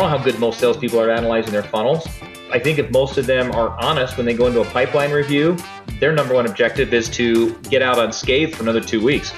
don't 0.00 0.10
know 0.10 0.16
how 0.16 0.24
good 0.24 0.38
most 0.38 0.58
salespeople 0.58 0.98
are 0.98 1.10
analyzing 1.10 1.52
their 1.52 1.62
funnels. 1.62 2.06
I 2.50 2.58
think 2.58 2.78
if 2.78 2.90
most 2.90 3.18
of 3.18 3.26
them 3.26 3.52
are 3.52 3.78
honest 3.82 4.16
when 4.16 4.24
they 4.24 4.32
go 4.32 4.46
into 4.46 4.62
a 4.62 4.64
pipeline 4.64 5.12
review, 5.12 5.58
their 5.98 6.12
number 6.12 6.32
one 6.32 6.46
objective 6.46 6.94
is 6.94 7.10
to 7.10 7.54
get 7.68 7.82
out 7.82 7.98
unscathed 7.98 8.56
for 8.56 8.62
another 8.62 8.80
two 8.80 9.04
weeks. 9.04 9.32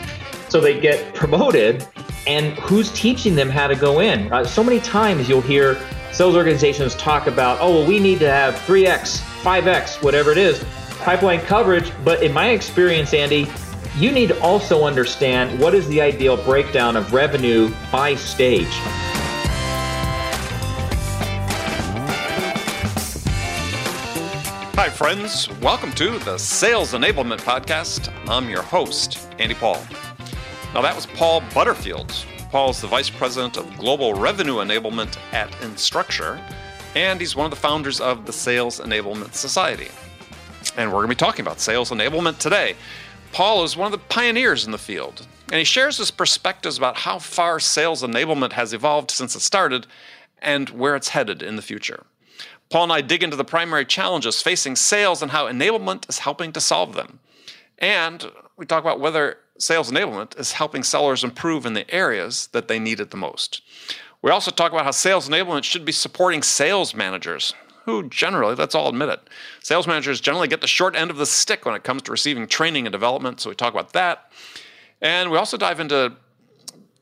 So 0.48 0.60
they 0.60 0.78
get 0.78 1.14
promoted, 1.16 1.84
and 2.28 2.56
who's 2.60 2.92
teaching 2.92 3.34
them 3.34 3.50
how 3.50 3.66
to 3.66 3.74
go 3.74 4.00
in? 4.00 4.32
Uh, 4.32 4.44
so 4.44 4.62
many 4.62 4.78
times 4.78 5.28
you'll 5.28 5.40
hear 5.40 5.80
sales 6.12 6.36
organizations 6.36 6.94
talk 6.94 7.26
about, 7.26 7.58
oh, 7.60 7.78
well, 7.78 7.88
we 7.88 7.98
need 7.98 8.20
to 8.20 8.30
have 8.30 8.54
3x, 8.54 9.18
5x, 9.42 10.00
whatever 10.00 10.30
it 10.30 10.38
is, 10.38 10.64
pipeline 11.00 11.40
coverage. 11.40 11.90
But 12.04 12.22
in 12.22 12.32
my 12.32 12.50
experience, 12.50 13.12
Andy, 13.14 13.50
you 13.96 14.12
need 14.12 14.28
to 14.28 14.40
also 14.40 14.84
understand 14.84 15.58
what 15.58 15.74
is 15.74 15.88
the 15.88 16.00
ideal 16.00 16.36
breakdown 16.36 16.96
of 16.96 17.12
revenue 17.12 17.74
by 17.90 18.14
stage. 18.14 19.11
Hi, 24.82 24.90
friends. 24.90 25.48
Welcome 25.60 25.92
to 25.92 26.18
the 26.18 26.36
Sales 26.36 26.92
Enablement 26.92 27.38
Podcast. 27.38 28.12
I'm 28.28 28.50
your 28.50 28.62
host, 28.62 29.28
Andy 29.38 29.54
Paul. 29.54 29.80
Now, 30.74 30.82
that 30.82 30.96
was 30.96 31.06
Paul 31.06 31.40
Butterfield. 31.54 32.12
Paul's 32.50 32.80
the 32.80 32.88
Vice 32.88 33.08
President 33.08 33.56
of 33.56 33.78
Global 33.78 34.12
Revenue 34.14 34.56
Enablement 34.56 35.16
at 35.32 35.52
Instructure, 35.60 36.42
and 36.96 37.20
he's 37.20 37.36
one 37.36 37.44
of 37.44 37.50
the 37.50 37.56
founders 37.56 38.00
of 38.00 38.26
the 38.26 38.32
Sales 38.32 38.80
Enablement 38.80 39.34
Society. 39.34 39.86
And 40.76 40.90
we're 40.90 40.98
going 40.98 41.10
to 41.10 41.14
be 41.14 41.26
talking 41.26 41.46
about 41.46 41.60
sales 41.60 41.92
enablement 41.92 42.38
today. 42.38 42.74
Paul 43.30 43.62
is 43.62 43.76
one 43.76 43.86
of 43.86 43.92
the 43.92 44.04
pioneers 44.08 44.64
in 44.64 44.72
the 44.72 44.78
field, 44.78 45.28
and 45.52 45.60
he 45.60 45.64
shares 45.64 45.98
his 45.98 46.10
perspectives 46.10 46.76
about 46.76 46.96
how 46.96 47.20
far 47.20 47.60
sales 47.60 48.02
enablement 48.02 48.54
has 48.54 48.72
evolved 48.72 49.12
since 49.12 49.36
it 49.36 49.42
started 49.42 49.86
and 50.40 50.70
where 50.70 50.96
it's 50.96 51.10
headed 51.10 51.40
in 51.40 51.54
the 51.54 51.62
future. 51.62 52.04
Paul 52.72 52.84
and 52.84 52.92
I 52.92 53.02
dig 53.02 53.22
into 53.22 53.36
the 53.36 53.44
primary 53.44 53.84
challenges 53.84 54.40
facing 54.40 54.76
sales 54.76 55.20
and 55.20 55.30
how 55.30 55.46
enablement 55.46 56.08
is 56.08 56.20
helping 56.20 56.52
to 56.54 56.60
solve 56.60 56.94
them. 56.94 57.20
And 57.78 58.32
we 58.56 58.64
talk 58.64 58.82
about 58.82 58.98
whether 58.98 59.36
sales 59.58 59.90
enablement 59.90 60.40
is 60.40 60.52
helping 60.52 60.82
sellers 60.82 61.22
improve 61.22 61.66
in 61.66 61.74
the 61.74 61.88
areas 61.94 62.46
that 62.52 62.68
they 62.68 62.78
need 62.78 62.98
it 62.98 63.10
the 63.10 63.18
most. 63.18 63.60
We 64.22 64.30
also 64.30 64.50
talk 64.50 64.72
about 64.72 64.86
how 64.86 64.90
sales 64.90 65.28
enablement 65.28 65.64
should 65.64 65.84
be 65.84 65.92
supporting 65.92 66.42
sales 66.42 66.94
managers, 66.94 67.52
who 67.84 68.08
generally, 68.08 68.54
let's 68.54 68.74
all 68.74 68.88
admit 68.88 69.10
it, 69.10 69.20
sales 69.60 69.86
managers 69.86 70.18
generally 70.22 70.48
get 70.48 70.62
the 70.62 70.66
short 70.66 70.96
end 70.96 71.10
of 71.10 71.18
the 71.18 71.26
stick 71.26 71.66
when 71.66 71.74
it 71.74 71.84
comes 71.84 72.00
to 72.02 72.10
receiving 72.10 72.46
training 72.46 72.86
and 72.86 72.92
development. 72.92 73.38
So 73.40 73.50
we 73.50 73.54
talk 73.54 73.74
about 73.74 73.92
that. 73.92 74.32
And 75.02 75.30
we 75.30 75.36
also 75.36 75.58
dive 75.58 75.78
into 75.78 76.14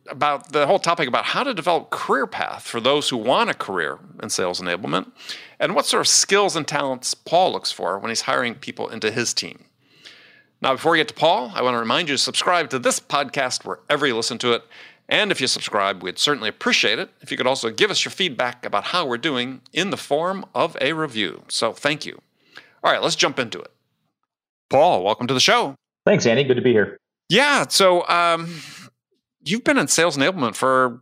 about 0.08 0.52
the 0.52 0.66
whole 0.66 0.78
topic 0.78 1.08
about 1.08 1.24
how 1.26 1.42
to 1.42 1.54
develop 1.54 1.90
career 1.90 2.26
path 2.26 2.66
for 2.66 2.80
those 2.80 3.08
who 3.08 3.16
want 3.16 3.50
a 3.50 3.54
career 3.54 3.98
in 4.22 4.30
sales 4.30 4.60
enablement 4.60 5.10
and 5.58 5.74
what 5.74 5.86
sort 5.86 6.00
of 6.00 6.08
skills 6.08 6.56
and 6.56 6.66
talents 6.66 7.14
Paul 7.14 7.52
looks 7.52 7.70
for 7.70 7.98
when 7.98 8.08
he's 8.08 8.22
hiring 8.22 8.54
people 8.54 8.88
into 8.88 9.10
his 9.10 9.34
team. 9.34 9.64
Now, 10.62 10.74
before 10.74 10.92
we 10.92 10.98
get 10.98 11.08
to 11.08 11.14
Paul, 11.14 11.52
I 11.54 11.62
want 11.62 11.74
to 11.74 11.78
remind 11.78 12.08
you 12.08 12.14
to 12.14 12.18
subscribe 12.18 12.68
to 12.70 12.78
this 12.78 13.00
podcast 13.00 13.64
wherever 13.64 14.06
you 14.06 14.14
listen 14.14 14.38
to 14.38 14.52
it. 14.52 14.62
And 15.08 15.32
if 15.32 15.40
you 15.40 15.46
subscribe, 15.46 16.02
we'd 16.02 16.18
certainly 16.18 16.48
appreciate 16.48 16.98
it 16.98 17.10
if 17.20 17.30
you 17.30 17.36
could 17.36 17.46
also 17.46 17.70
give 17.70 17.90
us 17.90 18.04
your 18.04 18.12
feedback 18.12 18.64
about 18.64 18.84
how 18.84 19.06
we're 19.06 19.18
doing 19.18 19.62
in 19.72 19.90
the 19.90 19.96
form 19.96 20.44
of 20.54 20.76
a 20.80 20.92
review. 20.92 21.42
So 21.48 21.72
thank 21.72 22.04
you. 22.04 22.20
All 22.84 22.92
right, 22.92 23.02
let's 23.02 23.16
jump 23.16 23.38
into 23.38 23.58
it. 23.58 23.72
Paul, 24.68 25.02
welcome 25.02 25.26
to 25.26 25.34
the 25.34 25.40
show. 25.40 25.74
Thanks, 26.06 26.26
Andy. 26.26 26.44
Good 26.44 26.56
to 26.56 26.62
be 26.62 26.72
here. 26.72 26.98
Yeah. 27.28 27.66
So, 27.68 28.06
um, 28.08 28.60
you've 29.42 29.64
been 29.64 29.78
in 29.78 29.88
sales 29.88 30.16
enablement 30.16 30.54
for 30.54 31.00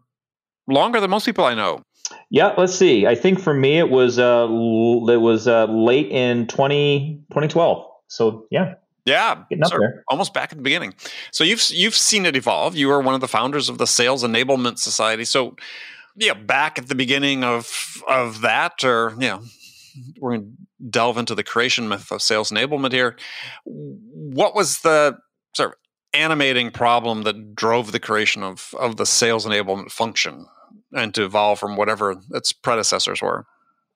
longer 0.67 1.01
than 1.01 1.11
most 1.11 1.25
people 1.25 1.45
I 1.45 1.55
know. 1.55 1.83
Yeah, 2.31 2.55
let's 2.57 2.75
see. 2.75 3.07
I 3.07 3.15
think 3.15 3.41
for 3.41 3.55
me 3.55 3.79
it 3.79 3.91
was 3.91 4.19
uh 4.19 4.47
it 4.49 5.21
was 5.21 5.47
uh 5.47 5.67
late 5.67 6.11
in 6.11 6.47
20, 6.47 7.25
2012. 7.31 7.87
So 8.09 8.47
yeah. 8.51 8.75
Yeah, 9.05 9.45
almost 10.09 10.35
back 10.35 10.53
at 10.53 10.59
the 10.59 10.63
beginning. 10.63 10.93
So 11.33 11.43
you've 11.43 11.67
you've 11.71 11.95
seen 11.95 12.27
it 12.27 12.37
evolve. 12.37 12.77
You 12.77 12.89
were 12.89 13.01
one 13.01 13.15
of 13.15 13.23
the 13.23 13.29
founders 13.29 13.71
of 13.71 13.79
the 13.79 13.87
Sales 13.87 14.23
Enablement 14.23 14.79
Society. 14.79 15.25
So 15.25 15.57
yeah, 16.19 16.35
back 16.35 16.79
at 16.79 16.89
the 16.89 16.95
beginning 16.95 17.43
of 17.43 18.03
of 18.07 18.43
that, 18.43 18.85
or 18.85 19.15
you 19.19 19.29
know, 19.29 19.43
we're 20.21 20.37
going 20.37 20.43
to 20.43 20.91
delve 20.91 21.17
into 21.17 21.35
the 21.35 21.45
creation 21.45 21.89
myth 21.89 22.11
of 22.11 22.23
sales 22.23 22.51
enablement 22.51 22.93
here. 22.93 23.17
What 23.65 24.55
was 24.55 24.81
the 24.81 25.19
sort 25.55 25.71
of 25.71 25.75
animating 26.15 26.71
problem 26.71 27.23
that 27.23 27.55
drove 27.55 27.93
the 27.93 28.01
creation 28.01 28.43
of 28.43 28.75
of 28.79 28.97
the 28.97 29.07
sales 29.07 29.47
enablement 29.47 29.91
function 29.91 30.47
and 30.93 31.15
to 31.15 31.25
evolve 31.25 31.59
from 31.59 31.77
whatever 31.77 32.17
its 32.33 32.53
predecessors 32.53 33.21
were? 33.21 33.47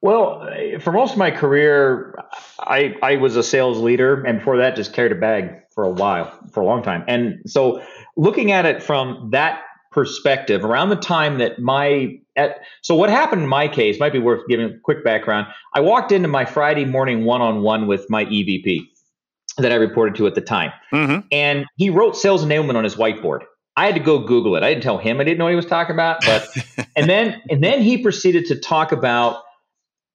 Well, 0.02 0.48
for 0.80 0.92
most 0.92 1.12
of 1.12 1.18
my 1.18 1.30
career, 1.30 2.16
I 2.60 2.94
I 3.02 3.16
was 3.16 3.36
a 3.36 3.42
sales 3.42 3.78
leader, 3.78 4.22
and 4.24 4.38
before 4.38 4.56
that, 4.56 4.74
just 4.74 4.92
carried 4.92 5.12
a 5.12 5.16
bag 5.16 5.50
for 5.74 5.84
a 5.84 5.90
while, 5.90 6.30
for 6.50 6.60
a 6.60 6.66
long 6.66 6.82
time. 6.82 7.04
And 7.06 7.40
so, 7.46 7.82
looking 8.16 8.50
at 8.50 8.66
it 8.66 8.82
from 8.82 9.30
that 9.30 9.62
perspective, 9.92 10.64
around 10.64 10.88
the 10.88 10.96
time 10.96 11.38
that 11.38 11.60
my 11.60 12.18
at, 12.34 12.60
so 12.80 12.94
what 12.94 13.10
happened 13.10 13.42
in 13.42 13.48
my 13.48 13.68
case 13.68 14.00
might 14.00 14.12
be 14.12 14.18
worth 14.18 14.42
giving 14.48 14.66
a 14.66 14.78
quick 14.80 15.04
background. 15.04 15.46
I 15.74 15.80
walked 15.80 16.10
into 16.10 16.28
my 16.28 16.46
Friday 16.46 16.84
morning 16.84 17.24
one 17.24 17.40
on 17.40 17.62
one 17.62 17.86
with 17.86 18.08
my 18.08 18.24
EVP 18.24 18.88
that 19.58 19.72
I 19.72 19.76
reported 19.76 20.14
to 20.16 20.26
at 20.26 20.34
the 20.34 20.40
time, 20.40 20.72
mm-hmm. 20.92 21.26
and 21.30 21.66
he 21.76 21.90
wrote 21.90 22.16
sales 22.16 22.44
enablement 22.44 22.76
on 22.76 22.84
his 22.84 22.96
whiteboard. 22.96 23.40
I 23.76 23.86
had 23.86 23.94
to 23.94 24.00
go 24.00 24.18
Google 24.18 24.56
it. 24.56 24.62
I 24.62 24.68
didn't 24.68 24.82
tell 24.82 24.98
him 24.98 25.20
I 25.20 25.24
didn't 25.24 25.38
know 25.38 25.44
what 25.44 25.50
he 25.50 25.56
was 25.56 25.66
talking 25.66 25.94
about, 25.94 26.22
but 26.24 26.48
and 26.96 27.08
then 27.08 27.42
and 27.48 27.62
then 27.62 27.82
he 27.82 27.98
proceeded 27.98 28.46
to 28.46 28.58
talk 28.58 28.92
about 28.92 29.42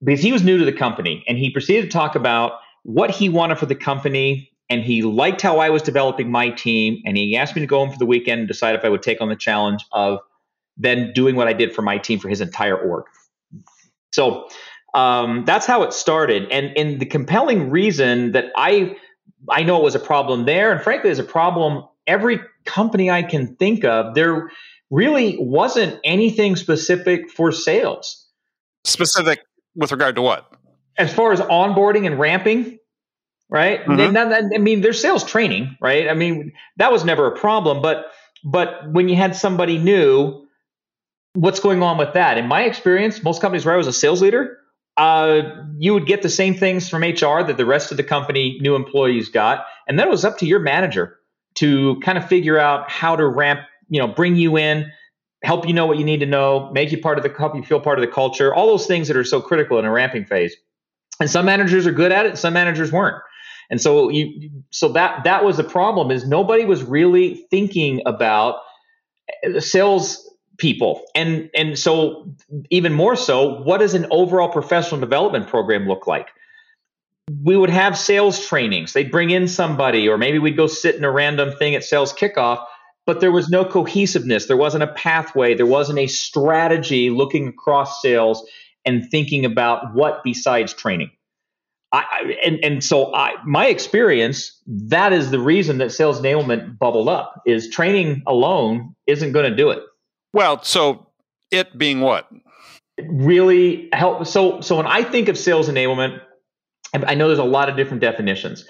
because 0.03 0.21
he 0.21 0.31
was 0.31 0.43
new 0.43 0.57
to 0.57 0.65
the 0.65 0.73
company 0.73 1.23
and 1.27 1.37
he 1.37 1.49
proceeded 1.49 1.83
to 1.83 1.89
talk 1.89 2.15
about 2.15 2.59
what 2.83 3.09
he 3.09 3.29
wanted 3.29 3.57
for 3.57 3.65
the 3.65 3.75
company 3.75 4.51
and 4.69 4.83
he 4.83 5.01
liked 5.01 5.41
how 5.41 5.59
I 5.59 5.69
was 5.69 5.81
developing 5.81 6.29
my 6.29 6.49
team 6.49 7.01
and 7.05 7.17
he 7.17 7.35
asked 7.35 7.55
me 7.55 7.61
to 7.61 7.67
go 7.67 7.79
home 7.79 7.91
for 7.91 7.97
the 7.97 8.05
weekend 8.05 8.39
and 8.39 8.47
decide 8.47 8.75
if 8.75 8.83
I 8.83 8.89
would 8.89 9.01
take 9.01 9.21
on 9.21 9.29
the 9.29 9.35
challenge 9.35 9.83
of 9.91 10.19
then 10.77 11.11
doing 11.13 11.35
what 11.35 11.47
I 11.47 11.53
did 11.53 11.73
for 11.73 11.81
my 11.81 11.97
team 11.97 12.19
for 12.19 12.29
his 12.29 12.41
entire 12.41 12.77
org. 12.77 13.05
So 14.11 14.47
um, 14.93 15.45
that's 15.45 15.65
how 15.65 15.83
it 15.83 15.93
started. 15.93 16.47
And 16.51 16.77
and 16.77 16.99
the 16.99 17.05
compelling 17.05 17.69
reason 17.69 18.33
that 18.33 18.51
I 18.55 18.95
I 19.49 19.63
know 19.63 19.77
it 19.77 19.83
was 19.83 19.95
a 19.95 19.99
problem 19.99 20.45
there, 20.45 20.71
and 20.71 20.81
frankly, 20.81 21.09
there's 21.09 21.19
a 21.19 21.23
problem 21.23 21.85
every 22.07 22.39
company 22.65 23.11
I 23.11 23.23
can 23.23 23.55
think 23.55 23.83
of, 23.83 24.15
there 24.15 24.49
really 24.89 25.37
wasn't 25.39 25.99
anything 26.03 26.55
specific 26.55 27.29
for 27.29 27.51
sales. 27.51 28.25
Specific 28.85 29.41
with 29.75 29.91
regard 29.91 30.15
to 30.15 30.21
what? 30.21 30.51
As 30.97 31.13
far 31.13 31.31
as 31.31 31.39
onboarding 31.41 32.07
and 32.07 32.17
ramping, 32.17 32.79
right? 33.49 33.85
Mm-hmm. 33.85 34.53
I 34.55 34.57
mean, 34.57 34.81
there's 34.81 34.99
sales 34.99 35.23
training, 35.23 35.77
right? 35.81 36.09
I 36.09 36.13
mean, 36.13 36.53
that 36.77 36.91
was 36.91 37.03
never 37.03 37.27
a 37.27 37.37
problem, 37.37 37.81
but 37.81 38.07
but 38.43 38.91
when 38.91 39.09
you 39.09 39.15
had 39.15 39.35
somebody 39.35 39.77
new, 39.77 40.47
what's 41.33 41.59
going 41.59 41.83
on 41.83 41.97
with 41.97 42.13
that? 42.13 42.37
In 42.37 42.47
my 42.47 42.63
experience, 42.63 43.21
most 43.23 43.41
companies 43.41 43.65
where 43.65 43.73
I 43.73 43.77
was 43.77 43.87
a 43.87 43.93
sales 43.93 44.21
leader, 44.21 44.57
uh, 44.97 45.41
you 45.77 45.93
would 45.93 46.07
get 46.07 46.21
the 46.21 46.29
same 46.29 46.55
things 46.55 46.89
from 46.89 47.03
HR 47.03 47.43
that 47.43 47.55
the 47.57 47.65
rest 47.65 47.91
of 47.91 47.97
the 47.97 48.03
company 48.03 48.57
new 48.61 48.75
employees 48.75 49.29
got, 49.29 49.65
and 49.87 49.97
then 49.97 50.07
it 50.07 50.09
was 50.11 50.25
up 50.25 50.39
to 50.39 50.45
your 50.45 50.59
manager 50.59 51.17
to 51.55 51.99
kind 52.01 52.17
of 52.17 52.27
figure 52.27 52.59
out 52.59 52.89
how 52.89 53.15
to 53.15 53.27
ramp, 53.27 53.61
you 53.89 53.99
know, 53.99 54.07
bring 54.07 54.35
you 54.35 54.57
in, 54.57 54.91
help 55.43 55.67
you 55.67 55.73
know 55.73 55.85
what 55.85 55.97
you 55.97 56.03
need 56.03 56.19
to 56.19 56.25
know, 56.25 56.71
make 56.71 56.91
you 56.91 56.99
part 56.99 57.17
of 57.17 57.23
the 57.23 57.29
help 57.37 57.55
you 57.55 57.63
feel 57.63 57.79
part 57.79 57.99
of 57.99 58.05
the 58.05 58.11
culture, 58.11 58.53
all 58.53 58.67
those 58.67 58.87
things 58.87 59.07
that 59.07 59.17
are 59.17 59.23
so 59.23 59.39
critical 59.39 59.77
in 59.79 59.85
a 59.85 59.91
ramping 59.91 60.25
phase. 60.25 60.55
And 61.19 61.29
some 61.29 61.45
managers 61.45 61.87
are 61.87 61.91
good 61.91 62.11
at 62.11 62.25
it, 62.25 62.37
some 62.37 62.53
managers 62.53 62.91
weren't. 62.91 63.21
And 63.69 63.81
so 63.81 64.09
you 64.09 64.49
so 64.71 64.89
that 64.93 65.25
that 65.25 65.43
was 65.43 65.57
the 65.57 65.63
problem 65.63 66.09
is 66.09 66.25
nobody 66.25 66.65
was 66.65 66.83
really 66.83 67.45
thinking 67.51 68.01
about 68.05 68.61
the 69.43 69.61
sales 69.61 70.23
people. 70.57 71.03
And 71.15 71.49
and 71.55 71.77
so 71.77 72.33
even 72.69 72.93
more 72.93 73.15
so, 73.15 73.61
what 73.61 73.79
does 73.79 73.93
an 73.93 74.07
overall 74.11 74.49
professional 74.49 74.99
development 74.99 75.47
program 75.47 75.87
look 75.87 76.07
like? 76.07 76.29
we 77.43 77.57
would 77.57 77.69
have 77.69 77.97
sales 77.97 78.45
trainings. 78.45 78.93
They'd 78.93 79.11
bring 79.11 79.31
in 79.31 79.47
somebody, 79.47 80.07
or 80.07 80.17
maybe 80.17 80.39
we'd 80.39 80.57
go 80.57 80.67
sit 80.67 80.95
in 80.95 81.03
a 81.03 81.11
random 81.11 81.51
thing 81.57 81.75
at 81.75 81.83
sales 81.83 82.13
kickoff, 82.13 82.63
but 83.05 83.19
there 83.19 83.31
was 83.31 83.49
no 83.49 83.65
cohesiveness. 83.65 84.47
There 84.47 84.57
wasn't 84.57 84.83
a 84.83 84.93
pathway. 84.93 85.53
There 85.53 85.65
wasn't 85.65 85.99
a 85.99 86.07
strategy 86.07 87.09
looking 87.09 87.49
across 87.49 88.01
sales 88.01 88.47
and 88.85 89.09
thinking 89.09 89.43
about 89.43 89.93
what 89.93 90.23
besides 90.23 90.73
training. 90.73 91.11
I, 91.93 92.35
and, 92.45 92.59
and 92.63 92.83
so 92.83 93.13
I, 93.13 93.33
my 93.45 93.67
experience, 93.67 94.61
that 94.67 95.13
is 95.13 95.31
the 95.31 95.39
reason 95.39 95.77
that 95.77 95.91
sales 95.91 96.19
enablement 96.19 96.77
bubbled 96.77 97.07
up 97.07 97.41
is 97.45 97.69
training 97.69 98.23
alone 98.27 98.93
isn't 99.05 99.31
going 99.31 99.49
to 99.49 99.55
do 99.55 99.69
it. 99.71 99.83
Well, 100.33 100.63
so 100.63 101.07
it 101.51 101.77
being 101.77 102.01
what? 102.01 102.29
It 102.97 103.05
really 103.09 103.89
help. 103.93 104.25
So, 104.27 104.61
so 104.61 104.77
when 104.77 104.87
I 104.87 105.03
think 105.03 105.29
of 105.29 105.37
sales 105.37 105.69
enablement, 105.69 106.19
I 106.93 107.15
know 107.15 107.27
there's 107.27 107.39
a 107.39 107.43
lot 107.43 107.69
of 107.69 107.75
different 107.75 108.01
definitions. 108.01 108.65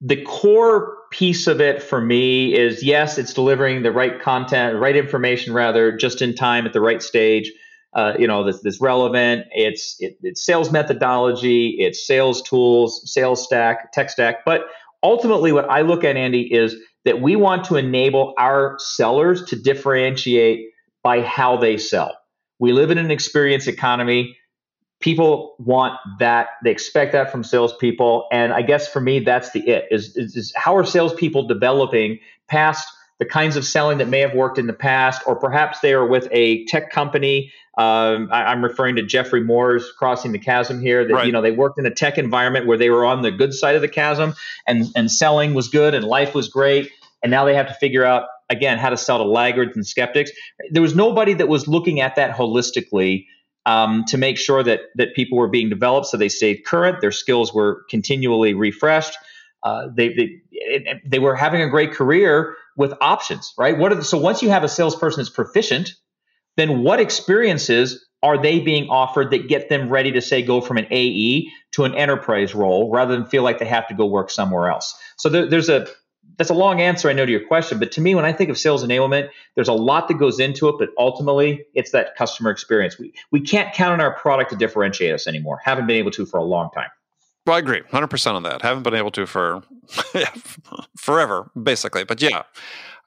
The 0.00 0.22
core 0.22 0.96
piece 1.10 1.46
of 1.46 1.60
it 1.60 1.82
for 1.82 2.00
me 2.00 2.54
is 2.54 2.82
yes, 2.82 3.18
it's 3.18 3.34
delivering 3.34 3.82
the 3.82 3.92
right 3.92 4.20
content, 4.20 4.78
right 4.78 4.96
information 4.96 5.52
rather, 5.52 5.96
just 5.96 6.22
in 6.22 6.34
time 6.34 6.66
at 6.66 6.72
the 6.72 6.80
right 6.80 7.02
stage 7.02 7.52
uh, 7.94 8.14
you 8.18 8.26
know, 8.26 8.44
that's, 8.44 8.60
that's 8.60 8.80
relevant. 8.80 9.46
It's 9.52 9.96
it, 9.98 10.16
it's 10.22 10.44
sales 10.44 10.70
methodology, 10.70 11.76
it's 11.78 12.06
sales 12.06 12.42
tools, 12.42 13.02
sales 13.12 13.44
stack, 13.44 13.92
tech 13.92 14.10
stack. 14.10 14.44
But 14.44 14.62
ultimately, 15.02 15.52
what 15.52 15.68
I 15.68 15.80
look 15.80 16.04
at, 16.04 16.16
Andy, 16.16 16.42
is 16.42 16.76
that 17.04 17.20
we 17.20 17.34
want 17.34 17.64
to 17.64 17.76
enable 17.76 18.34
our 18.38 18.76
sellers 18.78 19.44
to 19.46 19.56
differentiate 19.56 20.68
by 21.02 21.22
how 21.22 21.56
they 21.56 21.76
sell. 21.76 22.16
We 22.58 22.72
live 22.72 22.90
in 22.90 22.98
an 22.98 23.10
experience 23.10 23.66
economy. 23.66 24.36
People 25.00 25.56
want 25.58 25.98
that. 26.18 26.48
They 26.62 26.70
expect 26.70 27.12
that 27.12 27.32
from 27.32 27.42
salespeople. 27.42 28.26
And 28.30 28.52
I 28.52 28.62
guess 28.62 28.86
for 28.86 29.00
me, 29.00 29.20
that's 29.20 29.50
the 29.52 29.66
it 29.66 29.86
is, 29.90 30.16
is, 30.16 30.36
is 30.36 30.52
how 30.54 30.76
are 30.76 30.84
salespeople 30.84 31.46
developing 31.46 32.18
past 32.48 32.86
the 33.20 33.26
kinds 33.26 33.56
of 33.56 33.66
selling 33.66 33.98
that 33.98 34.08
may 34.08 34.20
have 34.20 34.34
worked 34.34 34.58
in 34.58 34.66
the 34.66 34.72
past, 34.72 35.22
or 35.26 35.36
perhaps 35.36 35.80
they 35.80 35.92
are 35.92 36.06
with 36.06 36.26
a 36.32 36.64
tech 36.64 36.90
company. 36.90 37.52
Um, 37.76 38.30
I, 38.32 38.50
am 38.50 38.64
referring 38.64 38.96
to 38.96 39.02
Geoffrey 39.02 39.42
Moore's 39.42 39.92
Crossing 39.92 40.32
the 40.32 40.38
Chasm 40.38 40.80
here. 40.80 41.06
That 41.06 41.14
right. 41.14 41.26
you 41.26 41.32
know 41.32 41.42
they 41.42 41.50
worked 41.50 41.78
in 41.78 41.84
a 41.84 41.90
tech 41.90 42.16
environment 42.16 42.66
where 42.66 42.78
they 42.78 42.88
were 42.88 43.04
on 43.04 43.20
the 43.20 43.30
good 43.30 43.52
side 43.52 43.76
of 43.76 43.82
the 43.82 43.88
chasm, 43.88 44.34
and 44.66 44.86
and 44.96 45.12
selling 45.12 45.52
was 45.52 45.68
good 45.68 45.94
and 45.94 46.04
life 46.04 46.34
was 46.34 46.48
great, 46.48 46.90
and 47.22 47.30
now 47.30 47.44
they 47.44 47.54
have 47.54 47.68
to 47.68 47.74
figure 47.74 48.04
out 48.04 48.24
again 48.50 48.78
how 48.78 48.90
to 48.90 48.96
sell 48.96 49.18
to 49.18 49.24
laggards 49.24 49.76
and 49.76 49.86
skeptics. 49.86 50.30
There 50.70 50.82
was 50.82 50.94
nobody 50.94 51.34
that 51.34 51.48
was 51.48 51.66
looking 51.66 52.00
at 52.00 52.16
that 52.16 52.36
holistically 52.36 53.24
um, 53.64 54.04
to 54.08 54.18
make 54.18 54.36
sure 54.36 54.62
that 54.62 54.80
that 54.96 55.14
people 55.14 55.38
were 55.38 55.48
being 55.48 55.68
developed 55.68 56.06
so 56.06 56.16
they 56.16 56.28
stayed 56.28 56.64
current, 56.66 57.00
their 57.00 57.12
skills 57.12 57.54
were 57.54 57.84
continually 57.88 58.54
refreshed. 58.54 59.16
Uh, 59.62 59.88
they, 59.94 60.08
they 60.14 61.00
they 61.06 61.18
were 61.18 61.34
having 61.34 61.62
a 61.62 61.68
great 61.68 61.92
career 61.92 62.56
with 62.76 62.94
options, 63.00 63.52
right? 63.58 63.76
What 63.76 63.92
are 63.92 63.96
the, 63.96 64.04
so 64.04 64.18
once 64.18 64.42
you 64.42 64.48
have 64.50 64.64
a 64.64 64.68
salesperson 64.68 65.20
that's 65.20 65.30
proficient, 65.30 65.92
then 66.56 66.82
what 66.82 66.98
experiences 66.98 68.06
are 68.22 68.40
they 68.40 68.60
being 68.60 68.88
offered 68.88 69.30
that 69.30 69.48
get 69.48 69.68
them 69.68 69.88
ready 69.88 70.12
to 70.12 70.20
say 70.20 70.42
go 70.42 70.60
from 70.60 70.76
an 70.76 70.86
AE 70.90 71.48
to 71.72 71.84
an 71.84 71.94
enterprise 71.94 72.54
role 72.54 72.90
rather 72.90 73.14
than 73.14 73.26
feel 73.26 73.42
like 73.42 73.58
they 73.58 73.66
have 73.66 73.88
to 73.88 73.94
go 73.94 74.06
work 74.06 74.30
somewhere 74.30 74.70
else? 74.70 74.94
So 75.16 75.28
there, 75.28 75.48
there's 75.48 75.68
a 75.68 75.86
that's 76.36 76.50
a 76.50 76.54
long 76.54 76.80
answer, 76.80 77.08
I 77.08 77.12
know, 77.12 77.26
to 77.26 77.32
your 77.32 77.46
question. 77.46 77.78
But 77.78 77.92
to 77.92 78.00
me, 78.00 78.14
when 78.14 78.24
I 78.24 78.32
think 78.32 78.50
of 78.50 78.58
sales 78.58 78.84
enablement, 78.84 79.28
there's 79.54 79.68
a 79.68 79.72
lot 79.72 80.08
that 80.08 80.14
goes 80.14 80.40
into 80.40 80.68
it, 80.68 80.76
but 80.78 80.90
ultimately 80.98 81.64
it's 81.74 81.90
that 81.92 82.16
customer 82.16 82.50
experience. 82.50 82.98
We 82.98 83.12
we 83.30 83.40
can't 83.40 83.72
count 83.74 83.92
on 83.94 84.00
our 84.00 84.14
product 84.14 84.50
to 84.50 84.56
differentiate 84.56 85.14
us 85.14 85.26
anymore. 85.26 85.60
Haven't 85.64 85.86
been 85.86 85.96
able 85.96 86.10
to 86.12 86.26
for 86.26 86.38
a 86.38 86.44
long 86.44 86.70
time. 86.74 86.88
Well, 87.46 87.56
I 87.56 87.58
agree, 87.58 87.82
hundred 87.90 88.08
percent 88.08 88.36
on 88.36 88.42
that. 88.44 88.62
Haven't 88.62 88.82
been 88.82 88.94
able 88.94 89.10
to 89.12 89.26
for 89.26 89.62
forever, 90.96 91.50
basically. 91.60 92.04
But 92.04 92.20
yeah. 92.20 92.42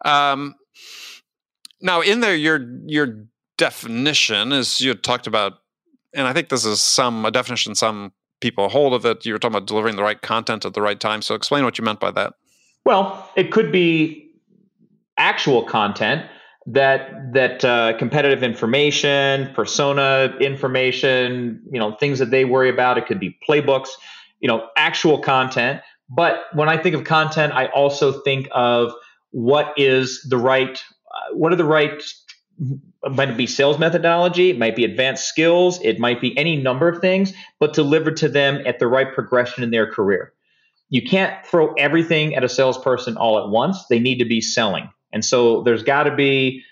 Um, 0.05 0.55
now, 1.81 2.01
in 2.01 2.21
there, 2.21 2.35
your 2.35 2.59
your 2.85 3.25
definition 3.57 4.51
is 4.51 4.81
you 4.81 4.93
talked 4.93 5.27
about, 5.27 5.53
and 6.13 6.27
I 6.27 6.33
think 6.33 6.49
this 6.49 6.65
is 6.65 6.81
some 6.81 7.25
a 7.25 7.31
definition 7.31 7.75
some 7.75 8.13
people 8.41 8.69
hold 8.69 8.93
of 8.93 9.05
it. 9.05 9.25
You 9.25 9.33
were 9.33 9.39
talking 9.39 9.55
about 9.55 9.67
delivering 9.67 9.95
the 9.95 10.03
right 10.03 10.21
content 10.21 10.65
at 10.65 10.73
the 10.73 10.81
right 10.81 10.99
time. 10.99 11.21
So, 11.21 11.35
explain 11.35 11.63
what 11.63 11.77
you 11.77 11.83
meant 11.83 11.99
by 11.99 12.11
that. 12.11 12.33
Well, 12.85 13.29
it 13.35 13.51
could 13.51 13.71
be 13.71 14.31
actual 15.17 15.63
content 15.63 16.25
that 16.65 17.33
that 17.33 17.63
uh, 17.63 17.97
competitive 17.97 18.43
information, 18.43 19.51
persona 19.53 20.35
information, 20.39 21.61
you 21.71 21.79
know, 21.79 21.95
things 21.95 22.19
that 22.19 22.31
they 22.31 22.45
worry 22.45 22.69
about. 22.69 22.97
It 22.97 23.05
could 23.05 23.19
be 23.19 23.37
playbooks, 23.47 23.89
you 24.39 24.47
know, 24.47 24.67
actual 24.77 25.19
content. 25.19 25.81
But 26.09 26.43
when 26.53 26.69
I 26.69 26.77
think 26.77 26.95
of 26.95 27.03
content, 27.03 27.53
I 27.53 27.67
also 27.67 28.21
think 28.21 28.47
of 28.51 28.93
what 29.31 29.73
is 29.77 30.21
the 30.29 30.37
right, 30.37 30.81
uh, 31.13 31.35
what 31.35 31.51
are 31.51 31.55
the 31.55 31.65
right 31.65 32.03
it 32.59 33.11
might 33.11 33.35
be 33.35 33.47
sales 33.47 33.79
methodology, 33.79 34.51
it 34.51 34.59
might 34.59 34.75
be 34.75 34.85
advanced 34.85 35.27
skills, 35.27 35.79
it 35.83 35.99
might 35.99 36.21
be 36.21 36.37
any 36.37 36.55
number 36.55 36.87
of 36.87 37.01
things, 37.01 37.33
but 37.59 37.73
delivered 37.73 38.15
to 38.17 38.29
them 38.29 38.61
at 38.65 38.79
the 38.79 38.87
right 38.87 39.11
progression 39.13 39.63
in 39.63 39.71
their 39.71 39.91
career 39.91 40.33
you 40.89 41.01
can't 41.01 41.45
throw 41.45 41.73
everything 41.73 42.35
at 42.35 42.43
a 42.43 42.49
salesperson 42.49 43.17
all 43.17 43.39
at 43.43 43.49
once. 43.49 43.85
They 43.89 43.99
need 43.99 44.19
to 44.19 44.25
be 44.25 44.41
selling. 44.41 44.89
And 45.11 45.23
so 45.23 45.61
there's 45.63 45.83
got 45.83 46.03
to 46.03 46.15
be 46.15 46.63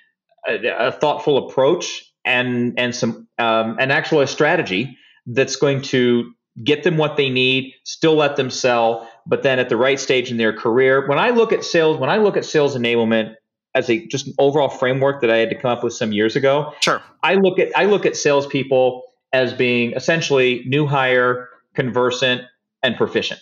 a, 0.48 0.88
a, 0.88 0.92
thoughtful 0.92 1.50
approach 1.50 2.04
and 2.26 2.78
and 2.78 2.96
some 2.96 3.28
um, 3.38 3.78
an 3.80 3.92
actual 3.92 4.26
strategy 4.28 4.98
that's 5.26 5.56
going 5.56 5.82
to 5.82 6.32
get 6.64 6.84
them 6.84 6.98
what 6.98 7.18
they 7.18 7.30
need, 7.30 7.74
still 7.84 8.16
let 8.16 8.36
them 8.36 8.50
sell, 8.50 9.10
but 9.26 9.44
then 9.44 9.60
at 9.60 9.70
the 9.70 9.78
right 9.78 10.00
stage 10.00 10.32
in 10.32 10.38
their 10.38 10.54
career. 10.54 11.08
When 11.08 11.18
I 11.18 11.30
look 11.30 11.54
at 11.54 11.64
sales, 11.64 11.98
when 11.98 12.10
I 12.10 12.18
look 12.18 12.36
at 12.36 12.46
sales 12.46 12.76
enablement 12.76 13.36
as 13.74 13.90
a 13.90 14.06
just 14.08 14.28
an 14.28 14.34
overall 14.38 14.70
framework 14.70 15.22
that 15.22 15.30
I 15.30 15.38
had 15.38 15.50
to 15.50 15.56
come 15.56 15.72
up 15.72 15.84
with 15.84 15.94
some 15.94 16.12
years 16.12 16.36
ago, 16.36 16.74
sure. 16.82 17.02
I 17.24 17.36
look 17.36 17.60
at 17.60 17.70
I 17.78 17.86
look 17.86 18.06
at 18.06 18.16
salespeople 18.16 19.04
as 19.34 19.54
being 19.54 19.94
essentially 19.94 20.64
new 20.66 20.86
hire, 20.86 21.50
conversant, 21.74 22.42
and 22.84 22.96
proficient. 22.98 23.40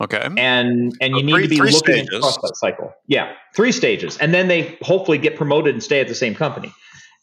Okay. 0.00 0.28
And 0.38 0.96
and 1.00 1.16
you 1.16 1.22
need 1.22 1.42
to 1.42 1.48
be 1.48 1.56
looking 1.56 1.76
stages. 1.78 2.14
across 2.14 2.38
that 2.38 2.56
cycle. 2.56 2.92
Yeah, 3.06 3.32
three 3.54 3.72
stages, 3.72 4.16
and 4.16 4.32
then 4.32 4.48
they 4.48 4.78
hopefully 4.80 5.18
get 5.18 5.36
promoted 5.36 5.74
and 5.74 5.82
stay 5.82 6.00
at 6.00 6.08
the 6.08 6.14
same 6.14 6.34
company. 6.34 6.72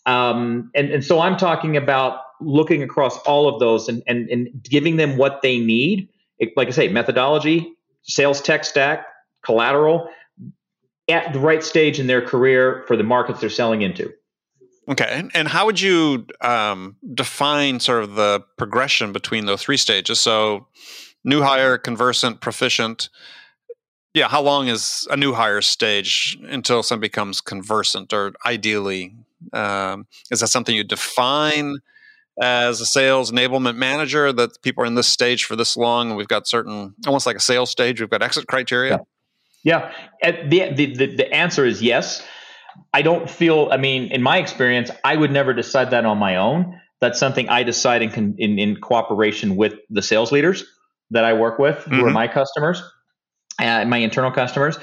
Um, 0.06 0.70
and 0.76 0.90
and 0.92 1.04
so 1.04 1.20
I'm 1.20 1.38
talking 1.38 1.76
about 1.76 2.20
looking 2.40 2.84
across 2.84 3.18
all 3.20 3.48
of 3.48 3.60
those 3.60 3.88
and 3.90 4.04
and, 4.06 4.30
and 4.30 4.50
giving 4.64 4.98
them 4.98 5.18
what 5.18 5.42
they 5.42 5.58
need. 5.58 6.08
It, 6.38 6.54
like 6.56 6.68
I 6.68 6.72
say, 6.72 6.88
methodology, 6.88 7.68
sales 8.04 8.42
tech 8.42 8.64
stack, 8.64 9.08
collateral, 9.44 10.08
at 11.10 11.34
the 11.34 11.40
right 11.40 11.64
stage 11.64 12.00
in 12.00 12.06
their 12.06 12.22
career 12.22 12.84
for 12.88 12.96
the 12.96 13.04
markets 13.04 13.40
they're 13.40 13.50
selling 13.50 13.82
into. 13.82 14.14
Okay, 14.90 15.28
and 15.34 15.48
how 15.48 15.66
would 15.66 15.82
you 15.82 16.28
um, 16.42 16.96
define 17.14 17.80
sort 17.80 18.04
of 18.04 18.16
the 18.16 18.42
progression 18.58 19.12
between 19.12 19.46
those 19.46 19.64
three 19.64 19.76
stages? 19.76 20.20
So 20.20 20.68
new 21.28 21.42
hire, 21.42 21.78
conversant, 21.78 22.40
proficient. 22.40 23.10
Yeah, 24.14 24.30
how 24.30 24.42
long 24.42 24.70
is 24.70 25.06
a 25.12 25.18
new 25.18 25.34
hire 25.34 25.62
stage 25.62 26.38
until 26.44 26.82
someone 26.82 27.02
becomes 27.02 27.42
conversant, 27.42 28.14
or 28.14 28.34
ideally, 28.46 29.14
um, 29.54 30.08
is 30.32 30.40
that 30.40 30.48
something 30.48 30.76
you 30.76 30.84
define 30.84 31.78
as 32.42 32.82
a 32.82 32.86
sales 32.86 33.32
enablement 33.32 33.76
manager 33.76 34.32
that 34.32 34.62
people 34.62 34.84
are 34.84 34.88
in 34.88 34.96
this 34.96 35.08
stage 35.08 35.44
for 35.44 35.56
this 35.56 35.76
long, 35.76 36.08
and 36.10 36.18
we've 36.18 36.30
got 36.30 36.48
certain, 36.48 36.96
almost 37.06 37.26
like 37.26 37.36
a 37.36 37.42
sales 37.42 37.70
stage, 37.70 38.00
we've 38.00 38.10
got 38.10 38.24
exit 38.24 38.48
criteria? 38.48 39.02
Yeah, 39.64 39.92
yeah. 40.22 40.42
The, 40.48 40.74
the, 40.74 40.96
the, 40.96 41.16
the 41.18 41.34
answer 41.34 41.66
is 41.66 41.82
yes. 41.82 42.26
I 42.94 43.02
don't 43.02 43.30
feel, 43.30 43.68
I 43.72 43.78
mean, 43.78 44.12
in 44.12 44.22
my 44.22 44.38
experience, 44.38 44.92
I 45.04 45.16
would 45.16 45.32
never 45.32 45.54
decide 45.54 45.92
that 45.92 46.06
on 46.06 46.18
my 46.18 46.38
own. 46.38 46.80
That's 47.02 47.20
something 47.20 47.50
I 47.50 47.64
decide 47.64 48.02
in, 48.02 48.36
in, 48.38 48.58
in 48.58 48.78
cooperation 48.78 49.56
with 49.56 49.74
the 49.90 50.02
sales 50.02 50.32
leaders 50.32 50.64
that 51.12 51.24
I 51.24 51.34
work 51.34 51.60
with 51.60 51.78
mm-hmm. 51.78 51.96
who 51.96 52.02
are 52.02 52.06
mm-hmm. 52.06 52.14
my 52.14 52.28
customers 52.28 52.82
and 53.60 53.90
my 53.90 53.98
internal 53.98 54.32
customers. 54.32 54.78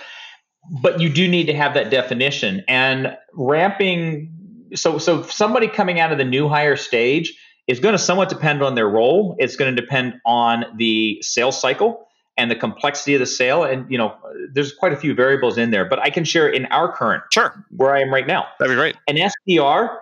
But 0.82 1.00
you 1.00 1.10
do 1.10 1.28
need 1.28 1.46
to 1.46 1.54
have 1.54 1.74
that 1.74 1.90
definition 1.90 2.64
and 2.68 3.16
ramping. 3.34 4.32
So, 4.74 4.98
so 4.98 5.22
somebody 5.22 5.68
coming 5.68 6.00
out 6.00 6.10
of 6.10 6.18
the 6.18 6.24
new 6.24 6.48
hire 6.48 6.76
stage 6.76 7.36
is 7.66 7.80
going 7.80 7.92
to 7.92 7.98
somewhat 7.98 8.28
depend 8.28 8.62
on 8.62 8.74
their 8.74 8.88
role. 8.88 9.36
It's 9.38 9.56
going 9.56 9.74
to 9.74 9.80
depend 9.80 10.14
on 10.24 10.64
the 10.76 11.18
sales 11.22 11.60
cycle 11.60 12.08
and 12.36 12.50
the 12.50 12.56
complexity 12.56 13.14
of 13.14 13.20
the 13.20 13.26
sale. 13.26 13.62
And 13.62 13.90
you 13.90 13.98
know, 13.98 14.14
there's 14.52 14.72
quite 14.72 14.92
a 14.92 14.96
few 14.96 15.14
variables 15.14 15.58
in 15.58 15.70
there. 15.70 15.84
But 15.84 15.98
I 16.00 16.10
can 16.10 16.24
share 16.24 16.48
in 16.48 16.66
our 16.66 16.90
current, 16.90 17.24
sure, 17.32 17.54
where 17.70 17.94
I 17.94 18.00
am 18.00 18.12
right 18.12 18.26
now. 18.26 18.46
That'd 18.58 18.72
be 18.72 18.76
great. 18.76 18.96
An 19.06 19.16
SDR, 19.16 19.96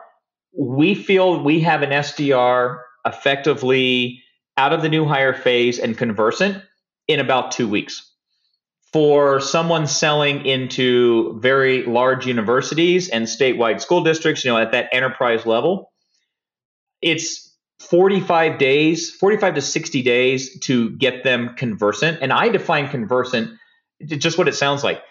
we 0.56 0.94
feel 0.94 1.42
we 1.42 1.60
have 1.60 1.82
an 1.82 1.90
SDR 1.90 2.80
effectively 3.04 4.21
out 4.56 4.72
of 4.72 4.82
the 4.82 4.88
new 4.88 5.04
hire 5.04 5.34
phase 5.34 5.78
and 5.78 5.96
conversant 5.96 6.62
in 7.08 7.20
about 7.20 7.52
two 7.52 7.68
weeks. 7.68 8.08
For 8.92 9.40
someone 9.40 9.86
selling 9.86 10.44
into 10.44 11.38
very 11.40 11.84
large 11.84 12.26
universities 12.26 13.08
and 13.08 13.24
statewide 13.24 13.80
school 13.80 14.04
districts, 14.04 14.44
you 14.44 14.50
know, 14.50 14.58
at 14.58 14.72
that 14.72 14.90
enterprise 14.92 15.46
level, 15.46 15.90
it's 17.00 17.56
45 17.80 18.58
days, 18.58 19.10
45 19.10 19.54
to 19.54 19.62
60 19.62 20.02
days 20.02 20.60
to 20.60 20.90
get 20.90 21.24
them 21.24 21.54
conversant. 21.56 22.18
And 22.20 22.32
I 22.32 22.50
define 22.50 22.88
conversant 22.88 23.58
just 24.06 24.36
what 24.36 24.46
it 24.46 24.54
sounds 24.54 24.84
like. 24.84 25.02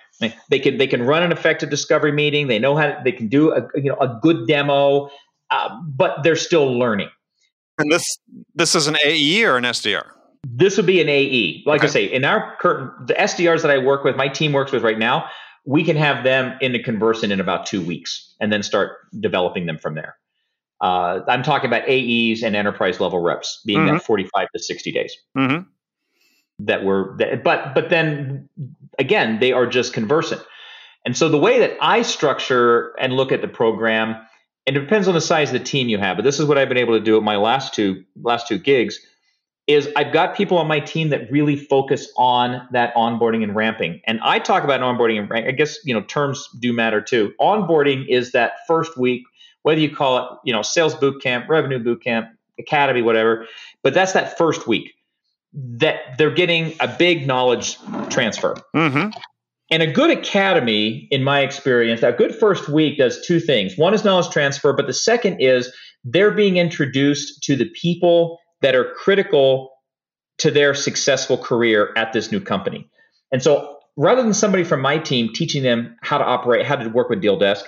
They 0.50 0.60
can 0.60 0.77
they 0.77 0.88
can 0.88 1.01
run 1.01 1.24
an 1.24 1.31
effective 1.31 1.69
discovery 1.69 2.12
meeting. 2.12 2.48
They 2.48 2.60
know 2.60 2.75
how 2.75 2.88
to, 2.88 3.01
they 3.03 3.12
can 3.12 3.27
do 3.27 3.51
a 3.53 3.67
you 3.75 3.89
know 3.89 3.98
a 4.00 4.19
good 4.21 4.48
demo, 4.48 5.10
uh, 5.50 5.69
but 5.83 6.21
they're 6.21 6.36
still 6.36 6.77
learning. 6.77 7.10
And 7.78 7.92
this 7.92 8.04
this 8.54 8.75
is 8.75 8.88
an 8.88 8.98
AE 9.04 9.44
or 9.46 9.58
an 9.58 9.63
SDR? 9.63 10.10
This 10.44 10.78
would 10.78 10.86
be 10.86 11.01
an 11.01 11.10
AE. 11.10 11.63
Like 11.66 11.82
okay. 11.82 11.88
I 11.88 11.90
say, 11.90 12.06
in 12.06 12.25
our 12.25 12.56
current 12.60 13.08
the 13.08 13.13
SDRs 13.13 13.62
that 13.62 13.72
I 13.72 13.78
work 13.78 14.04
with, 14.04 14.16
my 14.16 14.28
team 14.28 14.54
works 14.54 14.72
with 14.72 14.84
right 14.84 15.00
now, 15.00 15.25
we 15.66 15.84
can 15.84 15.96
have 15.96 16.24
them 16.24 16.58
in 16.62 16.75
a 16.75 16.82
conversant 16.82 17.32
in 17.32 17.40
about 17.40 17.66
two 17.66 17.84
weeks 17.84 18.36
and 18.40 18.51
then 18.51 18.63
start 18.63 18.98
developing 19.20 19.66
them 19.66 19.78
from 19.78 19.96
there. 19.96 20.16
Uh, 20.82 21.20
I'm 21.28 21.44
talking 21.44 21.70
about 21.70 21.88
AEs 21.88 22.42
and 22.42 22.56
enterprise 22.56 23.00
level 23.00 23.20
reps 23.20 23.62
being 23.66 23.82
mm-hmm. 23.82 23.98
that 23.98 24.04
45 24.04 24.48
to 24.56 24.60
60 24.62 24.92
days. 24.92 25.16
Mm-hmm. 25.38 25.68
That 26.66 26.84
were, 26.84 27.16
that, 27.20 27.44
but 27.44 27.74
but 27.74 27.90
then 27.90 28.50
again, 29.00 29.40
they 29.40 29.51
are 29.51 29.66
just 29.66 29.94
conversant. 29.94 30.42
And 31.06 31.18
so 31.18 31.30
the 31.30 31.38
way 31.38 31.60
that 31.60 31.78
I 31.82 32.04
structure 32.04 32.94
and 33.00 33.13
look 33.13 33.32
at 33.32 33.42
the 33.42 33.48
program 33.48 34.16
and 34.68 34.77
it 34.77 34.80
depends 34.80 35.08
on 35.08 35.13
the 35.13 35.22
size 35.22 35.50
of 35.50 35.53
the 35.53 35.65
team 35.65 35.89
you 35.89 35.98
have, 35.98 36.18
but 36.18 36.24
this 36.24 36.39
is 36.39 36.46
what 36.46 36.58
I've 36.58 36.70
been 36.70 36.77
able 36.77 36.98
to 36.98 37.03
do 37.03 37.18
at 37.18 37.24
my 37.24 37.38
last 37.38 37.74
two 37.74 38.03
last 38.22 38.48
two 38.48 38.58
gigs 38.58 39.00
is 39.68 39.89
I've 39.96 40.12
got 40.12 40.36
people 40.36 40.58
on 40.58 40.68
my 40.68 40.80
team 40.80 41.10
that 41.10 41.32
really 41.32 41.56
focus 41.56 42.12
on 42.18 42.68
that 42.72 42.94
onboarding 42.96 43.44
and 43.44 43.56
ramping. 43.56 44.01
And 44.06 44.20
I 44.22 44.39
talk 44.39 44.63
about 44.63 44.82
onboarding 44.82 45.20
and 45.20 45.32
I 45.34 45.51
guess, 45.51 45.77
you 45.86 45.94
know, 45.94 46.01
terms 46.01 46.50
do 46.60 46.74
matter 46.74 47.00
too. 47.00 47.34
Onboarding 47.39 48.08
is 48.08 48.32
that 48.32 48.53
first 48.68 48.98
week, 48.98 49.24
whether 49.62 49.80
you 49.80 49.96
call 49.96 50.18
it, 50.18 50.39
you 50.44 50.53
know, 50.53 50.62
sales 50.62 50.96
boot 50.96 51.22
camp, 51.22 51.48
revenue 51.48 51.80
boot 51.80 52.03
camp, 52.03 52.30
academy, 52.60 53.01
whatever, 53.01 53.48
but 53.84 53.94
that's 53.94 54.13
that 54.13 54.38
first 54.38 54.68
week 54.68 54.94
that 55.53 56.18
they're 56.18 56.32
getting 56.32 56.74
a 56.80 56.88
big 56.88 57.27
knowledge 57.27 57.77
transfer. 58.10 58.56
Mm-hmm. 58.75 59.10
And 59.72 59.82
a 59.82 59.88
good 59.88 60.12
academy, 60.12 61.08
in 61.12 61.24
my 61.24 61.40
experience, 61.40 62.04
a 62.04 62.12
good 62.12 62.36
first 62.36 62.68
week 62.68 62.98
does 62.98 63.25
two 63.25 63.40
things. 63.40 63.78
One 63.78 63.94
is 63.94 64.04
knowledge 64.04 64.30
transfer, 64.30 64.74
but 64.74 64.86
the 64.86 64.94
second 64.94 65.40
is 65.40 65.74
they're 66.04 66.32
being 66.32 66.58
introduced 66.58 67.42
to 67.44 67.56
the 67.56 67.70
people 67.70 68.40
that 68.62 68.75
are 68.75 68.92
critical 68.94 69.72
to 70.40 70.51
their 70.51 70.74
successful 70.74 71.38
career 71.38 71.94
at 71.96 72.12
this 72.12 72.32
new 72.32 72.42
company. 72.42 72.90
And 73.32 73.42
so 73.42 73.78
rather 73.96 74.22
than 74.22 74.34
somebody 74.34 74.63
from 74.66 74.82
my 74.82 74.98
team 74.98 75.30
teaching 75.34 75.63
them 75.63 75.96
how 76.01 76.18
to 76.18 76.25
operate, 76.25 76.66
how 76.66 76.75
to 76.75 76.90
work 76.90 77.10
with 77.10 77.22
Deal 77.22 77.38
Desk, 77.38 77.66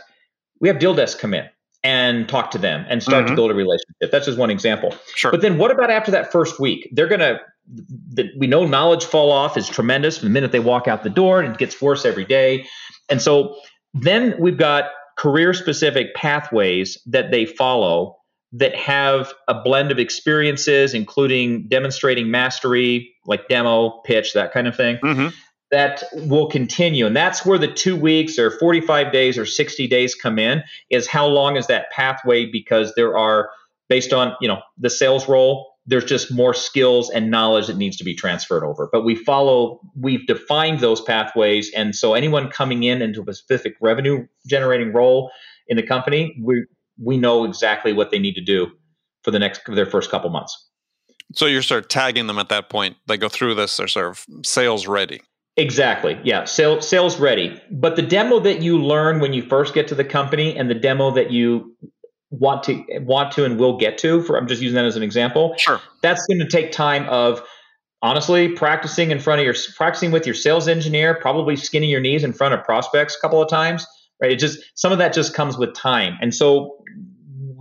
we 0.60 0.68
have 0.68 0.80
Deal 0.80 0.94
Desk 0.94 1.18
come 1.20 1.34
in 1.34 1.48
and 1.84 2.28
talk 2.28 2.52
to 2.52 2.58
them 2.58 2.86
and 2.90 3.02
start 3.02 3.26
mm-hmm. 3.26 3.34
to 3.34 3.36
build 3.36 3.52
a 3.52 3.54
relationship. 3.54 4.12
That's 4.12 4.26
just 4.26 4.38
one 4.38 4.50
example. 4.50 4.94
Sure. 5.16 5.32
But 5.32 5.42
then 5.42 5.58
what 5.58 5.72
about 5.72 5.90
after 5.90 6.12
that 6.12 6.32
first 6.32 6.60
week? 6.60 6.90
They're 6.92 7.08
going 7.08 7.20
to, 7.20 7.40
we 8.38 8.48
know 8.48 8.66
knowledge 8.66 9.06
fall 9.06 9.32
off 9.32 9.58
is 9.58 9.68
tremendous 9.68 10.20
the 10.20 10.30
minute 10.30 10.52
they 10.52 10.60
walk 10.60 10.88
out 10.88 11.04
the 11.04 11.10
door 11.10 11.42
and 11.42 11.54
it 11.54 11.58
gets 11.58 11.82
worse 11.82 12.06
every 12.06 12.26
day. 12.26 12.68
And 13.10 13.22
so 13.22 13.56
then 13.94 14.36
we've 14.40 14.58
got 14.58 14.86
career 15.18 15.54
specific 15.54 16.14
pathways 16.16 16.98
that 17.06 17.32
they 17.32 17.46
follow 17.46 18.18
that 18.52 18.76
have 18.76 19.34
a 19.48 19.54
blend 19.54 19.92
of 19.92 20.00
experiences, 20.00 20.94
including 20.94 21.68
demonstrating 21.68 22.30
mastery, 22.30 23.14
like 23.26 23.48
demo, 23.48 24.02
pitch, 24.06 24.34
that 24.34 24.52
kind 24.54 24.68
of 24.68 24.76
thing, 24.76 24.98
mm-hmm. 24.98 25.30
that 25.72 26.04
will 26.14 26.48
continue. 26.48 27.08
And 27.08 27.16
that's 27.16 27.46
where 27.46 27.58
the 27.58 27.68
two 27.68 27.96
weeks 27.96 28.38
or 28.38 28.52
45 28.52 29.12
days 29.12 29.40
or 29.40 29.46
60 29.46 29.88
days 29.88 30.14
come 30.14 30.38
in, 30.38 30.64
is 30.92 31.08
how 31.08 31.26
long 31.26 31.58
is 31.58 31.66
that 31.68 31.90
pathway? 31.90 32.46
Because 32.46 32.94
there 32.96 33.18
are, 33.18 33.50
based 33.90 34.14
on, 34.14 34.36
you 34.40 34.48
know, 34.48 34.62
the 34.78 34.90
sales 34.90 35.28
role, 35.28 35.73
there's 35.86 36.06
just 36.06 36.32
more 36.32 36.54
skills 36.54 37.10
and 37.10 37.30
knowledge 37.30 37.68
that 37.68 37.78
needs 37.78 37.98
to 37.98 38.04
be 38.04 38.16
transferred 38.16 38.64
over. 38.64 38.90
But 38.92 39.04
we 39.04 39.16
follow, 39.16 39.82
we've 39.96 40.26
defined 40.28 40.80
those 40.80 41.02
pathways. 41.02 41.72
And 41.76 41.96
so 41.96 42.14
anyone 42.14 42.50
coming 42.50 42.84
in 42.84 43.02
into 43.02 43.24
a 43.28 43.34
specific 43.34 43.76
revenue 43.82 44.26
generating 44.48 44.94
role 44.94 45.32
in 45.68 45.78
the 45.78 45.84
company, 45.84 46.38
we 46.42 46.66
we 47.00 47.18
know 47.18 47.44
exactly 47.44 47.92
what 47.92 48.12
they 48.12 48.20
need 48.20 48.36
to 48.36 48.42
do 48.42 48.68
for 49.24 49.32
the 49.32 49.40
next 49.40 49.64
for 49.66 49.76
their 49.76 49.86
first 49.86 50.12
couple 50.12 50.30
months. 50.30 50.70
So 51.34 51.48
you're 51.48 51.64
sort 51.64 51.84
of 51.84 51.90
tagging 51.90 52.28
them 52.28 52.38
at 52.38 52.50
that 52.50 52.70
point. 52.70 52.98
They 53.08 53.18
go 53.18 53.30
through 53.30 53.56
this; 53.56 53.78
they're 53.78 53.88
sort 53.88 54.08
of 54.08 54.26
sales 54.46 54.88
ready. 54.88 55.22
Exactly. 55.56 56.20
Yeah, 56.24 56.46
sales 56.46 56.88
sales 56.88 57.20
ready. 57.20 57.60
But 57.72 57.96
the 57.96 58.02
demo 58.02 58.40
that 58.40 58.62
you 58.62 58.78
learn 58.78 59.20
when 59.20 59.34
you 59.34 59.42
first 59.42 59.74
get 59.74 59.88
to 59.90 59.96
the 59.96 60.04
company, 60.04 60.56
and 60.58 60.70
the 60.70 60.76
demo 60.76 61.12
that 61.12 61.32
you 61.32 61.76
want 62.40 62.64
to 62.64 62.84
want 63.00 63.32
to 63.34 63.46
and 63.46 63.60
will 63.60 63.78
get 63.78 63.98
to, 64.00 64.22
for 64.24 64.38
I'm 64.38 64.48
just 64.48 64.62
using 64.62 64.76
that 64.76 64.86
as 64.86 64.96
an 64.96 65.04
example. 65.04 65.56
Sure. 65.58 65.80
That's 66.02 66.26
going 66.28 66.40
to 66.40 66.48
take 66.48 66.72
time 66.72 67.08
of 67.10 67.42
honestly 68.02 68.50
practicing 68.50 69.12
in 69.12 69.20
front 69.20 69.40
of 69.40 69.46
your 69.46 69.56
practicing 69.76 70.12
with 70.12 70.26
your 70.26 70.36
sales 70.36 70.68
engineer, 70.68 71.14
probably 71.16 71.56
skinning 71.56 71.90
your 71.90 72.02
knees 72.02 72.24
in 72.24 72.34
front 72.34 72.54
of 72.54 72.64
prospects 72.64 73.16
a 73.16 73.22
couple 73.22 73.42
of 73.42 73.50
times 73.50 73.86
right? 74.24 74.32
It 74.32 74.40
just 74.40 74.60
some 74.76 74.92
of 74.92 74.98
that 74.98 75.14
just 75.14 75.34
comes 75.34 75.58
with 75.58 75.74
time, 75.76 76.18
and 76.22 76.34
so 76.34 76.78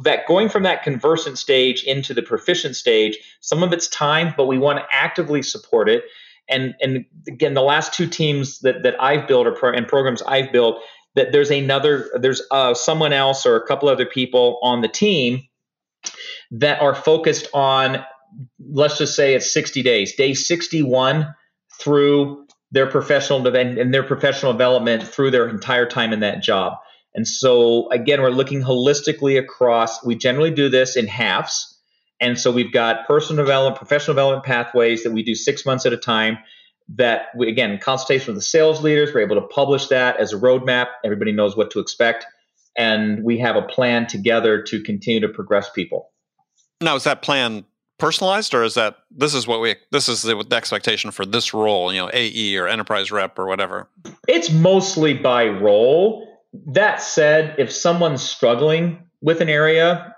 that 0.05 0.27
going 0.27 0.49
from 0.49 0.63
that 0.63 0.83
conversant 0.83 1.39
stage 1.39 1.83
into 1.85 2.15
the 2.15 2.23
proficient 2.23 2.77
stage, 2.77 3.19
some 3.41 3.63
of 3.63 3.73
it's 3.73 3.89
time, 3.89 4.35
but 4.37 4.47
we 4.47 4.59
want 4.59 4.79
to 4.79 4.85
actively 4.91 5.43
support 5.43 5.89
it. 5.89 6.05
And 6.49 6.75
and 6.81 7.05
again, 7.29 7.55
the 7.55 7.63
last 7.63 7.93
two 7.93 8.07
teams 8.07 8.61
that 8.61 8.85
that 8.85 8.95
I've 9.01 9.27
built 9.27 9.47
or 9.47 9.53
pro, 9.53 9.73
and 9.73 9.87
programs 9.87 10.23
I've 10.23 10.53
built, 10.53 10.81
that 11.15 11.33
there's 11.33 11.51
another 11.51 12.11
there's 12.21 12.43
uh, 12.51 12.75
someone 12.75 13.13
else 13.13 13.47
or 13.47 13.57
a 13.57 13.67
couple 13.67 13.89
other 13.89 14.07
people 14.07 14.59
on 14.63 14.81
the 14.81 14.89
team 14.89 15.43
that 16.51 16.81
are 16.81 16.95
focused 16.95 17.49
on 17.55 18.05
let's 18.71 18.99
just 18.99 19.15
say 19.15 19.35
it's 19.35 19.53
60 19.53 19.83
days 19.83 20.15
day 20.15 20.35
61 20.35 21.35
through 21.81 22.47
their 22.73 22.87
professional 22.87 23.41
development 23.41 23.79
and 23.79 23.95
their 23.95 24.03
professional 24.03 24.53
development 24.53 25.03
through 25.03 25.31
their 25.31 25.49
entire 25.49 25.87
time 25.87 26.13
in 26.13 26.21
that 26.21 26.43
job. 26.43 26.79
And 27.15 27.29
so 27.29 27.91
again, 27.91 28.23
we're 28.23 28.31
looking 28.31 28.63
holistically 28.63 29.39
across. 29.39 30.05
We 30.05 30.17
generally 30.17 30.51
do 30.51 30.71
this 30.71 30.97
in 30.97 31.07
halves. 31.07 31.69
And 32.19 32.39
so 32.39 32.51
we've 32.51 32.73
got 32.73 33.07
personal 33.07 33.45
development, 33.45 33.77
professional 33.77 34.15
development 34.15 34.45
pathways 34.45 35.03
that 35.05 35.13
we 35.13 35.23
do 35.23 35.35
six 35.35 35.67
months 35.67 35.85
at 35.85 35.93
a 35.93 35.99
time. 35.99 36.39
That 36.89 37.27
we 37.37 37.49
again, 37.49 37.79
consultation 37.79 38.29
with 38.29 38.37
the 38.37 38.47
sales 38.47 38.83
leaders, 38.83 39.15
we're 39.15 39.21
able 39.21 39.37
to 39.37 39.47
publish 39.47 39.87
that 39.89 40.17
as 40.19 40.33
a 40.33 40.37
roadmap. 40.37 40.89
Everybody 41.05 41.33
knows 41.33 41.57
what 41.57 41.71
to 41.73 41.81
expect. 41.81 42.27
And 42.77 43.23
we 43.23 43.39
have 43.39 43.57
a 43.57 43.63
plan 43.63 44.07
together 44.07 44.63
to 44.63 44.83
continue 44.83 45.21
to 45.21 45.29
progress 45.29 45.71
people. 45.71 46.11
Now, 46.81 46.97
is 46.97 47.05
that 47.05 47.23
plan 47.23 47.65
personalized 48.03 48.53
or 48.53 48.65
is 48.65 48.75
that 48.75 48.97
this 49.13 49.33
is 49.33 49.47
what 49.47 49.61
we 49.61 49.77
this 49.93 50.09
is 50.09 50.23
the, 50.23 50.45
the, 50.49 50.57
expectation 50.57 51.13
for 51.13 51.25
this 51.25 51.55
role 51.55 51.93
you 51.93 52.01
know 52.01 52.11
ae 52.13 52.57
or 52.57 52.67
enterprise 52.67 53.13
rep 53.13 53.39
or 53.39 53.47
whatever 53.47 53.89
it's 54.27 54.51
mostly 54.51 55.15
by 55.15 55.47
role 55.47 56.27
that 56.67 57.01
said 57.01 57.55
if 57.59 57.71
someone's 57.71 58.21
struggling 58.21 58.99
with 59.21 59.41
an 59.41 59.49
area 59.49 60.17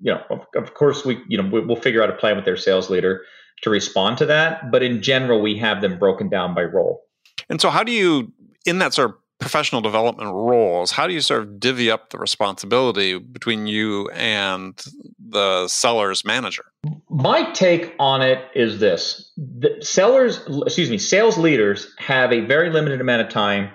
you 0.00 0.12
know 0.12 0.22
of, 0.30 0.46
of 0.54 0.74
course 0.74 1.04
we 1.04 1.18
you 1.26 1.36
know 1.36 1.64
we'll 1.66 1.74
figure 1.74 2.04
out 2.04 2.08
a 2.08 2.12
plan 2.12 2.36
with 2.36 2.44
their 2.44 2.56
sales 2.56 2.88
leader 2.88 3.22
to 3.64 3.70
respond 3.70 4.16
to 4.16 4.26
that 4.26 4.70
but 4.70 4.82
in 4.82 5.02
general 5.02 5.42
we 5.42 5.58
have 5.58 5.80
them 5.80 5.98
broken 5.98 6.28
down 6.28 6.54
by 6.54 6.62
role 6.62 7.02
and 7.48 7.60
so 7.60 7.70
how 7.70 7.82
do 7.82 7.90
you 7.90 8.32
in 8.64 8.78
that 8.78 8.94
sort 8.94 9.10
of 9.10 9.16
professional 9.40 9.82
development 9.82 10.30
roles, 10.32 10.90
how 10.90 11.06
do 11.06 11.12
you 11.12 11.20
sort 11.20 11.42
of 11.42 11.60
divvy 11.60 11.90
up 11.90 12.10
the 12.10 12.18
responsibility 12.18 13.18
between 13.18 13.66
you 13.66 14.08
and 14.10 14.82
the 15.18 15.68
seller's 15.68 16.24
manager? 16.24 16.64
My 17.10 17.50
take 17.52 17.94
on 17.98 18.22
it 18.22 18.42
is 18.54 18.80
this 18.80 19.30
the 19.36 19.76
sellers, 19.82 20.40
excuse 20.64 20.88
me, 20.88 20.98
sales 20.98 21.36
leaders 21.36 21.92
have 21.98 22.32
a 22.32 22.40
very 22.40 22.70
limited 22.70 23.00
amount 23.00 23.22
of 23.22 23.28
time 23.28 23.70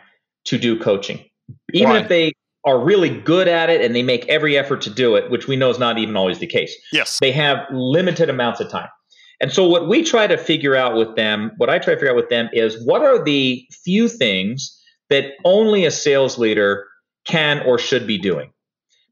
to 0.46 0.58
do 0.58 0.80
coaching. 0.80 1.24
Even 1.74 1.96
if 1.96 2.08
they 2.08 2.34
are 2.66 2.80
really 2.80 3.10
good 3.10 3.48
at 3.48 3.70
it 3.70 3.82
and 3.82 3.96
they 3.96 4.04
make 4.04 4.28
every 4.28 4.58
effort 4.58 4.82
to 4.82 4.90
do 4.90 5.16
it, 5.16 5.30
which 5.30 5.48
we 5.48 5.56
know 5.56 5.70
is 5.70 5.80
not 5.80 5.98
even 5.98 6.16
always 6.16 6.40
the 6.40 6.48
case. 6.48 6.76
Yes. 6.92 7.20
They 7.20 7.32
have 7.32 7.60
limited 7.72 8.30
amounts 8.30 8.60
of 8.60 8.70
time. 8.70 8.90
And 9.42 9.52
so 9.54 9.68
what 9.68 9.88
we 9.88 10.04
try 10.04 10.28
to 10.28 10.38
figure 10.38 10.76
out 10.76 10.96
with 10.96 11.16
them, 11.16 11.52
what 11.58 11.70
I 11.70 11.80
try 11.80 11.94
to 11.94 12.00
figure 12.00 12.12
out 12.12 12.16
with 12.16 12.30
them 12.30 12.50
is 12.52 12.84
what 12.86 13.02
are 13.02 13.24
the 13.24 13.66
few 13.84 14.08
things 14.10 14.78
that 15.10 15.34
only 15.46 15.86
a 15.86 15.92
sales 15.92 16.38
leader 16.38 16.86
can 17.26 17.62
or 17.66 17.78
should 17.78 18.06
be 18.06 18.18
doing. 18.18 18.52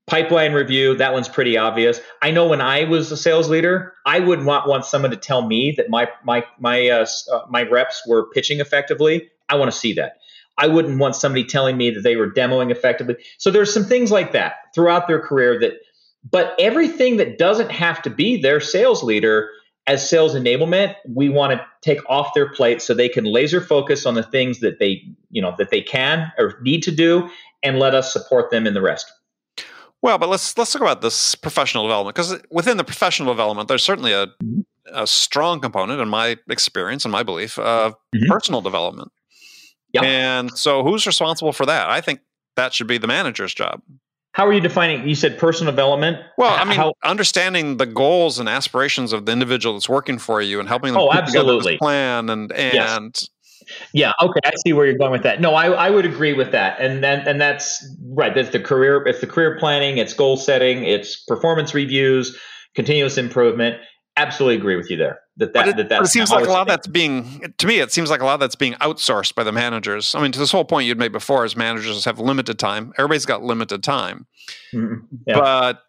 Pipeline 0.05 0.53
review, 0.53 0.95
that 0.95 1.13
one's 1.13 1.27
pretty 1.27 1.57
obvious. 1.57 1.99
I 2.21 2.31
know 2.31 2.47
when 2.47 2.61
I 2.61 2.85
was 2.85 3.11
a 3.11 3.17
sales 3.17 3.49
leader, 3.49 3.93
I 4.05 4.19
would 4.19 4.41
not 4.41 4.67
want 4.67 4.85
someone 4.85 5.11
to 5.11 5.17
tell 5.17 5.45
me 5.45 5.73
that 5.75 5.89
my 5.89 6.07
my 6.23 6.45
my 6.59 6.87
uh, 6.87 7.05
uh, 7.31 7.41
my 7.49 7.63
reps 7.63 8.03
were 8.07 8.29
pitching 8.29 8.61
effectively. 8.61 9.29
I 9.49 9.55
want 9.55 9.69
to 9.69 9.77
see 9.77 9.93
that. 9.93 10.13
I 10.57 10.67
wouldn't 10.67 10.97
want 10.97 11.15
somebody 11.15 11.43
telling 11.43 11.75
me 11.75 11.91
that 11.91 12.01
they 12.01 12.15
were 12.15 12.31
demoing 12.31 12.71
effectively. 12.71 13.17
So 13.37 13.51
there's 13.51 13.73
some 13.73 13.83
things 13.83 14.09
like 14.09 14.31
that 14.31 14.55
throughout 14.73 15.07
their 15.07 15.19
career 15.19 15.59
that 15.59 15.73
but 16.29 16.55
everything 16.57 17.17
that 17.17 17.37
doesn't 17.37 17.71
have 17.71 18.01
to 18.03 18.09
be 18.09 18.41
their 18.41 18.59
sales 18.59 19.03
leader 19.03 19.49
as 19.87 20.07
sales 20.07 20.35
enablement, 20.35 20.95
we 21.07 21.29
want 21.29 21.53
to 21.53 21.65
take 21.81 21.99
off 22.09 22.33
their 22.33 22.49
plate 22.51 22.81
so 22.81 22.93
they 22.93 23.09
can 23.09 23.23
laser 23.23 23.61
focus 23.61 24.05
on 24.05 24.15
the 24.15 24.23
things 24.23 24.59
that 24.59 24.79
they, 24.79 25.01
you 25.31 25.41
know, 25.41 25.55
that 25.57 25.69
they 25.71 25.81
can 25.81 26.31
or 26.37 26.59
need 26.61 26.83
to 26.83 26.91
do 26.91 27.29
and 27.63 27.79
let 27.79 27.95
us 27.95 28.11
support 28.11 28.51
them 28.51 28.67
in 28.67 28.73
the 28.73 28.81
rest. 28.81 29.11
Well, 30.01 30.17
but 30.17 30.29
let's 30.29 30.55
let's 30.57 30.71
talk 30.71 30.81
about 30.81 31.01
this 31.01 31.33
professional 31.35 31.83
development 31.83 32.15
because 32.15 32.39
within 32.51 32.77
the 32.77 32.83
professional 32.83 33.33
development, 33.33 33.67
there's 33.67 33.83
certainly 33.83 34.13
a, 34.13 34.27
mm-hmm. 34.27 34.59
a 34.93 35.07
strong 35.07 35.59
component, 35.59 35.99
in 35.99 36.07
my 36.07 36.37
experience 36.49 37.03
and 37.03 37.11
my 37.11 37.23
belief, 37.23 37.57
of 37.57 37.93
mm-hmm. 37.93 38.29
personal 38.29 38.61
development. 38.61 39.11
Yep. 39.93 40.03
And 40.03 40.57
so, 40.57 40.83
who's 40.83 41.07
responsible 41.07 41.51
for 41.51 41.65
that? 41.65 41.89
I 41.89 42.01
think 42.01 42.19
that 42.55 42.73
should 42.73 42.87
be 42.87 42.99
the 42.99 43.07
manager's 43.07 43.53
job. 43.53 43.81
How 44.37 44.45
are 44.45 44.53
you 44.53 44.61
defining? 44.61 45.09
You 45.09 45.15
said 45.15 45.39
personal 45.39 45.73
development. 45.73 46.19
Well, 46.37 46.55
I 46.55 46.63
mean, 46.63 46.77
How, 46.77 46.93
understanding 47.03 47.77
the 47.77 47.87
goals 47.87 48.37
and 48.37 48.47
aspirations 48.47 49.11
of 49.11 49.25
the 49.25 49.31
individual 49.31 49.73
that's 49.73 49.89
working 49.89 50.19
for 50.19 50.43
you 50.43 50.59
and 50.59 50.69
helping 50.69 50.93
them 50.93 51.01
oh, 51.01 51.11
absolutely. 51.11 51.79
plan 51.79 52.29
and 52.29 52.51
and. 52.51 52.73
Yes. 52.75 53.29
Yeah. 53.93 54.11
Okay. 54.21 54.39
I 54.45 54.51
see 54.63 54.73
where 54.73 54.85
you're 54.85 54.99
going 54.99 55.11
with 55.11 55.23
that. 55.23 55.41
No, 55.41 55.55
I, 55.55 55.69
I 55.69 55.89
would 55.89 56.05
agree 56.05 56.33
with 56.33 56.51
that, 56.51 56.79
and 56.79 57.03
then 57.03 57.27
and 57.27 57.41
that's 57.41 57.83
right. 58.09 58.33
That's 58.35 58.51
the 58.51 58.59
career. 58.59 59.03
It's 59.07 59.21
the 59.21 59.27
career 59.27 59.57
planning. 59.57 59.97
It's 59.97 60.13
goal 60.13 60.37
setting. 60.37 60.83
It's 60.83 61.23
performance 61.23 61.73
reviews, 61.73 62.37
continuous 62.75 63.17
improvement. 63.17 63.77
Absolutely 64.17 64.57
agree 64.57 64.75
with 64.75 64.91
you 64.91 64.97
there. 64.97 65.19
That 65.37 65.53
that, 65.53 65.67
it, 65.67 65.77
that, 65.77 65.89
that 65.89 66.01
it 66.01 66.07
seems 66.07 66.31
like 66.31 66.45
a 66.45 66.49
lot 66.49 66.61
of 66.61 66.67
that's 66.67 66.87
being 66.87 67.53
to 67.57 67.67
me 67.67 67.79
it 67.79 67.91
seems 67.91 68.09
like 68.09 68.21
a 68.21 68.25
lot 68.25 68.35
of 68.35 68.39
that's 68.39 68.55
being 68.55 68.73
outsourced 68.73 69.35
by 69.35 69.43
the 69.43 69.51
managers 69.51 70.13
i 70.15 70.21
mean 70.21 70.31
to 70.31 70.39
this 70.39 70.51
whole 70.51 70.65
point 70.65 70.87
you'd 70.87 70.97
made 70.97 71.11
before 71.11 71.45
is 71.45 71.55
managers 71.55 72.03
have 72.05 72.19
limited 72.19 72.59
time 72.59 72.91
everybody's 72.97 73.25
got 73.25 73.43
limited 73.43 73.83
time 73.83 74.25
mm-hmm. 74.73 74.95
yeah. 75.25 75.39
but 75.39 75.83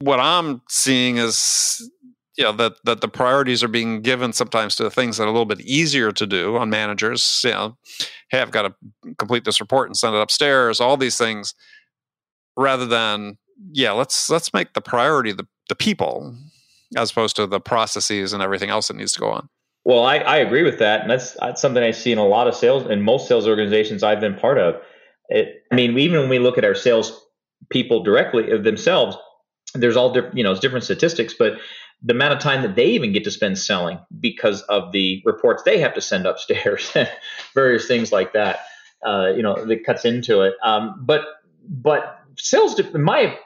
what 0.00 0.18
i'm 0.18 0.62
seeing 0.68 1.18
is 1.18 1.90
you 2.36 2.44
know 2.44 2.52
that 2.52 2.74
that 2.84 3.00
the 3.00 3.08
priorities 3.08 3.62
are 3.62 3.68
being 3.68 4.00
given 4.00 4.32
sometimes 4.32 4.76
to 4.76 4.82
the 4.82 4.90
things 4.90 5.16
that 5.16 5.24
are 5.24 5.28
a 5.28 5.32
little 5.32 5.44
bit 5.44 5.60
easier 5.60 6.12
to 6.12 6.26
do 6.26 6.56
on 6.56 6.70
managers 6.70 7.42
you 7.44 7.50
know 7.50 7.76
hey 8.30 8.40
i've 8.40 8.50
got 8.50 8.62
to 8.62 9.14
complete 9.18 9.44
this 9.44 9.60
report 9.60 9.88
and 9.88 9.96
send 9.96 10.14
it 10.14 10.20
upstairs 10.20 10.80
all 10.80 10.96
these 10.96 11.18
things 11.18 11.54
rather 12.56 12.86
than 12.86 13.36
yeah 13.72 13.92
let's 13.92 14.30
let's 14.30 14.54
make 14.54 14.72
the 14.72 14.80
priority 14.80 15.32
the, 15.32 15.46
the 15.68 15.74
people 15.74 16.34
as 16.96 17.10
opposed 17.10 17.36
to 17.36 17.46
the 17.46 17.60
processes 17.60 18.32
and 18.32 18.42
everything 18.42 18.70
else 18.70 18.88
that 18.88 18.96
needs 18.96 19.12
to 19.12 19.20
go 19.20 19.30
on. 19.30 19.48
Well, 19.84 20.04
I, 20.04 20.18
I 20.18 20.36
agree 20.36 20.62
with 20.62 20.78
that, 20.80 21.00
and 21.00 21.10
that's, 21.10 21.32
that's 21.34 21.62
something 21.62 21.82
I 21.82 21.92
see 21.92 22.12
in 22.12 22.18
a 22.18 22.26
lot 22.26 22.46
of 22.46 22.54
sales 22.54 22.86
and 22.86 23.02
most 23.02 23.26
sales 23.26 23.46
organizations 23.46 24.02
I've 24.02 24.20
been 24.20 24.34
part 24.34 24.58
of. 24.58 24.76
It, 25.28 25.62
I 25.70 25.74
mean, 25.74 25.98
even 25.98 26.20
when 26.20 26.28
we 26.28 26.38
look 26.38 26.58
at 26.58 26.64
our 26.64 26.74
sales 26.74 27.24
people 27.70 28.02
directly 28.02 28.56
themselves, 28.58 29.16
there's 29.74 29.96
all 29.96 30.12
different, 30.12 30.36
you 30.36 30.44
know, 30.44 30.52
it's 30.52 30.60
different 30.60 30.84
statistics, 30.84 31.34
but 31.38 31.54
the 32.02 32.12
amount 32.12 32.32
of 32.32 32.38
time 32.38 32.62
that 32.62 32.76
they 32.76 32.86
even 32.86 33.12
get 33.12 33.24
to 33.24 33.30
spend 33.30 33.58
selling 33.58 33.98
because 34.20 34.62
of 34.62 34.92
the 34.92 35.22
reports 35.24 35.62
they 35.64 35.78
have 35.78 35.94
to 35.94 36.00
send 36.00 36.26
upstairs, 36.26 36.92
and 36.94 37.10
various 37.54 37.86
things 37.86 38.12
like 38.12 38.32
that, 38.32 38.60
uh, 39.06 39.32
you 39.34 39.42
know, 39.42 39.64
that 39.64 39.84
cuts 39.84 40.04
into 40.04 40.42
it. 40.42 40.54
Um, 40.62 40.96
but 41.00 41.22
but 41.68 42.20
sales, 42.36 42.80
my 42.94 43.38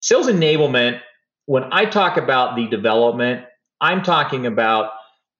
sales 0.00 0.28
enablement 0.28 1.00
when 1.48 1.64
I 1.72 1.86
talk 1.86 2.18
about 2.18 2.56
the 2.56 2.66
development, 2.68 3.46
I'm 3.80 4.02
talking 4.02 4.44
about 4.44 4.90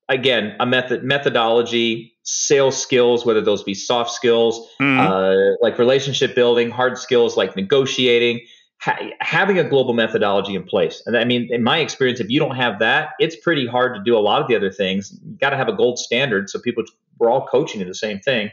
again 0.09 0.55
a 0.59 0.65
method 0.65 1.03
methodology, 1.03 2.15
sales 2.23 2.81
skills, 2.81 3.27
whether 3.27 3.41
those 3.41 3.61
be 3.61 3.75
soft 3.75 4.09
skills 4.09 4.67
mm-hmm. 4.81 4.99
uh, 4.99 5.55
like 5.61 5.77
relationship 5.77 6.33
building, 6.33 6.71
hard 6.71 6.97
skills 6.97 7.37
like 7.37 7.55
negotiating. 7.55 8.41
Ha- 8.81 8.97
having 9.19 9.59
a 9.59 9.63
global 9.65 9.93
methodology 9.93 10.55
in 10.55 10.63
place. 10.63 11.03
And 11.05 11.17
I 11.17 11.25
mean, 11.25 11.49
in 11.51 11.63
my 11.63 11.79
experience, 11.79 12.21
if 12.21 12.29
you 12.29 12.39
don't 12.39 12.55
have 12.55 12.79
that, 12.79 13.09
it's 13.19 13.35
pretty 13.35 13.67
hard 13.67 13.93
to 13.93 14.01
do 14.01 14.17
a 14.17 14.23
lot 14.23 14.41
of 14.41 14.47
the 14.47 14.55
other 14.55 14.71
things. 14.71 15.19
You 15.21 15.35
got 15.35 15.49
to 15.49 15.57
have 15.57 15.67
a 15.67 15.73
gold 15.73 15.99
standard 15.99 16.49
so 16.49 16.59
people 16.59 16.85
we're 17.19 17.29
all 17.29 17.45
coaching 17.45 17.81
to 17.81 17.85
the 17.85 17.93
same 17.93 18.19
thing. 18.19 18.49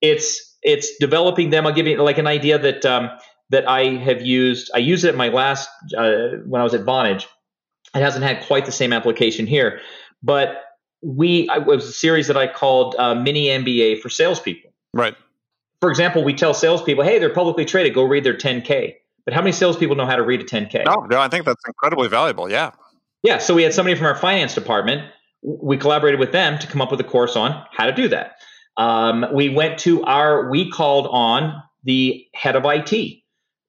It's 0.00 0.56
it's 0.62 0.96
developing 0.98 1.50
them. 1.50 1.66
I'll 1.66 1.74
give 1.74 1.86
you 1.86 2.00
like 2.02 2.18
an 2.18 2.28
idea 2.28 2.56
that 2.58 2.86
um, 2.86 3.10
that 3.50 3.68
I 3.68 3.96
have 3.96 4.22
used. 4.22 4.70
I 4.74 4.78
used 4.78 5.04
it 5.04 5.08
at 5.08 5.16
my 5.16 5.28
last 5.28 5.68
uh, 5.96 6.38
when 6.46 6.60
I 6.60 6.64
was 6.64 6.74
at 6.74 6.82
Vonage. 6.82 7.26
It 7.94 8.00
hasn't 8.00 8.24
had 8.24 8.44
quite 8.46 8.66
the 8.66 8.72
same 8.72 8.92
application 8.92 9.46
here, 9.46 9.80
but 10.22 10.64
we 11.02 11.48
it 11.50 11.66
was 11.66 11.88
a 11.88 11.92
series 11.92 12.26
that 12.26 12.36
I 12.36 12.46
called 12.46 12.94
uh, 12.98 13.14
Mini 13.14 13.46
MBA 13.46 14.00
for 14.00 14.08
salespeople. 14.08 14.70
Right. 14.92 15.14
For 15.80 15.90
example, 15.90 16.24
we 16.24 16.34
tell 16.34 16.54
salespeople, 16.54 17.04
"Hey, 17.04 17.18
they're 17.18 17.32
publicly 17.32 17.64
traded. 17.64 17.94
Go 17.94 18.02
read 18.04 18.24
their 18.24 18.36
10K." 18.36 18.94
But 19.24 19.34
how 19.34 19.42
many 19.42 19.52
salespeople 19.52 19.94
know 19.94 20.06
how 20.06 20.16
to 20.16 20.22
read 20.22 20.40
a 20.40 20.44
10K? 20.44 20.86
No, 20.86 21.06
no, 21.10 21.20
I 21.20 21.28
think 21.28 21.44
that's 21.44 21.62
incredibly 21.66 22.08
valuable. 22.08 22.50
Yeah. 22.50 22.70
Yeah. 23.22 23.38
So 23.38 23.54
we 23.54 23.62
had 23.62 23.74
somebody 23.74 23.94
from 23.94 24.06
our 24.06 24.14
finance 24.14 24.54
department. 24.54 25.02
We 25.42 25.76
collaborated 25.76 26.18
with 26.18 26.32
them 26.32 26.58
to 26.58 26.66
come 26.66 26.80
up 26.80 26.90
with 26.90 26.98
a 27.00 27.04
course 27.04 27.36
on 27.36 27.62
how 27.70 27.84
to 27.84 27.92
do 27.92 28.08
that. 28.08 28.36
Um, 28.78 29.26
we 29.34 29.50
went 29.50 29.78
to 29.80 30.02
our, 30.04 30.48
we 30.48 30.70
called 30.70 31.08
on 31.10 31.62
the 31.84 32.26
head 32.32 32.56
of 32.56 32.64
IT 32.64 33.18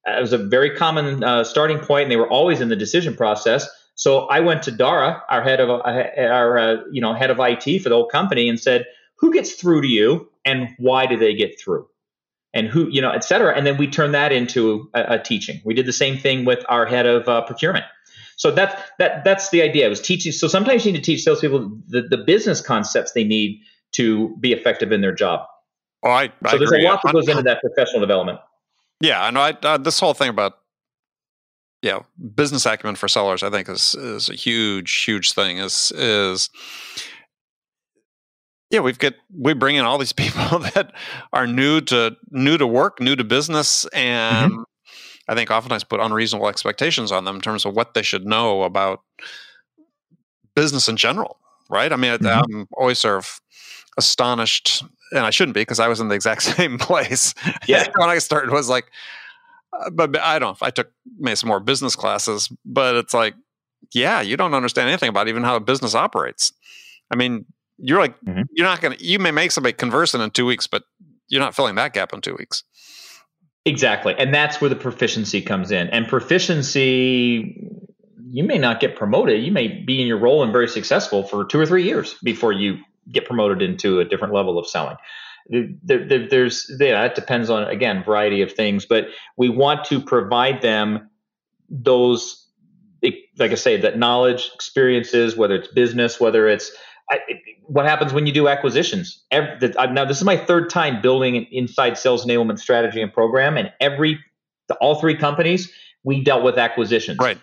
it 0.06 0.20
was 0.20 0.32
a 0.32 0.38
very 0.38 0.74
common 0.76 1.22
uh, 1.22 1.44
starting 1.44 1.78
point, 1.78 2.04
and 2.04 2.12
they 2.12 2.16
were 2.16 2.28
always 2.28 2.60
in 2.60 2.68
the 2.68 2.76
decision 2.76 3.14
process. 3.14 3.68
So 3.94 4.20
I 4.28 4.40
went 4.40 4.62
to 4.64 4.70
Dara, 4.70 5.22
our 5.28 5.42
head 5.42 5.60
of 5.60 5.68
uh, 5.68 5.82
our 6.18 6.58
uh, 6.58 6.76
you 6.90 7.00
know 7.00 7.14
head 7.14 7.30
of 7.30 7.38
IT 7.40 7.82
for 7.82 7.88
the 7.88 7.94
whole 7.94 8.08
company, 8.08 8.48
and 8.48 8.58
said, 8.58 8.86
"Who 9.16 9.32
gets 9.32 9.54
through 9.54 9.82
to 9.82 9.88
you, 9.88 10.28
and 10.44 10.68
why 10.78 11.06
do 11.06 11.16
they 11.16 11.34
get 11.34 11.60
through?" 11.60 11.86
And 12.54 12.66
who 12.66 12.88
you 12.88 13.00
know, 13.00 13.10
et 13.10 13.24
cetera. 13.24 13.54
And 13.54 13.66
then 13.66 13.76
we 13.76 13.86
turned 13.86 14.14
that 14.14 14.32
into 14.32 14.88
a, 14.94 15.14
a 15.14 15.18
teaching. 15.18 15.60
We 15.64 15.74
did 15.74 15.86
the 15.86 15.92
same 15.92 16.18
thing 16.18 16.44
with 16.44 16.64
our 16.68 16.86
head 16.86 17.06
of 17.06 17.28
uh, 17.28 17.42
procurement. 17.42 17.84
So 18.36 18.50
that's 18.50 18.74
that 18.98 19.22
that's 19.22 19.50
the 19.50 19.60
idea. 19.60 19.84
It 19.84 19.90
was 19.90 20.00
teaching. 20.00 20.32
So 20.32 20.48
sometimes 20.48 20.86
you 20.86 20.92
need 20.92 20.98
to 20.98 21.04
teach 21.04 21.22
salespeople 21.22 21.78
the, 21.88 22.02
the 22.02 22.16
business 22.16 22.62
concepts 22.62 23.12
they 23.12 23.24
need 23.24 23.60
to 23.92 24.34
be 24.40 24.52
effective 24.52 24.92
in 24.92 25.02
their 25.02 25.14
job. 25.14 25.46
Oh, 26.02 26.10
I, 26.10 26.32
I 26.42 26.50
so 26.52 26.56
there's 26.56 26.70
agree. 26.70 26.86
a 26.86 26.88
lot 26.88 27.02
that 27.04 27.12
goes 27.12 27.28
into 27.28 27.42
that 27.42 27.60
professional 27.60 28.00
development. 28.00 28.38
Yeah, 29.00 29.22
I 29.22 29.30
know. 29.30 29.40
I, 29.40 29.56
uh, 29.62 29.78
this 29.78 29.98
whole 29.98 30.14
thing 30.14 30.28
about 30.28 30.54
yeah 31.82 32.00
business 32.34 32.66
acumen 32.66 32.96
for 32.96 33.08
sellers, 33.08 33.42
I 33.42 33.50
think 33.50 33.68
is 33.68 33.94
is 33.94 34.28
a 34.28 34.34
huge 34.34 35.04
huge 35.04 35.32
thing. 35.32 35.58
Is 35.58 35.92
is 35.96 36.50
yeah, 38.70 38.80
we've 38.80 38.98
got 38.98 39.14
we 39.36 39.54
bring 39.54 39.76
in 39.76 39.84
all 39.84 39.98
these 39.98 40.12
people 40.24 40.60
that 40.60 40.92
are 41.32 41.46
new 41.46 41.80
to 41.82 42.16
new 42.30 42.58
to 42.58 42.66
work, 42.66 43.00
new 43.00 43.16
to 43.16 43.24
business, 43.24 43.86
and 43.86 44.52
mm-hmm. 44.52 44.62
I 45.28 45.34
think 45.34 45.50
oftentimes 45.50 45.84
put 45.84 46.00
unreasonable 46.00 46.48
expectations 46.48 47.10
on 47.10 47.24
them 47.24 47.36
in 47.36 47.42
terms 47.42 47.64
of 47.64 47.74
what 47.74 47.94
they 47.94 48.02
should 48.02 48.26
know 48.26 48.62
about 48.62 49.00
business 50.54 50.88
in 50.88 50.96
general. 50.96 51.38
Right? 51.70 51.92
I 51.92 51.96
mean, 51.96 52.12
mm-hmm. 52.12 52.54
I'm 52.54 52.66
always 52.76 52.98
sort 52.98 53.18
of 53.18 53.40
astonished 53.96 54.84
and 55.12 55.20
I 55.20 55.30
shouldn't 55.30 55.54
be 55.54 55.62
because 55.62 55.80
I 55.80 55.88
was 55.88 56.00
in 56.00 56.08
the 56.08 56.14
exact 56.14 56.42
same 56.56 56.78
place. 56.78 57.34
Yeah. 57.66 57.86
when 57.96 58.08
I 58.08 58.18
started 58.18 58.50
was 58.50 58.68
like, 58.68 58.90
uh, 59.72 59.90
but 59.90 60.18
I 60.18 60.38
don't 60.38 60.58
I 60.62 60.70
took 60.70 60.90
maybe 61.18 61.36
some 61.36 61.48
more 61.48 61.60
business 61.60 61.96
classes, 61.96 62.50
but 62.64 62.96
it's 62.96 63.14
like, 63.14 63.34
yeah, 63.92 64.20
you 64.20 64.36
don't 64.36 64.54
understand 64.54 64.88
anything 64.88 65.08
about 65.08 65.28
even 65.28 65.42
how 65.42 65.56
a 65.56 65.60
business 65.60 65.94
operates. 65.94 66.52
I 67.10 67.16
mean, 67.16 67.46
you're 67.78 67.98
like, 67.98 68.20
mm-hmm. 68.20 68.42
you're 68.52 68.66
not 68.66 68.80
going 68.80 68.96
to, 68.96 69.04
you 69.04 69.18
may 69.18 69.30
make 69.30 69.50
somebody 69.50 69.72
conversant 69.72 70.22
in 70.22 70.30
two 70.30 70.46
weeks, 70.46 70.66
but 70.66 70.84
you're 71.28 71.40
not 71.40 71.54
filling 71.54 71.76
that 71.76 71.92
gap 71.92 72.12
in 72.12 72.20
two 72.20 72.36
weeks. 72.38 72.62
Exactly. 73.64 74.14
And 74.16 74.34
that's 74.34 74.60
where 74.60 74.70
the 74.70 74.76
proficiency 74.76 75.42
comes 75.42 75.70
in. 75.70 75.88
And 75.88 76.08
proficiency, 76.08 77.68
you 78.30 78.44
may 78.44 78.58
not 78.58 78.80
get 78.80 78.96
promoted. 78.96 79.44
You 79.44 79.52
may 79.52 79.68
be 79.68 80.00
in 80.00 80.06
your 80.06 80.18
role 80.18 80.42
and 80.42 80.52
very 80.52 80.68
successful 80.68 81.24
for 81.24 81.44
two 81.44 81.58
or 81.58 81.66
three 81.66 81.84
years 81.84 82.14
before 82.22 82.52
you 82.52 82.78
get 83.10 83.26
promoted 83.26 83.62
into 83.62 84.00
a 84.00 84.04
different 84.04 84.34
level 84.34 84.58
of 84.58 84.66
selling. 84.66 84.96
There, 85.48 86.06
there, 86.06 86.28
there's 86.28 86.70
yeah, 86.78 87.04
it 87.04 87.14
depends 87.14 87.50
on 87.50 87.64
again 87.64 88.04
variety 88.04 88.42
of 88.42 88.52
things, 88.52 88.86
but 88.86 89.06
we 89.36 89.48
want 89.48 89.84
to 89.86 90.00
provide 90.00 90.62
them 90.62 91.10
those, 91.68 92.46
like 93.02 93.50
I 93.50 93.54
say, 93.54 93.76
that 93.78 93.98
knowledge, 93.98 94.50
experiences, 94.54 95.36
whether 95.36 95.56
it's 95.56 95.68
business, 95.68 96.20
whether 96.20 96.46
it's 96.46 96.70
I, 97.10 97.18
what 97.62 97.86
happens 97.86 98.12
when 98.12 98.26
you 98.26 98.32
do 98.32 98.46
acquisitions. 98.46 99.24
Every, 99.30 99.72
now, 99.90 100.04
this 100.04 100.18
is 100.18 100.24
my 100.24 100.36
third 100.36 100.70
time 100.70 101.00
building 101.00 101.36
an 101.36 101.46
inside 101.50 101.98
sales 101.98 102.24
enablement 102.24 102.60
strategy 102.60 103.00
and 103.00 103.12
program, 103.12 103.56
and 103.56 103.72
every 103.80 104.20
the, 104.68 104.74
all 104.76 105.00
three 105.00 105.16
companies 105.16 105.72
we 106.04 106.22
dealt 106.22 106.44
with 106.44 106.58
acquisitions. 106.58 107.18
Right 107.18 107.38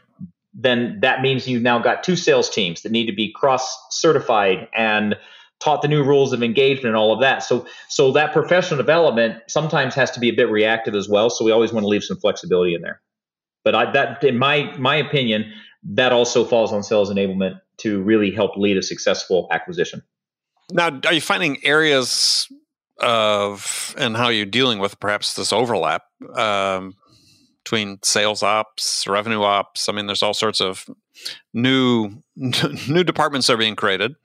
then 0.58 1.00
that 1.02 1.22
means 1.22 1.48
you've 1.48 1.62
now 1.62 1.80
got 1.80 2.04
two 2.04 2.16
sales 2.16 2.50
teams 2.50 2.82
that 2.82 2.92
need 2.92 3.06
to 3.06 3.14
be 3.14 3.32
cross 3.32 3.78
certified 3.92 4.68
and 4.76 5.16
taught 5.60 5.82
the 5.82 5.88
new 5.88 6.04
rules 6.04 6.34
of 6.34 6.44
engagement 6.44 6.88
and 6.88 6.96
all 6.96 7.12
of 7.12 7.20
that. 7.22 7.44
So 7.44 7.66
so 7.88 8.12
that 8.12 8.34
professional 8.34 8.78
development 8.78 9.42
sometimes 9.48 9.96
has 9.96 10.12
to 10.12 10.20
be 10.20 10.30
a 10.30 10.34
bit 10.34 10.50
reactive 10.50 10.96
as 10.96 11.10
well. 11.10 11.30
So 11.30 11.44
we 11.44 11.52
always 11.52 11.74
want 11.74 11.84
to 11.84 11.88
leave 11.88 12.04
some 12.04 12.18
flexibility 12.18 12.76
in 12.76 12.82
there. 12.82 13.02
But 13.64 13.76
I, 13.76 13.92
that, 13.92 14.24
in 14.24 14.38
my 14.38 14.74
my 14.78 14.96
opinion, 14.96 15.52
that 15.84 16.12
also 16.12 16.46
falls 16.46 16.72
on 16.72 16.84
sales 16.84 17.12
enablement 17.12 17.60
to 17.78 18.02
really 18.02 18.32
help 18.32 18.56
lead 18.56 18.78
a 18.78 18.82
successful 18.82 19.48
acquisition. 19.52 20.04
Now, 20.72 21.00
are 21.06 21.14
you 21.14 21.22
finding 21.22 21.64
areas 21.66 22.48
of 23.00 23.96
and 23.98 24.18
how 24.18 24.30
you're 24.30 24.46
dealing 24.46 24.80
with 24.80 25.00
perhaps 25.00 25.34
this 25.34 25.54
overlap 25.54 26.04
um, 26.36 26.96
between 27.64 28.00
sales 28.04 28.44
ops, 28.44 29.08
revenue 29.08 29.42
ops? 29.42 29.90
I 29.90 29.92
mean, 29.92 30.08
there's 30.08 30.24
all 30.24 30.34
sorts 30.34 30.62
of 30.62 30.86
new 31.54 32.22
new 32.36 33.04
departments 33.04 33.50
are 33.50 33.58
being 33.58 33.76
created. 33.76 34.16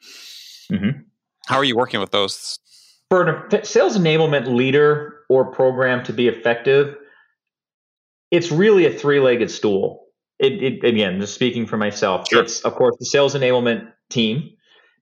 Mm-hmm. 0.70 1.00
How 1.46 1.56
are 1.56 1.64
you 1.64 1.76
working 1.76 2.00
with 2.00 2.10
those? 2.10 2.58
For 3.10 3.46
a 3.46 3.64
sales 3.64 3.98
enablement 3.98 4.54
leader 4.54 5.18
or 5.28 5.50
program 5.52 6.02
to 6.04 6.12
be 6.12 6.28
effective, 6.28 6.96
it's 8.30 8.50
really 8.50 8.86
a 8.86 8.92
three 8.92 9.20
legged 9.20 9.50
stool. 9.50 10.06
It, 10.38 10.62
it, 10.62 10.84
again, 10.84 11.20
just 11.20 11.34
speaking 11.34 11.66
for 11.66 11.76
myself, 11.76 12.26
sure. 12.28 12.42
it's 12.42 12.60
of 12.62 12.74
course 12.74 12.96
the 12.98 13.04
sales 13.04 13.34
enablement 13.34 13.92
team, 14.10 14.50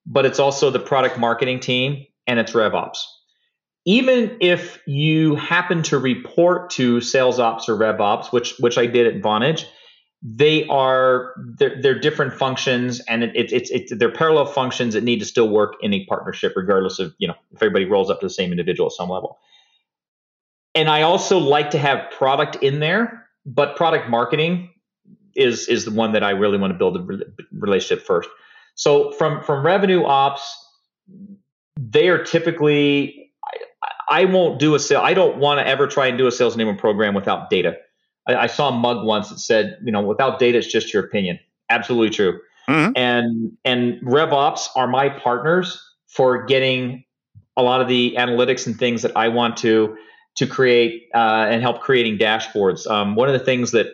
but 0.04 0.26
it's 0.26 0.38
also 0.38 0.70
the 0.70 0.80
product 0.80 1.18
marketing 1.18 1.60
team 1.60 2.04
and 2.26 2.38
it's 2.38 2.52
RevOps. 2.52 2.98
Even 3.86 4.36
if 4.40 4.80
you 4.86 5.36
happen 5.36 5.82
to 5.84 5.98
report 5.98 6.70
to 6.70 7.00
sales 7.00 7.38
ops 7.38 7.68
or 7.68 7.76
RevOps, 7.76 8.32
which 8.32 8.58
which 8.58 8.76
I 8.76 8.86
did 8.86 9.06
at 9.06 9.22
Vonage, 9.22 9.64
they 10.22 10.66
are 10.68 11.34
they're, 11.58 11.80
they're 11.82 11.98
different 11.98 12.34
functions 12.34 13.00
and 13.00 13.24
it, 13.24 13.36
it, 13.36 13.52
it's 13.52 13.70
it's 13.70 13.92
they're 13.96 14.12
parallel 14.12 14.46
functions 14.46 14.94
that 14.94 15.04
need 15.04 15.18
to 15.20 15.24
still 15.26 15.48
work 15.48 15.74
in 15.82 15.94
a 15.94 16.04
partnership 16.06 16.52
regardless 16.56 16.98
of 16.98 17.14
you 17.18 17.28
know 17.28 17.34
if 17.52 17.62
everybody 17.62 17.86
rolls 17.86 18.10
up 18.10 18.20
to 18.20 18.26
the 18.26 18.30
same 18.30 18.50
individual 18.50 18.88
at 18.88 18.92
some 18.92 19.08
level 19.08 19.38
and 20.74 20.90
i 20.90 21.02
also 21.02 21.38
like 21.38 21.70
to 21.70 21.78
have 21.78 22.10
product 22.10 22.56
in 22.56 22.80
there 22.80 23.26
but 23.46 23.76
product 23.76 24.10
marketing 24.10 24.70
is 25.34 25.68
is 25.68 25.86
the 25.86 25.92
one 25.92 26.12
that 26.12 26.24
i 26.24 26.30
really 26.30 26.58
want 26.58 26.72
to 26.72 26.78
build 26.78 26.96
a 26.96 27.24
relationship 27.52 28.04
first 28.06 28.28
So 28.76 29.12
from 29.12 29.42
from 29.42 29.64
revenue 29.64 30.04
ops, 30.04 30.42
they 31.78 32.08
are 32.08 32.24
typically. 32.24 33.32
I, 33.44 34.22
I 34.22 34.24
won't 34.26 34.58
do 34.58 34.74
a 34.74 34.80
sale. 34.80 35.00
I 35.02 35.14
don't 35.14 35.38
want 35.38 35.60
to 35.60 35.66
ever 35.68 35.86
try 35.86 36.08
and 36.08 36.18
do 36.18 36.26
a 36.26 36.32
sales 36.32 36.56
enablement 36.56 36.78
program 36.78 37.14
without 37.14 37.50
data. 37.50 37.76
I, 38.34 38.46
saw 38.46 38.68
a 38.68 38.72
mug 38.72 39.04
once 39.04 39.28
that 39.30 39.38
said, 39.38 39.78
you 39.84 39.92
know, 39.92 40.02
without 40.02 40.38
data, 40.38 40.58
it's 40.58 40.66
just 40.66 40.92
your 40.92 41.04
opinion. 41.04 41.38
Absolutely 41.68 42.10
true. 42.10 42.40
Mm-hmm. 42.68 42.92
And 42.96 43.52
and 43.64 44.00
RevOps 44.02 44.68
are 44.76 44.86
my 44.86 45.08
partners 45.08 45.82
for 46.06 46.44
getting 46.44 47.04
a 47.56 47.62
lot 47.62 47.80
of 47.80 47.88
the 47.88 48.14
analytics 48.16 48.66
and 48.66 48.78
things 48.78 49.02
that 49.02 49.16
I 49.16 49.28
want 49.28 49.56
to 49.58 49.96
to 50.36 50.46
create 50.46 51.08
uh, 51.14 51.46
and 51.48 51.62
help 51.62 51.80
creating 51.80 52.18
dashboards. 52.18 52.88
Um, 52.88 53.16
one 53.16 53.28
of 53.28 53.32
the 53.32 53.44
things 53.44 53.72
that 53.72 53.88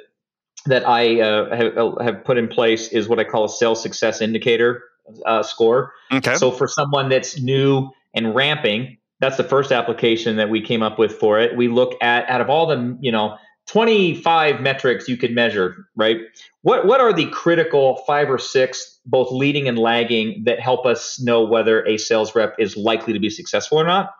that 0.66 0.86
I 0.86 1.20
uh, 1.20 1.56
have, 1.56 1.78
uh, 1.78 2.02
have, 2.02 2.24
put 2.24 2.38
in 2.38 2.48
place 2.48 2.88
is 2.88 3.08
what 3.08 3.18
I 3.18 3.24
call 3.24 3.44
a 3.44 3.48
sales 3.48 3.80
success 3.80 4.20
indicator 4.20 4.82
uh, 5.24 5.42
score. 5.42 5.92
Okay. 6.12 6.34
So 6.34 6.50
for 6.50 6.66
someone 6.66 7.08
that's 7.08 7.40
new 7.40 7.90
and 8.14 8.34
ramping, 8.34 8.98
that's 9.20 9.36
the 9.36 9.44
first 9.44 9.70
application 9.70 10.36
that 10.36 10.50
we 10.50 10.60
came 10.60 10.82
up 10.82 10.98
with 10.98 11.12
for 11.12 11.38
it. 11.38 11.56
We 11.56 11.68
look 11.68 11.94
at 12.02 12.28
out 12.28 12.40
of 12.40 12.50
all 12.50 12.66
the 12.66 12.98
you 13.00 13.12
know 13.12 13.36
25 13.66 14.60
metrics 14.60 15.08
you 15.08 15.16
could 15.16 15.34
measure, 15.34 15.88
right? 15.96 16.18
What 16.62 16.86
what 16.86 17.00
are 17.00 17.12
the 17.12 17.26
critical 17.30 17.96
five 18.06 18.30
or 18.30 18.38
six, 18.38 18.98
both 19.06 19.30
leading 19.32 19.68
and 19.68 19.78
lagging, 19.78 20.44
that 20.44 20.60
help 20.60 20.86
us 20.86 21.20
know 21.20 21.44
whether 21.44 21.84
a 21.86 21.98
sales 21.98 22.34
rep 22.34 22.54
is 22.58 22.76
likely 22.76 23.12
to 23.12 23.18
be 23.18 23.30
successful 23.30 23.78
or 23.78 23.84
not? 23.84 24.14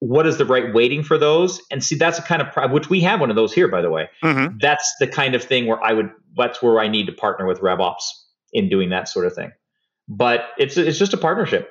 What 0.00 0.26
is 0.26 0.36
the 0.36 0.44
right 0.44 0.74
weighting 0.74 1.02
for 1.04 1.16
those? 1.16 1.60
And 1.70 1.82
see, 1.82 1.94
that's 1.94 2.18
a 2.18 2.22
kind 2.22 2.42
of 2.42 2.70
which 2.70 2.90
we 2.90 3.00
have 3.02 3.20
one 3.20 3.30
of 3.30 3.36
those 3.36 3.52
here, 3.52 3.68
by 3.68 3.80
the 3.80 3.90
way. 3.90 4.10
Mm-hmm. 4.22 4.58
That's 4.60 4.94
the 4.98 5.06
kind 5.06 5.34
of 5.34 5.42
thing 5.42 5.66
where 5.66 5.82
I 5.82 5.92
would. 5.92 6.10
That's 6.36 6.62
where 6.62 6.80
I 6.80 6.88
need 6.88 7.06
to 7.06 7.12
partner 7.12 7.46
with 7.46 7.60
RevOps 7.60 8.02
in 8.52 8.68
doing 8.68 8.90
that 8.90 9.08
sort 9.08 9.26
of 9.26 9.34
thing. 9.34 9.52
But 10.08 10.48
it's 10.58 10.76
it's 10.76 10.98
just 10.98 11.14
a 11.14 11.18
partnership, 11.18 11.70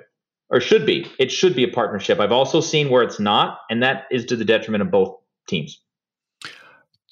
or 0.50 0.60
should 0.60 0.86
be. 0.88 1.12
It 1.20 1.32
should 1.32 1.56
be 1.56 1.64
a 1.64 1.68
partnership. 1.68 2.20
I've 2.20 2.32
also 2.32 2.62
seen 2.62 2.90
where 2.90 3.04
it's 3.04 3.20
not, 3.20 3.60
and 3.70 3.84
that 3.84 4.06
is 4.10 4.26
to 4.26 4.36
the 4.36 4.46
detriment 4.46 4.82
of 4.82 4.90
both 4.90 5.18
teams. 5.48 5.80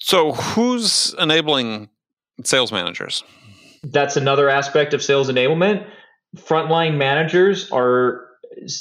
So, 0.00 0.32
who's 0.32 1.14
enabling 1.18 1.88
sales 2.44 2.72
managers? 2.72 3.22
That's 3.82 4.16
another 4.16 4.48
aspect 4.48 4.94
of 4.94 5.02
sales 5.02 5.28
enablement. 5.30 5.86
Frontline 6.36 6.96
managers 6.96 7.70
are 7.70 8.26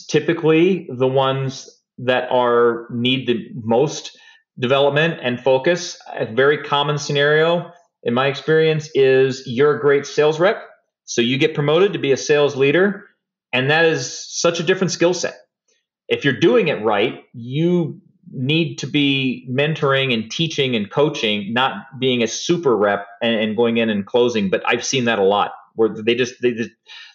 typically 0.08 0.88
the 0.91 1.08
ones 1.08 1.69
that 1.99 2.29
are 2.32 2.88
need 2.89 3.27
the 3.27 3.47
most 3.63 4.17
development 4.58 5.19
and 5.21 5.39
focus. 5.39 5.97
A 6.13 6.25
very 6.25 6.63
common 6.63 6.97
scenario 6.97 7.71
in 8.03 8.13
my 8.13 8.27
experience 8.27 8.89
is 8.93 9.43
you're 9.45 9.75
a 9.75 9.82
great 9.82 10.05
sales 10.05 10.39
rep, 10.39 10.62
so 11.05 11.21
you 11.21 11.38
get 11.38 11.53
promoted 11.53 11.93
to 11.93 11.99
be 11.99 12.12
a 12.12 12.17
sales 12.17 12.55
leader, 12.55 13.05
and 13.51 13.69
that 13.71 13.86
is 13.86 14.25
such 14.29 14.60
a 14.60 14.63
different 14.63 14.91
skill 14.91 15.13
set. 15.13 15.36
If 16.08 16.23
you're 16.23 16.39
doing 16.39 16.69
it 16.69 16.84
right, 16.84 17.23
you 17.34 18.01
need 18.31 18.77
to 18.77 18.87
be 18.87 19.47
mentoring 19.49 20.13
and 20.13 20.29
teaching 20.29 20.75
and 20.75 20.89
coaching, 20.89 21.53
not 21.53 21.75
being 21.99 22.21
a 22.23 22.27
super 22.27 22.75
rep 22.75 23.07
and, 23.21 23.35
and, 23.35 23.55
going 23.55 23.77
in 23.77 23.89
and 23.89 24.05
closing. 24.05 24.49
But 24.49 24.61
I've 24.65 24.85
seen 24.85 25.05
that 25.05 25.19
a 25.19 25.23
lot 25.23 25.51
where 25.75 25.89
they 25.89 26.15
just 26.15 26.41
they 26.41 26.55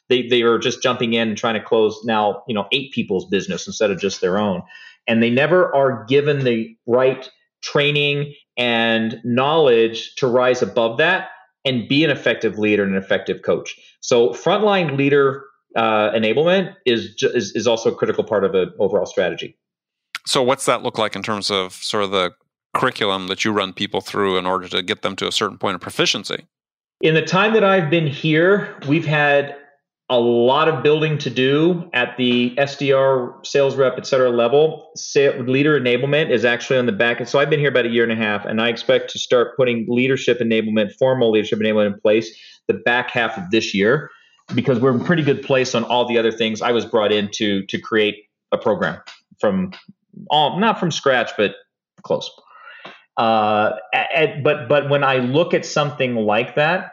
they 0.09 0.27
they 0.29 0.42
are 0.42 0.59
just 0.59 0.83
jumping 0.83 1.14
in 1.14 1.29
and 1.29 1.38
trying 1.38 1.55
to 1.55 1.62
close 1.62 2.00
now 2.05 2.42
you 2.48 2.55
know 2.55 2.66
eight 2.72 2.92
people's 2.92 3.27
business 3.27 3.66
instead 3.66 3.90
of 3.90 3.98
just 3.98 4.20
their 4.20 4.38
own, 4.38 4.62
and 5.07 5.22
they 5.22 5.31
never 5.31 5.74
are 5.74 6.05
given 6.07 6.44
the 6.44 6.77
right 6.87 7.31
training 7.62 8.35
and 8.57 9.20
knowledge 9.24 10.14
to 10.16 10.27
rise 10.27 10.62
above 10.62 10.98
that 10.98 11.29
and 11.64 11.88
be 11.88 12.05
an 12.05 12.11
effective 12.11 12.59
leader 12.59 12.85
and 12.85 12.92
an 12.94 13.03
effective 13.03 13.42
coach. 13.42 13.79
So 14.00 14.31
frontline 14.31 14.96
leader 14.98 15.44
uh, 15.77 16.11
enablement 16.12 16.74
is, 16.87 17.14
is 17.22 17.53
is 17.57 17.66
also 17.66 17.90
a 17.90 17.94
critical 17.94 18.24
part 18.24 18.44
of 18.44 18.55
an 18.55 18.72
overall 18.79 19.07
strategy. 19.07 19.57
So, 20.27 20.43
what's 20.43 20.67
that 20.67 20.83
look 20.83 20.99
like 20.99 21.17
in 21.17 21.23
terms 21.23 21.51
of 21.51 21.73
sort 21.73 22.05
of 22.05 22.11
the 22.11 22.33
curriculum 22.75 23.29
that 23.29 23.45
you 23.45 23.53
run 23.53 23.73
people 23.73 24.01
through 24.01 24.39
in 24.39 24.47
order 24.47 24.69
to 24.69 24.83
get 24.83 25.03
them 25.03 25.17
to 25.17 25.29
a 25.29 25.33
certain 25.33 25.59
point 25.59 25.75
of 25.75 25.81
proficiency? 25.81 26.47
In 27.01 27.15
the 27.15 27.23
time 27.23 27.53
that 27.55 27.65
I've 27.65 27.91
been 27.91 28.07
here, 28.07 28.77
we've 28.89 29.07
had 29.07 29.57
a 30.11 30.19
lot 30.19 30.69
of 30.69 30.83
building 30.83 31.17
to 31.19 31.31
do 31.31 31.89
at 31.95 32.17
the 32.19 32.55
SDR, 32.57 33.45
sales 33.45 33.75
rep, 33.75 33.95
et 33.97 34.07
cetera 34.07 34.31
level. 34.31 34.91
leader 35.17 35.81
enablement 35.81 36.31
is 36.31 36.45
actually 36.45 36.79
on 36.79 36.87
the 36.87 36.93
back. 36.93 37.21
And 37.21 37.29
so 37.29 37.39
I've 37.39 37.49
been 37.49 37.61
here 37.61 37.71
about 37.71 37.87
a 37.87 37.89
year 37.89 38.03
and 38.03 38.13
a 38.13 38.17
half, 38.17 38.45
and 38.45 38.61
I 38.61 38.69
expect 38.69 39.11
to 39.13 39.19
start 39.19 39.57
putting 39.57 39.87
leadership 39.89 40.41
enablement, 40.41 40.93
formal 40.95 41.31
leadership 41.31 41.59
enablement 41.59 41.95
in 41.95 42.01
place 42.01 42.31
the 42.69 42.75
back 42.75 43.11
half 43.11 43.37
of 43.37 43.51
this 43.51 43.75
year 43.75 44.11
because 44.55 44.79
we're 44.79 44.95
in 44.95 45.01
a 45.01 45.05
pretty 45.05 45.23
good 45.23 45.43
place 45.43 45.75
on 45.75 45.85
all 45.85 46.07
the 46.07 46.19
other 46.19 46.33
things 46.33 46.61
I 46.61 46.71
was 46.71 46.85
brought 46.85 47.13
in 47.13 47.31
to, 47.33 47.65
to 47.67 47.79
create 47.79 48.17
a 48.53 48.59
program 48.59 49.01
from 49.41 49.73
all 50.31 50.59
not 50.59 50.79
from 50.81 50.90
scratch, 50.90 51.33
but 51.37 51.55
close. 52.03 52.31
Uh, 53.16 53.72
at, 53.92 54.42
but 54.42 54.68
but 54.68 54.88
when 54.88 55.05
I 55.05 55.18
look 55.18 55.55
at 55.55 55.64
something 55.64 56.16
like 56.16 56.57
that, 56.57 56.92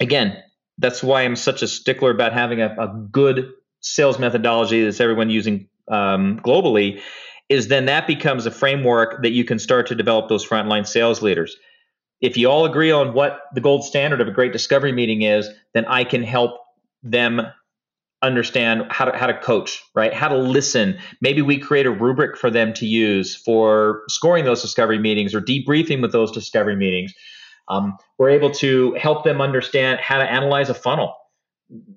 again, 0.00 0.36
that's 0.78 1.02
why 1.02 1.22
I'm 1.22 1.36
such 1.36 1.62
a 1.62 1.68
stickler 1.68 2.10
about 2.10 2.32
having 2.32 2.60
a, 2.60 2.74
a 2.78 2.88
good 2.88 3.50
sales 3.80 4.18
methodology 4.18 4.82
that's 4.82 5.00
everyone 5.00 5.30
using 5.30 5.68
um, 5.90 6.40
globally. 6.40 7.00
Is 7.48 7.68
then 7.68 7.86
that 7.86 8.06
becomes 8.06 8.46
a 8.46 8.50
framework 8.50 9.22
that 9.22 9.30
you 9.30 9.44
can 9.44 9.58
start 9.58 9.86
to 9.88 9.94
develop 9.94 10.28
those 10.28 10.46
frontline 10.46 10.86
sales 10.86 11.22
leaders. 11.22 11.56
If 12.20 12.38
you 12.38 12.48
all 12.48 12.64
agree 12.64 12.90
on 12.90 13.12
what 13.12 13.42
the 13.54 13.60
gold 13.60 13.84
standard 13.84 14.20
of 14.22 14.28
a 14.28 14.30
great 14.30 14.52
discovery 14.52 14.92
meeting 14.92 15.22
is, 15.22 15.48
then 15.74 15.84
I 15.84 16.04
can 16.04 16.22
help 16.22 16.52
them 17.02 17.42
understand 18.24 18.86
how 18.90 19.04
to 19.04 19.16
how 19.16 19.26
to 19.26 19.38
coach, 19.38 19.82
right? 19.94 20.12
How 20.12 20.28
to 20.28 20.36
listen. 20.36 20.98
Maybe 21.20 21.42
we 21.42 21.58
create 21.58 21.86
a 21.86 21.90
rubric 21.90 22.36
for 22.36 22.50
them 22.50 22.72
to 22.74 22.86
use 22.86 23.36
for 23.36 24.02
scoring 24.08 24.44
those 24.44 24.62
discovery 24.62 24.98
meetings 24.98 25.34
or 25.34 25.40
debriefing 25.40 26.00
with 26.00 26.12
those 26.12 26.32
discovery 26.32 26.76
meetings. 26.76 27.12
Um, 27.68 27.96
we're 28.18 28.30
able 28.30 28.50
to 28.52 28.94
help 28.94 29.24
them 29.24 29.40
understand 29.40 30.00
how 30.00 30.18
to 30.18 30.24
analyze 30.24 30.68
a 30.68 30.74
funnel. 30.74 31.14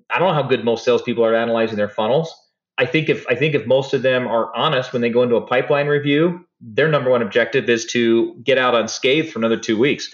I 0.10 0.20
don't 0.20 0.30
know 0.30 0.34
how 0.34 0.48
good 0.48 0.64
most 0.64 0.86
salespeople 0.86 1.26
are 1.26 1.36
at 1.36 1.42
analyzing 1.42 1.78
their 1.78 1.90
funnels. 1.90 2.34
I 2.78 2.86
think 2.86 3.10
if 3.10 3.26
I 3.28 3.36
think 3.36 3.56
if 3.56 3.66
most 3.66 3.94
of 3.94 4.02
them 4.02 4.28
are 4.28 4.56
honest 4.56 4.94
when 4.94 5.02
they 5.02 5.10
go 5.10 5.24
into 5.24 5.36
a 5.36 5.46
pipeline 5.46 5.88
review, 5.88 6.46
their 6.62 6.88
number 6.88 7.10
one 7.10 7.22
objective 7.22 7.70
is 7.70 7.86
to 7.88 8.36
get 8.44 8.58
out 8.58 8.76
unscathed 8.76 9.32
for 9.32 9.40
another 9.40 9.58
two 9.58 9.78
weeks. 9.78 10.14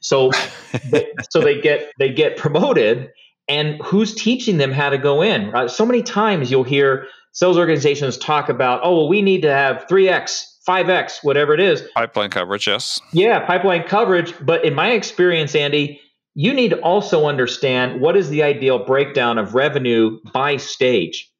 So, 0.00 0.30
they, 0.90 1.12
so 1.30 1.40
they 1.40 1.60
get 1.60 1.92
they 1.98 2.12
get 2.12 2.36
promoted 2.36 3.10
and 3.48 3.80
who's 3.82 4.14
teaching 4.14 4.56
them 4.58 4.72
how 4.72 4.90
to 4.90 4.98
go 4.98 5.22
in. 5.22 5.50
Right? 5.50 5.70
So 5.70 5.84
many 5.84 6.02
times 6.02 6.50
you'll 6.50 6.64
hear 6.64 7.06
sales 7.32 7.58
organizations 7.58 8.16
talk 8.16 8.48
about, 8.48 8.80
oh, 8.82 8.96
well, 8.96 9.08
we 9.08 9.20
need 9.20 9.42
to 9.42 9.50
have 9.50 9.86
3x, 9.90 10.64
5x, 10.66 11.18
whatever 11.22 11.52
it 11.52 11.60
is. 11.60 11.82
Pipeline 11.94 12.30
coverage, 12.30 12.66
yes. 12.66 13.00
Yeah, 13.12 13.44
pipeline 13.44 13.82
coverage. 13.82 14.34
But 14.40 14.64
in 14.64 14.74
my 14.74 14.92
experience, 14.92 15.54
Andy, 15.54 16.00
you 16.34 16.52
need 16.52 16.70
to 16.70 16.80
also 16.80 17.26
understand 17.26 18.00
what 18.00 18.16
is 18.16 18.28
the 18.28 18.42
ideal 18.42 18.84
breakdown 18.84 19.38
of 19.38 19.54
revenue 19.54 20.18
by 20.32 20.56
stage 20.56 21.30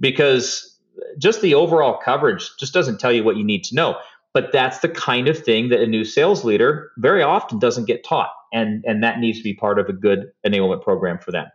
because 0.00 0.78
just 1.18 1.42
the 1.42 1.54
overall 1.54 1.98
coverage 2.02 2.50
just 2.58 2.72
doesn't 2.72 2.98
tell 2.98 3.12
you 3.12 3.24
what 3.24 3.36
you 3.36 3.44
need 3.44 3.64
to 3.64 3.74
know. 3.74 3.96
But 4.34 4.52
that's 4.52 4.80
the 4.80 4.88
kind 4.88 5.28
of 5.28 5.38
thing 5.38 5.68
that 5.70 5.80
a 5.80 5.86
new 5.86 6.04
sales 6.04 6.44
leader 6.44 6.90
very 6.98 7.22
often 7.22 7.58
doesn't 7.58 7.86
get 7.86 8.04
taught 8.04 8.30
and 8.52 8.84
and 8.86 9.02
that 9.02 9.18
needs 9.18 9.38
to 9.38 9.44
be 9.44 9.54
part 9.54 9.78
of 9.78 9.88
a 9.88 9.92
good 9.92 10.26
enablement 10.46 10.82
program 10.82 11.18
for 11.18 11.32
them. 11.32 11.46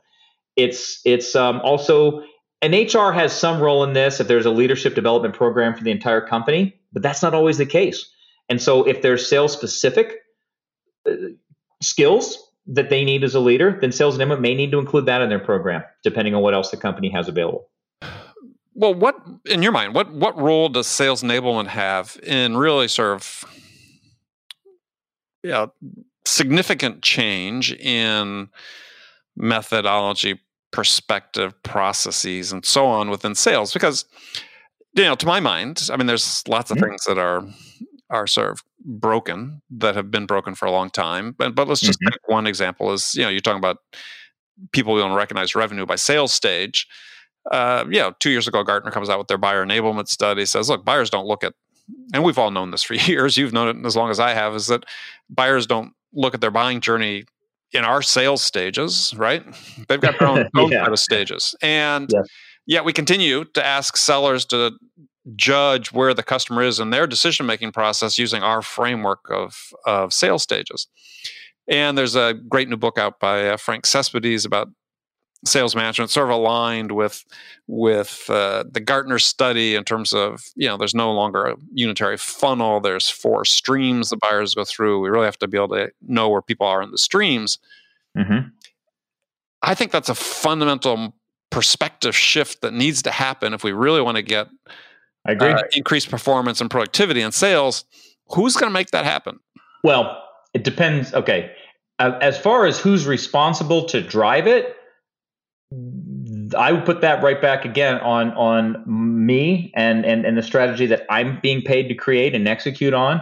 It's 0.56 1.02
it's 1.06 1.36
um, 1.36 1.62
also 1.62 2.24
and 2.62 2.74
HR 2.74 3.12
has 3.12 3.38
some 3.38 3.60
role 3.60 3.84
in 3.84 3.94
this 3.94 4.20
if 4.20 4.28
there's 4.28 4.46
a 4.46 4.52
leadership 4.52 4.96
development 4.96 5.36
program 5.36 5.76
for 5.76 5.84
the 5.84 5.92
entire 5.92 6.22
company, 6.22 6.80
but 6.94 7.02
that's 7.02 7.22
not 7.22 7.34
always 7.34 7.58
the 7.58 7.66
case. 7.66 8.10
And 8.50 8.62
so 8.62 8.84
if 8.84 9.02
there's 9.02 9.28
sales 9.28 9.52
specific 9.52 10.16
uh, 11.10 11.14
skills 11.82 12.52
that 12.68 12.90
they 12.90 13.04
need 13.04 13.24
as 13.24 13.36
a 13.36 13.42
leader, 13.42 13.78
then 13.82 13.92
sales 13.92 14.18
enablement 14.18 14.40
may 14.40 14.56
need 14.56 14.72
to 14.72 14.80
include 14.80 15.06
that 15.08 15.22
in 15.22 15.30
their 15.30 15.40
program, 15.40 15.84
depending 16.04 16.34
on 16.36 16.42
what 16.42 16.54
else 16.54 16.72
the 16.72 16.78
company 16.78 17.10
has 17.10 17.28
available. 17.28 17.70
Well, 18.76 18.94
what 18.94 19.16
in 19.46 19.62
your 19.62 19.72
mind, 19.72 19.94
what 19.94 20.12
what 20.12 20.38
role 20.40 20.70
does 20.70 20.88
sales 20.88 21.22
enablement 21.22 21.68
have 21.68 22.18
in 22.24 22.58
really 22.58 22.88
sort 22.88 23.16
of 23.16 23.46
yeah, 25.44 25.68
significant 26.34 27.02
change 27.02 27.74
in 27.74 28.50
methodology, 29.36 30.40
perspective, 30.72 31.54
processes, 31.64 32.52
and 32.52 32.66
so 32.66 32.86
on 32.86 33.10
within 33.10 33.36
sales. 33.36 33.74
Because, 33.74 34.06
you 34.96 35.04
know, 35.04 35.16
to 35.16 35.26
my 35.26 35.40
mind, 35.40 35.90
I 35.92 35.98
mean, 35.98 36.08
there's 36.08 36.44
lots 36.48 36.72
of 36.72 36.78
mm-hmm. 36.78 36.90
things 36.90 37.04
that 37.06 37.18
are 37.18 37.46
are 38.10 38.28
sort 38.28 38.52
of 38.52 38.64
broken 38.86 39.62
that 39.72 39.96
have 39.96 40.12
been 40.12 40.26
broken 40.26 40.56
for 40.56 40.66
a 40.66 40.72
long 40.72 40.90
time. 40.90 41.34
But 41.38 41.56
but 41.56 41.68
let's 41.68 41.82
just 41.82 42.00
mm-hmm. 42.00 42.12
take 42.12 42.28
one 42.28 42.48
example 42.48 42.92
is 42.92 43.16
you 43.16 43.24
know 43.24 43.30
you're 43.30 43.40
talking 43.40 43.60
about 43.60 43.78
people 44.72 44.94
who 44.94 45.02
don't 45.02 45.16
recognize 45.16 45.56
revenue 45.56 45.86
by 45.86 45.96
sales 45.96 46.34
stage. 46.34 46.88
Uh, 47.52 47.84
yeah, 47.90 48.12
two 48.20 48.30
years 48.30 48.48
ago, 48.48 48.64
Gartner 48.64 48.92
comes 48.92 49.10
out 49.10 49.18
with 49.18 49.28
their 49.28 49.38
buyer 49.38 49.66
enablement 49.66 50.08
study. 50.08 50.46
Says, 50.46 50.70
look, 50.70 50.86
buyers 50.86 51.10
don't 51.10 51.28
look 51.28 51.44
at, 51.44 51.54
and 52.14 52.24
we've 52.24 52.38
all 52.38 52.52
known 52.52 52.72
this 52.72 52.84
for 52.84 52.94
years. 53.10 53.36
You've 53.36 53.54
known 53.54 53.68
it 53.68 53.86
as 53.86 53.96
long 53.96 54.10
as 54.10 54.20
I 54.20 54.34
have. 54.34 54.56
Is 54.56 54.68
that 54.68 54.86
buyers 55.30 55.68
don't 55.68 55.94
look 56.14 56.34
at 56.34 56.42
their 56.42 56.52
buying 56.52 56.82
journey 56.82 57.26
in 57.72 57.84
our 57.84 58.02
sales 58.02 58.42
stages, 58.42 59.14
right? 59.18 59.44
They've 59.88 60.02
got 60.02 60.20
their 60.20 60.28
own, 60.28 60.50
own 60.56 60.72
yeah. 60.72 60.84
set 60.84 60.94
of 60.94 61.00
stages. 61.00 61.56
And 61.62 62.10
yeah. 62.14 62.22
yet 62.66 62.86
we 62.86 62.94
continue 62.94 63.46
to 63.46 63.66
ask 63.66 63.98
sellers 63.98 64.46
to 64.46 64.72
judge 65.36 65.92
where 65.92 66.14
the 66.14 66.24
customer 66.24 66.64
is 66.64 66.80
in 66.80 66.90
their 66.90 67.08
decision 67.08 67.46
making 67.46 67.72
process 67.72 68.18
using 68.18 68.44
our 68.44 68.62
framework 68.62 69.22
of, 69.30 69.56
of 69.86 70.14
sales 70.14 70.44
stages. 70.44 70.88
And 71.68 71.98
there's 71.98 72.16
a 72.16 72.34
great 72.34 72.68
new 72.68 72.78
book 72.78 72.98
out 72.98 73.20
by 73.20 73.48
uh, 73.50 73.58
Frank 73.58 73.86
Cespedes 73.86 74.46
about 74.46 74.68
sales 75.46 75.76
management, 75.76 76.12
sort 76.12 76.30
of 76.30 76.36
aligned 76.36 76.92
with 76.92 77.26
with 77.68 78.26
uh, 78.30 78.64
the 78.70 78.80
Gartner 78.80 79.20
study 79.20 79.76
in 79.76 79.84
terms 79.84 80.14
of 80.14 80.44
you 80.56 80.68
know 80.68 80.78
there's 80.78 80.96
no 80.96 81.12
longer 81.14 81.46
a 81.46 81.56
unitary 81.74 82.18
funnel. 82.18 82.80
There's 82.80 83.10
four 83.10 83.46
streams 83.46 84.10
the 84.10 84.18
buyers 84.18 84.56
go 84.56 84.64
through. 84.66 85.02
We 85.02 85.10
really 85.10 85.26
have 85.26 85.40
to 85.40 85.48
be 85.48 85.58
able 85.58 85.70
to 85.70 85.92
know 86.08 86.30
where 86.30 86.42
people 86.42 86.68
are 86.68 86.82
in 86.82 86.92
the 86.92 86.98
streams. 86.98 87.60
Mm-hmm. 88.18 88.50
I 89.62 89.76
think 89.76 89.92
that's 89.92 90.10
a 90.10 90.16
fundamental 90.16 91.16
perspective 91.50 92.16
shift 92.16 92.62
that 92.62 92.74
needs 92.74 93.02
to 93.04 93.12
happen 93.12 93.54
if 93.54 93.64
we 93.64 93.72
really 93.72 94.02
want 94.02 94.18
to 94.18 94.24
get 94.24 94.48
I 95.26 95.32
agree. 95.34 95.52
Uh, 95.52 95.62
increased 95.74 96.10
performance 96.10 96.60
and 96.62 96.70
productivity 96.70 97.22
in 97.22 97.32
sales. 97.32 97.86
Who's 98.36 98.56
going 98.56 98.70
to 98.70 98.74
make 98.74 98.92
that 98.92 99.06
happen? 99.06 99.40
Well, 99.84 100.22
it 100.54 100.64
depends. 100.64 101.14
Okay. 101.14 101.52
Uh, 102.00 102.18
as 102.22 102.38
far 102.38 102.66
as 102.66 102.80
who's 102.80 103.06
responsible 103.06 103.86
to 103.86 104.02
drive 104.02 104.48
it, 104.48 104.76
I 106.54 106.72
would 106.72 106.86
put 106.86 107.02
that 107.02 107.24
right 107.24 107.42
back 107.42 107.66
again 107.66 108.00
on 108.00 108.32
on 108.32 108.84
me 108.86 109.72
and 109.76 110.06
and 110.06 110.26
and 110.26 110.38
the 110.38 110.44
strategy 110.44 110.86
that 110.88 111.06
I'm 111.10 111.40
being 111.42 111.62
paid 111.62 111.88
to 111.90 111.96
create 111.96 112.36
and 112.36 112.48
execute 112.48 112.94
on 112.94 113.22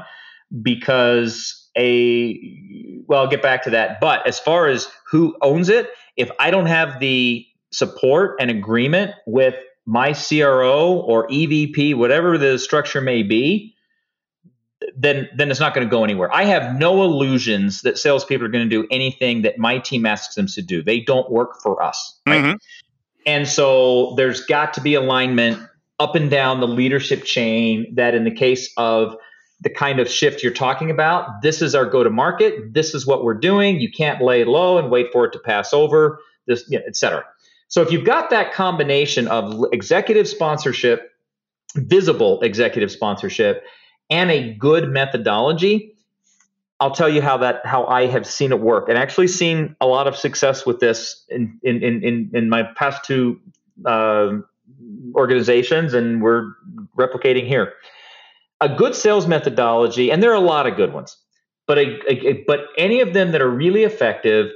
because 0.62 1.70
a 1.78 3.04
well 3.08 3.22
I'll 3.22 3.30
get 3.30 3.42
back 3.42 3.64
to 3.64 3.70
that 3.72 4.00
but 4.00 4.26
as 4.28 4.40
far 4.40 4.68
as 4.68 4.88
who 5.10 5.36
owns 5.42 5.70
it 5.70 5.90
if 6.18 6.30
I 6.40 6.52
don't 6.52 6.66
have 6.66 7.00
the 7.00 7.46
support 7.72 8.36
and 8.40 8.52
agreement 8.52 9.12
with 9.26 9.56
my 9.86 10.14
CRO 10.14 10.94
or 10.94 11.28
EVP 11.28 11.96
whatever 11.96 12.38
the 12.38 12.60
structure 12.60 13.02
may 13.02 13.24
be 13.24 13.76
then 14.96 15.30
then 15.36 15.52
it's 15.52 15.60
not 15.60 15.74
going 15.74 15.86
to 15.86 15.92
go 15.92 16.04
anywhere. 16.04 16.34
I 16.34 16.46
have 16.46 16.78
no 16.78 17.04
illusions 17.04 17.82
that 17.82 17.98
salespeople 17.98 18.46
are 18.46 18.50
going 18.50 18.68
to 18.68 18.70
do 18.70 18.88
anything 18.92 19.44
that 19.44 19.58
my 19.58 19.78
team 19.80 20.06
asks 20.06 20.36
them 20.36 20.48
to 20.48 20.62
do. 20.62 20.82
They 20.82 21.00
don't 21.00 21.30
work 21.32 21.62
for 21.62 21.82
us. 21.82 22.20
Mm-hmm. 22.28 22.56
And 23.26 23.48
so 23.48 24.14
there's 24.18 24.46
got 24.46 24.74
to 24.76 24.82
be 24.82 24.96
alignment 24.96 25.62
up 26.00 26.16
and 26.16 26.30
down 26.30 26.60
the 26.60 26.68
leadership 26.68 27.24
chain 27.24 27.94
that 27.96 28.16
in 28.16 28.24
the 28.24 28.32
case 28.32 28.72
of 28.78 29.16
the 29.60 29.70
kind 29.70 30.00
of 30.00 30.10
shift 30.10 30.42
you're 30.42 30.52
talking 30.52 30.90
about, 30.90 31.44
this 31.44 31.62
is 31.62 31.76
our 31.76 31.86
go 31.86 32.04
to 32.04 32.10
market. 32.10 32.74
This 32.74 32.96
is 32.96 33.06
what 33.06 33.24
we're 33.24 33.36
doing. 33.36 33.80
You 33.80 33.92
can't 33.92 34.20
lay 34.20 34.44
low 34.44 34.80
and 34.80 34.90
wait 34.90 35.12
for 35.12 35.26
it 35.26 35.34
to 35.34 35.40
pass 35.40 35.72
over, 35.72 36.20
this, 36.48 36.66
you 36.68 36.80
know, 36.80 36.86
et 36.88 36.96
cetera. 36.96 37.24
So 37.68 37.84
if 37.84 37.92
you've 37.92 38.06
got 38.06 38.32
that 38.32 38.54
combination 38.54 39.28
of 39.28 39.64
executive 39.72 40.28
sponsorship, 40.28 41.12
visible 41.76 42.42
executive 42.42 42.92
sponsorship, 42.92 43.64
and 44.10 44.32
a 44.32 44.56
good 44.56 44.90
methodology, 44.90 45.94
I'll 46.82 46.92
tell 46.92 47.08
you 47.08 47.22
how 47.22 47.38
that 47.38 47.66
how 47.66 47.86
I 47.86 48.08
have 48.08 48.26
seen 48.26 48.52
it 48.52 48.60
work, 48.60 48.90
and 48.90 48.98
actually 48.98 49.28
seen 49.28 49.76
a 49.80 49.88
lot 49.88 50.08
of 50.08 50.16
success 50.16 50.66
with 50.66 50.80
this 50.80 51.24
in 51.30 51.60
in 51.64 51.82
in 51.82 52.32
in, 52.34 52.50
my 52.50 52.64
past 52.76 53.06
two 53.06 53.40
uh, 53.86 54.32
organizations, 55.16 55.94
and 55.94 56.22
we're 56.22 56.52
replicating 56.98 57.48
here. 57.48 57.74
A 58.60 58.68
good 58.68 58.96
sales 58.96 59.28
methodology, 59.28 60.12
and 60.12 60.22
there 60.22 60.32
are 60.32 60.36
a 60.36 60.40
lot 60.40 60.68
of 60.68 60.76
good 60.76 60.92
ones, 60.92 61.18
but 61.68 61.78
a, 61.78 62.00
a, 62.10 62.44
but 62.46 62.66
any 62.78 63.00
of 63.00 63.14
them 63.14 63.32
that 63.32 63.42
are 63.42 63.50
really 63.50 63.84
effective 63.84 64.52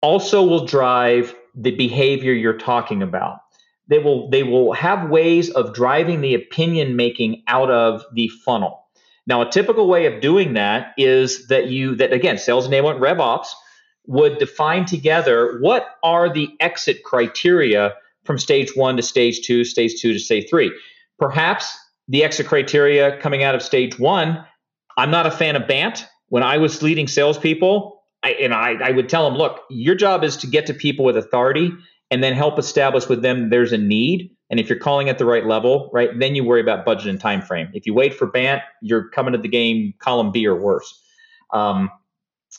also 0.00 0.42
will 0.42 0.64
drive 0.64 1.34
the 1.54 1.72
behavior 1.72 2.32
you're 2.32 2.56
talking 2.56 3.02
about 3.02 3.42
they 3.88 3.98
will 3.98 4.30
they 4.30 4.42
will 4.42 4.72
have 4.72 5.10
ways 5.10 5.50
of 5.50 5.74
driving 5.74 6.20
the 6.20 6.34
opinion 6.34 6.96
making 6.96 7.42
out 7.46 7.70
of 7.70 8.02
the 8.14 8.28
funnel. 8.28 8.81
Now, 9.26 9.42
a 9.42 9.50
typical 9.50 9.86
way 9.88 10.06
of 10.06 10.20
doing 10.20 10.54
that 10.54 10.92
is 10.96 11.48
that 11.48 11.68
you 11.68 11.94
that 11.96 12.12
again, 12.12 12.38
sales 12.38 12.68
enablement 12.68 13.00
RevOps 13.00 13.48
would 14.06 14.38
define 14.38 14.84
together 14.84 15.58
what 15.60 15.86
are 16.02 16.32
the 16.32 16.48
exit 16.58 17.04
criteria 17.04 17.94
from 18.24 18.38
stage 18.38 18.74
one 18.74 18.96
to 18.96 19.02
stage 19.02 19.42
two, 19.46 19.64
stage 19.64 20.00
two 20.00 20.12
to 20.12 20.18
stage 20.18 20.48
three. 20.48 20.72
Perhaps 21.18 21.76
the 22.08 22.24
exit 22.24 22.46
criteria 22.46 23.16
coming 23.18 23.42
out 23.42 23.54
of 23.54 23.62
stage 23.62 23.98
one. 23.98 24.44
I'm 24.96 25.10
not 25.10 25.26
a 25.26 25.30
fan 25.30 25.56
of 25.56 25.68
BANT. 25.68 26.06
When 26.28 26.42
I 26.42 26.58
was 26.58 26.82
leading 26.82 27.06
salespeople, 27.06 28.02
I, 28.22 28.30
and 28.32 28.54
I, 28.54 28.74
I 28.82 28.90
would 28.90 29.08
tell 29.08 29.28
them, 29.28 29.38
look, 29.38 29.60
your 29.70 29.94
job 29.94 30.24
is 30.24 30.36
to 30.38 30.46
get 30.46 30.66
to 30.66 30.74
people 30.74 31.04
with 31.04 31.16
authority 31.16 31.70
and 32.10 32.22
then 32.22 32.34
help 32.34 32.58
establish 32.58 33.08
with 33.08 33.22
them 33.22 33.50
there's 33.50 33.72
a 33.72 33.78
need 33.78 34.36
and 34.52 34.60
if 34.60 34.68
you're 34.68 34.78
calling 34.78 35.08
at 35.08 35.18
the 35.18 35.24
right 35.24 35.46
level 35.46 35.90
right 35.92 36.16
then 36.20 36.36
you 36.36 36.44
worry 36.44 36.60
about 36.60 36.84
budget 36.84 37.08
and 37.08 37.18
time 37.18 37.42
frame. 37.42 37.68
If 37.72 37.86
you 37.86 37.94
wait 37.94 38.14
for 38.14 38.26
bant 38.26 38.62
you're 38.80 39.08
coming 39.08 39.32
to 39.32 39.38
the 39.38 39.48
game 39.48 39.94
column 39.98 40.30
b 40.30 40.46
or 40.46 40.54
worse. 40.54 41.02
Um, 41.52 41.90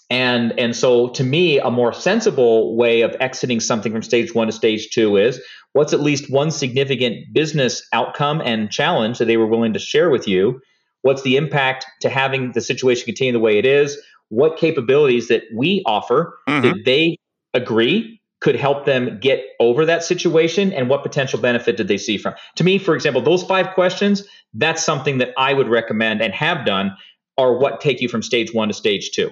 and 0.09 0.57
and 0.59 0.75
so 0.75 1.09
to 1.09 1.23
me 1.23 1.59
a 1.59 1.69
more 1.69 1.93
sensible 1.93 2.75
way 2.75 3.01
of 3.01 3.15
exiting 3.21 3.61
something 3.61 3.93
from 3.93 4.01
stage 4.01 4.35
one 4.35 4.47
to 4.47 4.53
stage 4.53 4.89
two 4.89 5.15
is 5.15 5.39
what's 5.73 5.93
at 5.93 6.01
least 6.01 6.29
one 6.29 6.51
significant 6.51 7.31
business 7.31 7.87
outcome 7.93 8.41
and 8.43 8.71
challenge 8.71 9.19
that 9.19 9.25
they 9.25 9.37
were 9.37 9.47
willing 9.47 9.73
to 9.73 9.79
share 9.79 10.09
with 10.09 10.27
you? 10.27 10.59
What's 11.03 11.21
the 11.21 11.37
impact 11.37 11.85
to 12.01 12.09
having 12.09 12.53
the 12.53 12.61
situation 12.61 13.05
continue 13.05 13.33
the 13.33 13.39
way 13.39 13.57
it 13.57 13.65
is? 13.65 13.97
What 14.29 14.57
capabilities 14.57 15.27
that 15.27 15.43
we 15.53 15.83
offer 15.85 16.39
mm-hmm. 16.47 16.61
did 16.61 16.85
they 16.85 17.17
agree 17.53 18.19
could 18.43 18.55
help 18.57 18.85
them 18.85 19.17
get 19.21 19.41
over 19.61 19.85
that 19.85 20.03
situation 20.03 20.73
and 20.73 20.89
what 20.89 21.01
potential 21.01 21.39
benefit 21.39 21.77
did 21.77 21.87
they 21.87 21.97
see 21.97 22.17
from. 22.17 22.35
To 22.57 22.63
me 22.63 22.77
for 22.77 22.93
example 22.93 23.21
those 23.21 23.41
five 23.41 23.73
questions 23.73 24.23
that's 24.53 24.83
something 24.83 25.17
that 25.17 25.29
i 25.37 25.53
would 25.53 25.69
recommend 25.69 26.21
and 26.21 26.33
have 26.33 26.65
done 26.65 26.95
are 27.37 27.57
what 27.57 27.81
take 27.81 28.01
you 28.01 28.09
from 28.09 28.21
stage 28.21 28.53
one 28.53 28.67
to 28.67 28.73
stage 28.73 29.11
two. 29.11 29.31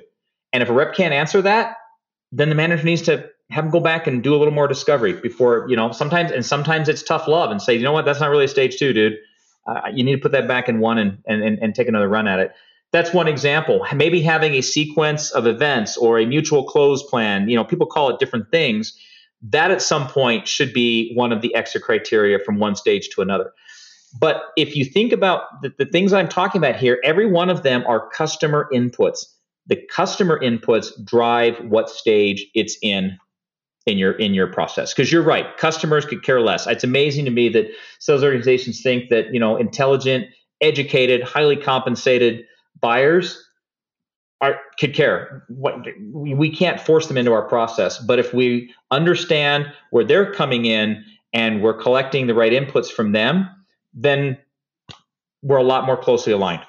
And 0.53 0.63
if 0.63 0.69
a 0.69 0.73
rep 0.73 0.95
can't 0.95 1.13
answer 1.13 1.41
that 1.43 1.75
then 2.31 2.47
the 2.49 2.55
manager 2.55 2.83
needs 2.83 3.01
to 3.03 3.29
have 3.49 3.65
them 3.65 3.71
go 3.71 3.81
back 3.81 4.07
and 4.07 4.23
do 4.23 4.33
a 4.33 4.37
little 4.37 4.53
more 4.53 4.67
discovery 4.67 5.11
before 5.11 5.65
you 5.67 5.75
know 5.75 5.91
sometimes 5.91 6.31
and 6.31 6.45
sometimes 6.45 6.87
it's 6.87 7.03
tough 7.03 7.27
love 7.27 7.51
and 7.51 7.61
say 7.61 7.75
you 7.75 7.83
know 7.83 7.91
what? 7.91 8.05
That's 8.05 8.21
not 8.21 8.29
really 8.29 8.47
stage 8.47 8.77
two 8.77 8.93
dude. 8.93 9.17
Uh, 9.67 9.89
you 9.93 10.03
need 10.05 10.15
to 10.15 10.21
put 10.21 10.31
that 10.31 10.47
back 10.47 10.69
in 10.69 10.79
one 10.79 10.97
and, 10.97 11.19
and, 11.27 11.43
and 11.43 11.75
take 11.75 11.87
another 11.87 12.07
run 12.07 12.27
at 12.27 12.39
it 12.39 12.51
that's 12.91 13.13
one 13.13 13.27
example. 13.27 13.85
Maybe 13.95 14.21
having 14.21 14.53
a 14.53 14.61
sequence 14.61 15.31
of 15.31 15.47
events 15.47 15.97
or 15.97 16.19
a 16.19 16.25
mutual 16.25 16.63
close 16.63 17.01
plan, 17.03 17.47
you 17.47 17.55
know, 17.55 17.63
people 17.63 17.87
call 17.87 18.09
it 18.09 18.19
different 18.19 18.51
things. 18.51 18.97
That 19.43 19.71
at 19.71 19.81
some 19.81 20.07
point 20.07 20.47
should 20.47 20.73
be 20.73 21.13
one 21.15 21.31
of 21.31 21.41
the 21.41 21.55
extra 21.55 21.81
criteria 21.81 22.37
from 22.39 22.59
one 22.59 22.75
stage 22.75 23.09
to 23.09 23.21
another. 23.21 23.53
But 24.19 24.43
if 24.57 24.75
you 24.75 24.83
think 24.83 25.13
about 25.13 25.43
the, 25.61 25.73
the 25.79 25.85
things 25.85 26.11
I'm 26.11 26.27
talking 26.27 26.59
about 26.59 26.75
here, 26.75 26.99
every 27.03 27.25
one 27.25 27.49
of 27.49 27.63
them 27.63 27.83
are 27.87 28.09
customer 28.09 28.69
inputs. 28.73 29.25
The 29.67 29.77
customer 29.89 30.39
inputs 30.39 30.89
drive 31.03 31.57
what 31.63 31.89
stage 31.89 32.45
it's 32.53 32.77
in 32.81 33.17
in 33.87 33.97
your 33.97 34.11
in 34.11 34.33
your 34.33 34.45
process 34.45 34.93
because 34.93 35.11
you're 35.11 35.23
right 35.23 35.57
customers 35.57 36.05
could 36.05 36.21
care 36.23 36.39
less 36.39 36.67
it's 36.67 36.83
amazing 36.83 37.25
to 37.25 37.31
me 37.31 37.49
that 37.49 37.65
sales 37.97 38.23
organizations 38.23 38.79
think 38.83 39.09
that 39.09 39.33
you 39.33 39.39
know 39.39 39.57
intelligent 39.57 40.27
educated 40.61 41.23
highly 41.23 41.57
compensated 41.57 42.45
buyers 42.81 43.47
are 44.41 44.59
could 44.79 44.93
care. 44.93 45.43
What 45.49 45.85
we 46.11 46.49
can't 46.53 46.79
force 46.79 47.07
them 47.07 47.17
into 47.17 47.31
our 47.31 47.47
process, 47.47 47.99
but 47.99 48.19
if 48.19 48.33
we 48.33 48.73
understand 48.89 49.71
where 49.91 50.03
they're 50.03 50.33
coming 50.33 50.65
in 50.65 51.03
and 51.33 51.61
we're 51.61 51.75
collecting 51.75 52.27
the 52.27 52.33
right 52.33 52.51
inputs 52.51 52.91
from 52.91 53.11
them, 53.11 53.49
then 53.93 54.37
we're 55.41 55.57
a 55.57 55.63
lot 55.63 55.85
more 55.85 55.97
closely 55.97 56.33
aligned. 56.33 56.63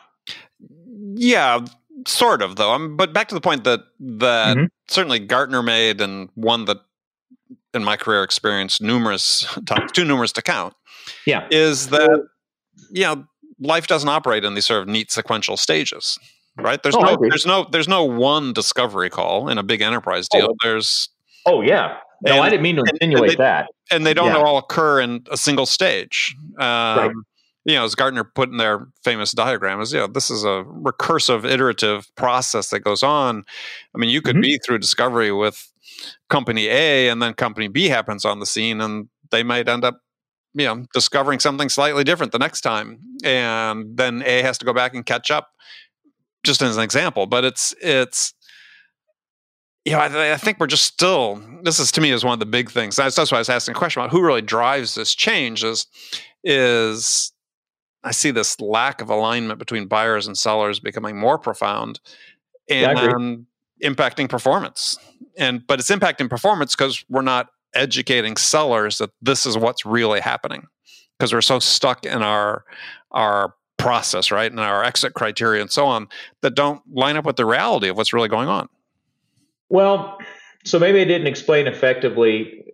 Yeah, 1.15 1.65
sort 2.07 2.43
of 2.43 2.57
though. 2.57 2.73
Um, 2.73 2.97
but 2.97 3.13
back 3.13 3.29
to 3.29 3.35
the 3.35 3.41
point 3.41 3.65
that 3.65 3.81
that 4.01 4.57
mm-hmm. 4.57 4.67
certainly 4.89 5.19
Gartner 5.19 5.63
made, 5.63 6.01
and 6.01 6.29
one 6.35 6.67
that 6.67 6.79
in 7.75 7.85
my 7.85 7.97
career 7.97 8.23
experienced 8.23 8.83
numerous 8.83 9.47
times, 9.67 9.93
too 9.93 10.05
numerous 10.05 10.33
to 10.33 10.43
count. 10.43 10.75
Yeah, 11.27 11.47
is 11.51 11.89
that 11.89 12.27
you 12.91 13.03
know 13.03 13.27
life 13.63 13.87
doesn't 13.87 14.09
operate 14.09 14.45
in 14.45 14.55
these 14.55 14.67
sort 14.67 14.83
of 14.83 14.89
neat 14.89 15.11
sequential 15.11 15.57
stages, 15.57 16.19
right? 16.59 16.83
There's 16.83 16.97
oh, 16.97 17.01
no 17.01 17.17
there's 17.21 17.47
no 17.47 17.67
there's 17.71 17.89
no 17.89 18.05
one 18.05 18.53
discovery 18.53 19.11
call 19.11 19.49
in 19.49 19.59
a 19.59 19.63
big 19.63 19.81
enterprise 19.81 20.29
deal. 20.29 20.49
Oh. 20.51 20.57
There's 20.63 21.09
oh 21.47 21.63
yeah. 21.63 21.99
No, 22.25 22.35
and, 22.35 22.43
I 22.43 22.51
didn't 22.51 22.63
mean 22.63 22.77
to 22.77 22.85
insinuate 22.89 23.31
and 23.31 23.31
they, 23.31 23.43
that. 23.43 23.67
And 23.91 24.07
they 24.07 24.15
don't 24.15 24.29
yeah. 24.29 24.43
all 24.43 24.57
occur 24.59 25.01
in 25.01 25.25
a 25.31 25.37
single 25.37 25.67
stage. 25.67 26.37
Um, 26.53 26.59
right. 26.59 27.11
You 27.65 27.75
know, 27.75 27.85
as 27.85 27.95
Gartner 27.95 28.25
put 28.25 28.49
in 28.49 28.59
their 28.59 28.87
famous 29.03 29.33
diagram, 29.33 29.81
is 29.81 29.93
you 29.93 30.01
know, 30.01 30.07
this 30.07 30.31
is 30.31 30.45
a 30.45 30.65
recursive, 30.67 31.45
iterative 31.45 32.13
process 32.17 32.71
that 32.71 32.81
goes 32.81 33.03
on. 33.03 33.45
I 33.95 33.99
mean, 33.99 34.11
you 34.11 34.21
could 34.21 34.37
mm-hmm. 34.37 34.43
be 34.43 34.59
through 34.59 34.79
discovery 34.79 35.33
with 35.33 35.69
company 36.29 36.69
A, 36.69 37.09
and 37.09 37.21
then 37.21 37.35
company 37.35 37.69
B 37.69 37.89
happens 37.89 38.25
on 38.25 38.41
the 38.41 38.47
scene, 38.47 38.81
and 38.81 39.09
they 39.31 39.43
might 39.43 39.69
end 39.69 39.85
up 39.85 40.01
you 40.55 40.67
know 40.67 40.85
discovering 40.93 41.39
something 41.39 41.69
slightly 41.69 42.05
different 42.05 42.33
the 42.33 42.39
next 42.39 42.61
time 42.61 42.99
and 43.25 43.97
then 43.97 44.23
a 44.27 44.43
has 44.43 44.59
to 44.59 44.65
go 44.65 44.73
back 44.73 44.95
and 44.95 45.07
catch 45.07 45.31
up 45.31 45.51
just 46.45 46.63
as 46.63 46.77
an 46.77 46.83
example 46.83 47.27
but 47.27 47.45
it's 47.45 47.75
it's 47.81 48.35
you 49.85 49.93
know, 49.93 49.99
I, 49.99 50.35
I, 50.35 50.37
think 50.37 50.61
we're 50.61 50.69
just 50.69 50.85
still. 50.85 51.43
This 51.63 51.81
is 51.81 51.91
to 51.93 52.01
me 52.01 52.13
is 52.13 52.25
one 52.25 52.35
of 52.35 52.39
the 52.39 52.47
big 52.47 52.71
things. 52.71 52.95
That's, 52.97 53.17
that's 53.17 53.33
why 53.33 53.39
I 53.39 53.41
was 53.41 53.49
asking 53.49 53.75
a 53.75 53.79
question 53.79 54.01
about 54.01 54.13
who 54.13 54.23
really 54.23 54.43
drives 54.43 54.95
this 54.95 55.15
change. 55.15 55.65
Is 55.65 55.87
is 56.45 57.33
I 58.05 58.13
see 58.13 58.31
this 58.31 58.61
lack 58.61 59.01
of 59.01 59.11
alignment 59.11 59.59
between 59.59 59.87
buyers 59.87 60.27
and 60.27 60.39
sellers 60.39 60.79
becoming 60.79 61.19
more 61.19 61.37
profound, 61.37 61.99
and 62.69 62.99
yeah, 62.99 63.13
um, 63.13 63.47
impacting 63.83 64.29
performance. 64.29 64.97
And 65.37 65.67
but 65.67 65.81
it's 65.81 65.91
impacting 65.91 66.31
performance 66.31 66.77
because 66.77 67.05
we're 67.09 67.23
not 67.23 67.49
educating 67.75 68.37
sellers 68.37 68.99
that 68.99 69.11
this 69.21 69.47
is 69.47 69.57
what's 69.57 69.87
really 69.87 70.21
happening 70.21 70.67
because 71.19 71.33
we're 71.33 71.41
so 71.41 71.59
stuck 71.59 72.05
in 72.05 72.23
our 72.23 72.65
our 73.11 73.55
process, 73.79 74.31
right, 74.31 74.51
and 74.51 74.61
our 74.61 74.85
exit 74.85 75.15
criteria 75.15 75.61
and 75.61 75.71
so 75.71 75.87
on 75.87 76.09
that 76.41 76.55
don't 76.55 76.81
line 76.93 77.17
up 77.17 77.25
with 77.25 77.37
the 77.37 77.45
reality 77.45 77.89
of 77.89 77.97
what's 77.97 78.13
really 78.13 78.29
going 78.29 78.49
on. 78.49 78.69
Well, 79.69 80.19
so 80.65 80.79
maybe 80.79 81.01
I 81.01 81.05
didn't 81.05 81.27
explain 81.27 81.67
effectively 81.67 82.65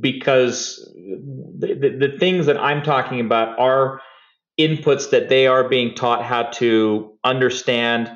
because 0.00 0.88
the, 0.94 1.74
the, 1.74 2.08
the, 2.08 2.18
things 2.18 2.46
that 2.46 2.58
I'm 2.58 2.82
talking 2.82 3.20
about 3.20 3.58
are 3.58 4.00
inputs 4.58 5.10
that 5.10 5.28
they 5.28 5.46
are 5.46 5.68
being 5.68 5.94
taught 5.94 6.24
how 6.24 6.44
to 6.44 7.12
understand, 7.24 8.10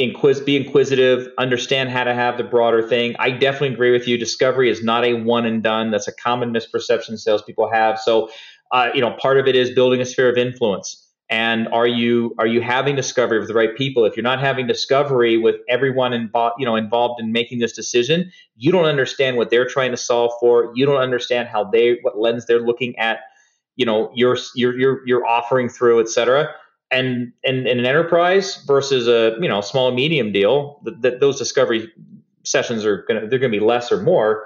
inquis- 0.00 0.44
be 0.44 0.56
inquisitive, 0.56 1.28
understand 1.38 1.90
how 1.90 2.04
to 2.04 2.14
have 2.14 2.38
the 2.38 2.44
broader 2.44 2.86
thing. 2.86 3.14
I 3.18 3.30
definitely 3.30 3.74
agree 3.74 3.90
with 3.90 4.08
you. 4.08 4.18
Discovery 4.18 4.70
is 4.70 4.82
not 4.82 5.04
a 5.04 5.14
one 5.14 5.46
and 5.46 5.62
done. 5.62 5.90
That's 5.90 6.08
a 6.08 6.12
common 6.14 6.52
misperception 6.52 7.18
salespeople 7.18 7.70
have. 7.72 7.98
So, 7.98 8.30
uh, 8.72 8.88
you 8.94 9.00
know, 9.00 9.12
part 9.12 9.38
of 9.38 9.46
it 9.46 9.56
is 9.56 9.70
building 9.70 10.00
a 10.00 10.04
sphere 10.04 10.30
of 10.30 10.38
influence 10.38 11.02
and 11.32 11.66
are 11.68 11.86
you 11.86 12.34
are 12.38 12.46
you 12.46 12.60
having 12.60 12.94
discovery 12.94 13.38
with 13.38 13.48
the 13.48 13.54
right 13.54 13.74
people 13.74 14.04
if 14.04 14.14
you're 14.16 14.22
not 14.22 14.38
having 14.38 14.66
discovery 14.66 15.38
with 15.38 15.56
everyone 15.68 16.12
involved 16.12 16.54
you 16.58 16.66
know 16.66 16.76
involved 16.76 17.20
in 17.20 17.32
making 17.32 17.58
this 17.58 17.72
decision 17.72 18.30
you 18.56 18.70
don't 18.70 18.84
understand 18.84 19.38
what 19.38 19.48
they're 19.48 19.66
trying 19.66 19.90
to 19.90 19.96
solve 19.96 20.30
for 20.38 20.70
you 20.74 20.84
don't 20.84 21.00
understand 21.00 21.48
how 21.48 21.64
they 21.64 21.96
what 22.02 22.18
lens 22.18 22.44
they're 22.44 22.60
looking 22.60 22.96
at 22.98 23.20
you 23.76 23.86
know 23.86 24.10
your 24.14 24.36
your 24.54 24.78
your, 24.78 25.06
your 25.06 25.26
offering 25.26 25.70
through 25.70 26.00
et 26.00 26.08
cetera 26.08 26.54
and 26.92 27.32
in 27.42 27.66
an 27.66 27.84
enterprise 27.84 28.62
versus 28.66 29.08
a 29.08 29.36
you 29.40 29.48
know 29.48 29.60
small 29.60 29.92
medium 29.92 30.32
deal 30.32 30.80
that 31.00 31.20
those 31.20 31.38
discovery 31.38 31.90
sessions 32.44 32.84
are 32.84 33.04
gonna 33.08 33.26
they're 33.26 33.38
gonna 33.38 33.50
be 33.50 33.60
less 33.60 33.90
or 33.90 34.02
more 34.02 34.44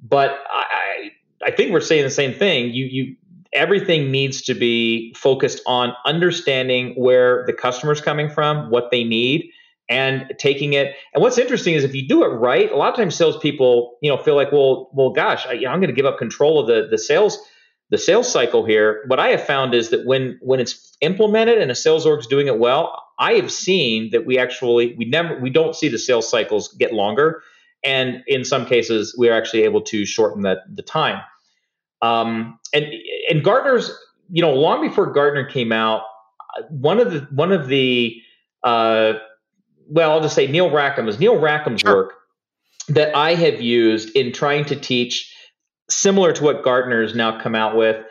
but 0.00 0.38
i 0.50 1.10
i 1.44 1.50
think 1.50 1.72
we're 1.72 1.80
saying 1.80 2.04
the 2.04 2.10
same 2.10 2.34
thing 2.34 2.70
you 2.72 2.84
you 2.84 3.16
everything 3.52 4.10
needs 4.10 4.42
to 4.42 4.54
be 4.54 5.14
focused 5.14 5.60
on 5.66 5.94
understanding 6.04 6.94
where 6.96 7.44
the 7.46 7.52
customer's 7.52 8.00
coming 8.00 8.28
from, 8.28 8.70
what 8.70 8.90
they 8.90 9.04
need, 9.04 9.50
and 9.88 10.32
taking 10.38 10.74
it. 10.74 10.94
And 11.14 11.22
what's 11.22 11.38
interesting 11.38 11.74
is 11.74 11.84
if 11.84 11.94
you 11.94 12.06
do 12.06 12.24
it 12.24 12.28
right, 12.28 12.70
a 12.70 12.76
lot 12.76 12.90
of 12.90 12.96
times 12.96 13.14
salespeople, 13.16 13.96
you 14.02 14.10
know, 14.10 14.18
feel 14.18 14.36
like, 14.36 14.52
well, 14.52 14.90
well, 14.92 15.10
gosh, 15.10 15.46
I, 15.46 15.54
am 15.54 15.80
going 15.80 15.86
to 15.86 15.92
give 15.92 16.06
up 16.06 16.18
control 16.18 16.60
of 16.60 16.66
the 16.66 16.88
the 16.90 16.98
sales 16.98 17.38
the 17.90 17.98
sales 17.98 18.30
cycle 18.30 18.64
here. 18.64 19.02
What 19.06 19.18
I 19.18 19.28
have 19.28 19.44
found 19.44 19.74
is 19.74 19.90
that 19.90 20.04
when 20.04 20.38
when 20.42 20.60
it's 20.60 20.96
implemented 21.00 21.58
and 21.58 21.70
a 21.70 21.74
sales 21.74 22.04
org 22.06 22.20
is 22.20 22.26
doing 22.26 22.46
it 22.46 22.58
well, 22.58 23.02
I 23.18 23.34
have 23.34 23.50
seen 23.50 24.10
that 24.10 24.26
we 24.26 24.38
actually 24.38 24.94
we 24.96 25.04
never 25.04 25.38
we 25.38 25.50
don't 25.50 25.74
see 25.74 25.88
the 25.88 25.98
sales 25.98 26.28
cycles 26.28 26.68
get 26.74 26.92
longer, 26.92 27.42
and 27.84 28.22
in 28.26 28.44
some 28.44 28.66
cases 28.66 29.14
we 29.18 29.28
are 29.28 29.36
actually 29.36 29.62
able 29.62 29.80
to 29.82 30.04
shorten 30.04 30.42
that 30.42 30.58
the 30.72 30.82
time. 30.82 31.22
Um, 32.02 32.58
and 32.72 32.86
and 33.30 33.42
Gartner's, 33.42 33.90
you 34.30 34.42
know, 34.42 34.52
long 34.52 34.86
before 34.86 35.06
Gartner 35.12 35.44
came 35.44 35.72
out, 35.72 36.02
one 36.68 37.00
of 37.00 37.12
the 37.12 37.20
one 37.30 37.52
of 37.52 37.68
the 37.68 38.20
uh, 38.62 39.14
well, 39.88 40.10
I'll 40.10 40.20
just 40.20 40.34
say 40.34 40.46
Neil 40.46 40.70
Rackham 40.70 41.08
is 41.08 41.18
Neil 41.18 41.36
Rackham's 41.36 41.80
sure. 41.80 41.94
work 41.94 42.14
that 42.88 43.14
I 43.16 43.34
have 43.34 43.60
used 43.60 44.14
in 44.16 44.32
trying 44.32 44.64
to 44.66 44.76
teach 44.76 45.34
similar 45.90 46.32
to 46.32 46.44
what 46.44 46.62
Gartner 46.62 47.02
has 47.02 47.14
now 47.14 47.40
come 47.40 47.54
out 47.54 47.76
with, 47.76 48.04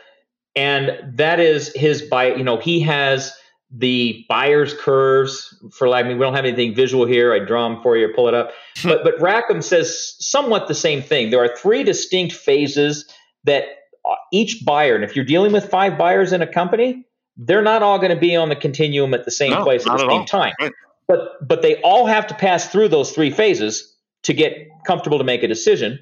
and 0.54 1.16
that 1.16 1.40
is 1.40 1.72
his 1.74 2.02
buy. 2.02 2.34
You 2.34 2.44
know, 2.44 2.58
he 2.58 2.80
has 2.80 3.32
the 3.70 4.24
buyer's 4.28 4.74
curves 4.74 5.54
for 5.72 5.88
like 5.88 6.04
I 6.04 6.08
mean, 6.08 6.18
we 6.18 6.24
don't 6.24 6.34
have 6.34 6.44
anything 6.44 6.74
visual 6.74 7.06
here. 7.06 7.32
I 7.32 7.38
draw 7.38 7.68
them 7.68 7.82
for 7.82 7.96
you, 7.96 8.06
or 8.06 8.14
pull 8.14 8.28
it 8.28 8.34
up. 8.34 8.52
but 8.84 9.04
but 9.04 9.20
Rackham 9.20 9.62
says 9.62 10.16
somewhat 10.18 10.68
the 10.68 10.74
same 10.74 11.02
thing. 11.02 11.30
There 11.30 11.42
are 11.42 11.54
three 11.56 11.84
distinct 11.84 12.34
phases 12.34 13.06
that 13.44 13.64
uh, 14.08 14.14
each 14.32 14.64
buyer, 14.64 14.94
and 14.94 15.04
if 15.04 15.14
you're 15.14 15.24
dealing 15.24 15.52
with 15.52 15.68
five 15.68 15.98
buyers 15.98 16.32
in 16.32 16.42
a 16.42 16.46
company, 16.46 17.04
they're 17.36 17.62
not 17.62 17.82
all 17.82 17.98
going 17.98 18.14
to 18.14 18.20
be 18.20 18.34
on 18.34 18.48
the 18.48 18.56
continuum 18.56 19.14
at 19.14 19.24
the 19.24 19.30
same 19.30 19.50
no, 19.50 19.64
place 19.64 19.86
at 19.86 19.98
the 19.98 20.08
same 20.08 20.24
time. 20.24 20.52
Right. 20.60 20.72
But 21.06 21.46
but 21.46 21.62
they 21.62 21.80
all 21.82 22.06
have 22.06 22.26
to 22.28 22.34
pass 22.34 22.68
through 22.68 22.88
those 22.88 23.12
three 23.12 23.30
phases 23.30 23.94
to 24.24 24.32
get 24.32 24.68
comfortable 24.86 25.18
to 25.18 25.24
make 25.24 25.42
a 25.42 25.48
decision. 25.48 25.98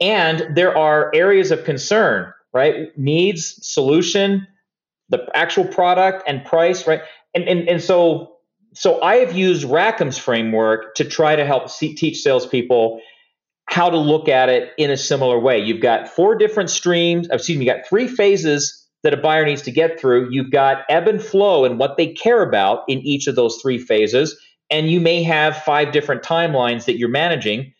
And 0.00 0.54
there 0.54 0.76
are 0.76 1.10
areas 1.14 1.50
of 1.50 1.64
concern, 1.64 2.32
right? 2.52 2.96
Needs, 2.98 3.58
solution, 3.66 4.46
the 5.08 5.26
actual 5.34 5.64
product 5.64 6.24
and 6.26 6.44
price, 6.44 6.86
right? 6.86 7.00
And 7.34 7.44
and 7.48 7.68
and 7.68 7.82
so 7.82 8.36
so 8.74 9.00
I 9.02 9.16
have 9.16 9.32
used 9.34 9.64
Rackham's 9.64 10.18
framework 10.18 10.94
to 10.96 11.04
try 11.04 11.36
to 11.36 11.46
help 11.46 11.70
see, 11.70 11.94
teach 11.94 12.20
salespeople 12.20 13.00
how 13.68 13.90
to 13.90 13.96
look 13.96 14.28
at 14.28 14.48
it 14.48 14.72
in 14.78 14.90
a 14.90 14.96
similar 14.96 15.38
way. 15.38 15.58
You've 15.58 15.80
got 15.80 16.08
four 16.08 16.36
different 16.36 16.70
streams, 16.70 17.28
uh, 17.30 17.34
excuse 17.34 17.58
me, 17.58 17.64
you 17.64 17.72
got 17.72 17.86
three 17.88 18.06
phases 18.06 18.86
that 19.02 19.14
a 19.14 19.16
buyer 19.16 19.44
needs 19.44 19.62
to 19.62 19.70
get 19.70 19.98
through. 19.98 20.28
You've 20.30 20.50
got 20.50 20.84
ebb 20.88 21.08
and 21.08 21.22
flow 21.22 21.64
and 21.64 21.78
what 21.78 21.96
they 21.96 22.08
care 22.08 22.42
about 22.42 22.84
in 22.88 23.00
each 23.00 23.26
of 23.26 23.34
those 23.34 23.58
three 23.60 23.78
phases. 23.78 24.38
And 24.70 24.90
you 24.90 25.00
may 25.00 25.22
have 25.22 25.56
five 25.62 25.92
different 25.92 26.22
timelines 26.22 26.84
that 26.84 26.98
you're 26.98 27.08
managing 27.08 27.72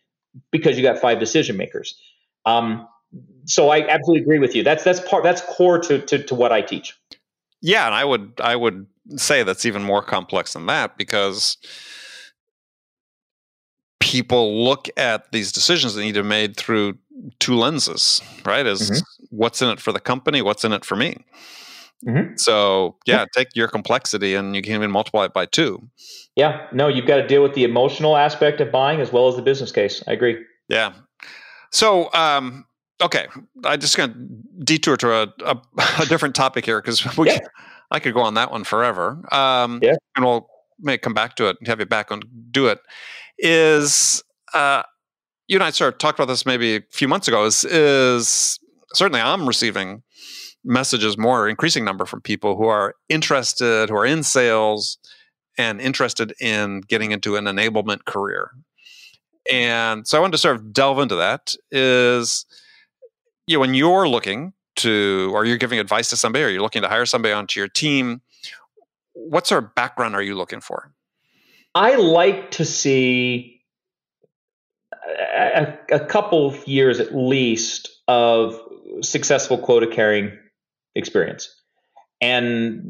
because 0.50 0.76
you 0.76 0.82
got 0.82 0.98
five 0.98 1.18
decision 1.18 1.56
makers. 1.56 2.00
Um, 2.44 2.86
so 3.44 3.70
I 3.70 3.86
absolutely 3.88 4.22
agree 4.22 4.38
with 4.38 4.54
you. 4.54 4.62
That's 4.62 4.84
that's 4.84 5.00
part 5.00 5.22
that's 5.22 5.42
core 5.42 5.78
to, 5.80 6.00
to 6.00 6.22
to 6.22 6.34
what 6.34 6.52
I 6.52 6.62
teach. 6.62 6.94
Yeah, 7.62 7.86
and 7.86 7.94
I 7.94 8.04
would 8.04 8.32
I 8.42 8.56
would 8.56 8.86
say 9.16 9.42
that's 9.42 9.64
even 9.64 9.82
more 9.82 10.02
complex 10.02 10.52
than 10.52 10.66
that 10.66 10.96
because 10.98 11.56
people 14.00 14.64
look 14.64 14.88
at 14.96 15.30
these 15.32 15.52
decisions 15.52 15.94
that 15.94 16.02
need 16.02 16.14
to 16.14 16.22
be 16.22 16.28
made 16.28 16.56
through 16.56 16.96
two 17.38 17.56
lenses, 17.56 18.20
right? 18.44 18.66
Is 18.66 18.90
mm-hmm. 18.90 19.36
what's 19.36 19.62
in 19.62 19.68
it 19.68 19.80
for 19.80 19.92
the 19.92 20.00
company, 20.00 20.42
what's 20.42 20.64
in 20.64 20.72
it 20.72 20.84
for 20.84 20.96
me. 20.96 21.24
Mm-hmm. 22.06 22.36
So 22.36 22.96
yeah, 23.06 23.20
yeah, 23.20 23.24
take 23.34 23.48
your 23.54 23.68
complexity 23.68 24.34
and 24.34 24.54
you 24.54 24.62
can 24.62 24.74
even 24.74 24.90
multiply 24.90 25.24
it 25.24 25.32
by 25.32 25.46
two. 25.46 25.88
Yeah, 26.34 26.66
no, 26.72 26.88
you've 26.88 27.06
got 27.06 27.16
to 27.16 27.26
deal 27.26 27.42
with 27.42 27.54
the 27.54 27.64
emotional 27.64 28.16
aspect 28.16 28.60
of 28.60 28.70
buying 28.70 29.00
as 29.00 29.12
well 29.12 29.28
as 29.28 29.36
the 29.36 29.42
business 29.42 29.72
case. 29.72 30.02
I 30.06 30.12
agree. 30.12 30.36
Yeah. 30.68 30.92
So 31.70 32.12
um, 32.12 32.66
okay, 33.00 33.26
I 33.64 33.76
just 33.76 33.96
gonna 33.96 34.14
detour 34.62 34.96
to 34.98 35.12
a, 35.12 35.34
a, 35.44 35.60
a 36.00 36.06
different 36.06 36.34
topic 36.34 36.64
here 36.64 36.80
because 36.80 37.16
we 37.18 37.28
yeah. 37.28 37.38
I 37.90 38.00
could 38.00 38.14
go 38.14 38.20
on 38.20 38.34
that 38.34 38.50
one 38.50 38.64
forever. 38.64 39.22
Um, 39.32 39.80
yeah, 39.82 39.94
and 40.16 40.24
we'll 40.24 40.48
may 40.78 40.98
come 40.98 41.14
back 41.14 41.36
to 41.36 41.48
it 41.48 41.56
and 41.58 41.68
have 41.68 41.80
you 41.80 41.86
back 41.86 42.12
on 42.12 42.20
do 42.50 42.66
it 42.66 42.78
is 43.38 44.22
uh, 44.52 44.82
you 45.48 45.56
and 45.56 45.64
I 45.64 45.70
sort 45.70 45.94
of 45.94 45.98
talked 45.98 46.18
about 46.18 46.28
this 46.28 46.44
maybe 46.44 46.76
a 46.76 46.80
few 46.90 47.08
months 47.08 47.28
ago. 47.28 47.44
Is 47.44 47.64
is 47.64 48.58
certainly 48.94 49.20
I'm 49.20 49.46
receiving 49.46 50.02
messages 50.66 51.16
more 51.16 51.48
increasing 51.48 51.84
number 51.84 52.04
from 52.04 52.20
people 52.20 52.56
who 52.56 52.66
are 52.66 52.94
interested, 53.08 53.88
who 53.88 53.96
are 53.96 54.04
in 54.04 54.22
sales, 54.22 54.98
and 55.56 55.80
interested 55.80 56.34
in 56.40 56.82
getting 56.82 57.12
into 57.12 57.36
an 57.36 57.44
enablement 57.44 58.04
career. 58.04 58.50
And 59.50 60.06
so 60.06 60.18
I 60.18 60.20
wanted 60.20 60.32
to 60.32 60.38
sort 60.38 60.56
of 60.56 60.72
delve 60.72 60.98
into 60.98 61.14
that. 61.14 61.54
Is 61.70 62.44
you 63.46 63.56
know, 63.56 63.60
when 63.60 63.74
you're 63.74 64.08
looking 64.08 64.52
to, 64.76 65.30
or 65.32 65.44
you're 65.44 65.56
giving 65.56 65.78
advice 65.78 66.10
to 66.10 66.16
somebody, 66.16 66.44
or 66.44 66.48
you're 66.48 66.62
looking 66.62 66.82
to 66.82 66.88
hire 66.88 67.06
somebody 67.06 67.32
onto 67.32 67.60
your 67.60 67.68
team, 67.68 68.20
what 69.12 69.46
sort 69.46 69.64
of 69.64 69.74
background 69.74 70.14
are 70.14 70.22
you 70.22 70.34
looking 70.34 70.60
for? 70.60 70.92
I 71.74 71.94
like 71.96 72.50
to 72.52 72.64
see 72.64 73.62
a, 74.92 75.76
a 75.90 76.00
couple 76.00 76.46
of 76.46 76.66
years 76.66 77.00
at 77.00 77.14
least 77.14 77.88
of 78.08 78.60
successful 79.02 79.58
quota 79.58 79.86
carrying 79.86 80.36
experience. 80.96 81.48
And 82.20 82.82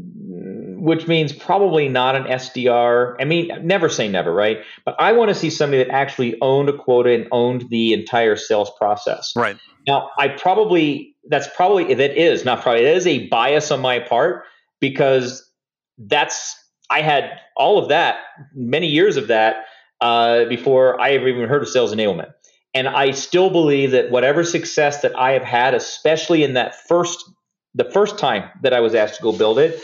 which 0.79 1.09
means 1.09 1.33
probably 1.33 1.89
not 1.89 2.15
an 2.15 2.25
SDR. 2.25 3.17
I 3.19 3.25
mean, 3.25 3.51
never 3.63 3.89
say 3.89 4.09
never, 4.09 4.33
right? 4.33 4.59
But 4.85 4.95
I 5.01 5.13
want 5.13 5.31
to 5.31 5.35
see 5.35 5.51
somebody 5.51 5.83
that 5.83 5.93
actually 5.93 6.41
owned 6.41 6.69
a 6.69 6.77
quota 6.77 7.13
and 7.13 7.27
owned 7.33 7.69
the 7.71 7.93
entire 7.93 8.37
sales 8.37 8.71
process. 8.79 9.33
Right. 9.35 9.59
Now, 9.87 10.11
I 10.17 10.29
probably, 10.29 11.17
that's 11.29 11.49
probably, 11.57 11.93
that 11.93 12.17
is 12.17 12.45
not 12.45 12.63
probably, 12.63 12.85
that 12.85 12.97
is 12.97 13.07
a 13.07 13.27
bias 13.29 13.71
on 13.73 13.81
my 13.81 13.99
part 13.99 14.45
because 14.81 15.51
that's 15.99 16.55
I 16.91 17.01
had 17.03 17.41
all 17.57 17.79
of 17.79 17.89
that, 17.89 18.19
many 18.55 18.87
years 18.87 19.17
of 19.17 19.29
that, 19.29 19.65
uh, 20.01 20.45
before 20.45 21.01
I 21.01 21.11
ever 21.13 21.29
even 21.29 21.49
heard 21.49 21.63
of 21.63 21.69
sales 21.69 21.95
enablement. 21.95 22.33
And 22.75 22.89
I 22.89 23.13
still 23.13 23.51
believe 23.51 23.93
that 23.93 24.11
whatever 24.11 24.45
success 24.45 25.01
that 25.01 25.17
I 25.19 25.33
have 25.33 25.43
had, 25.43 25.75
especially 25.75 26.43
in 26.45 26.55
that 26.55 26.75
first, 26.87 27.25
the 27.77 27.85
first 27.85 28.19
time 28.19 28.51
that 28.63 28.73
I 28.73 28.81
was 28.81 28.95
asked 28.95 29.17
to 29.17 29.23
go 29.23 29.33
build 29.33 29.59
it, 29.59 29.81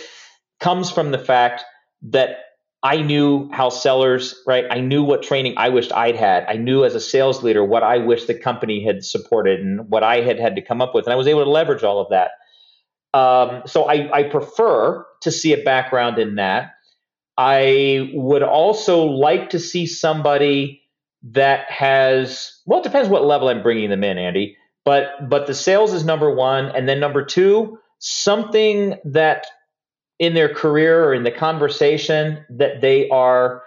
comes 0.61 0.91
from 0.91 1.11
the 1.11 1.19
fact 1.19 1.63
that 2.03 2.39
I 2.83 3.01
knew 3.01 3.49
how 3.53 3.69
sellers, 3.69 4.35
right? 4.47 4.65
I 4.69 4.81
knew 4.81 5.05
what 5.05 5.23
training 5.23 5.55
I 5.57 5.69
wished 5.69 5.93
I'd 5.93 6.17
had. 6.17 6.45
I 6.49 6.55
knew 6.55 6.85
as 6.85 6.97
a 6.97 7.01
sales 7.01 7.43
leader 7.43 7.65
what 7.65 7.85
I 7.85 7.99
wished 7.99 8.27
the 8.27 8.35
company 8.35 8.85
had 8.85 9.05
supported 9.05 9.61
and 9.61 9.89
what 9.89 10.03
I 10.03 10.21
had 10.21 10.41
had 10.41 10.57
to 10.57 10.63
come 10.63 10.83
up 10.83 10.95
with. 10.95 11.05
And 11.05 11.13
I 11.13 11.17
was 11.17 11.29
able 11.29 11.45
to 11.45 11.51
leverage 11.51 11.85
all 11.85 12.01
of 12.01 12.09
that. 12.11 12.31
Um, 13.15 13.63
so 13.67 13.85
I, 13.85 14.11
I 14.13 14.23
prefer 14.25 15.07
to 15.21 15.31
see 15.31 15.53
a 15.53 15.63
background 15.63 16.19
in 16.19 16.37
that. 16.37 16.73
I 17.37 18.11
would 18.15 18.43
also 18.43 19.05
like 19.05 19.51
to 19.51 19.61
see 19.61 19.87
somebody 19.87 20.83
that 21.25 21.71
has, 21.71 22.61
well, 22.67 22.81
it 22.81 22.85
depends 22.85 23.09
what 23.09 23.25
level 23.25 23.49
I'm 23.49 23.63
bringing 23.63 23.91
them 23.91 24.03
in, 24.03 24.19
Andy. 24.19 24.57
But 24.85 25.29
but 25.29 25.47
the 25.47 25.55
sales 25.55 25.93
is 25.93 26.05
number 26.05 26.35
one, 26.35 26.67
and 26.67 26.89
then 26.89 26.99
number 27.01 27.25
two, 27.25 27.79
something 27.99 28.97
that 29.05 29.47
in 30.19 30.35
their 30.35 30.53
career 30.53 31.05
or 31.05 31.15
in 31.15 31.23
the 31.23 31.31
conversation 31.31 32.45
that 32.51 32.81
they 32.81 33.09
are 33.11 33.63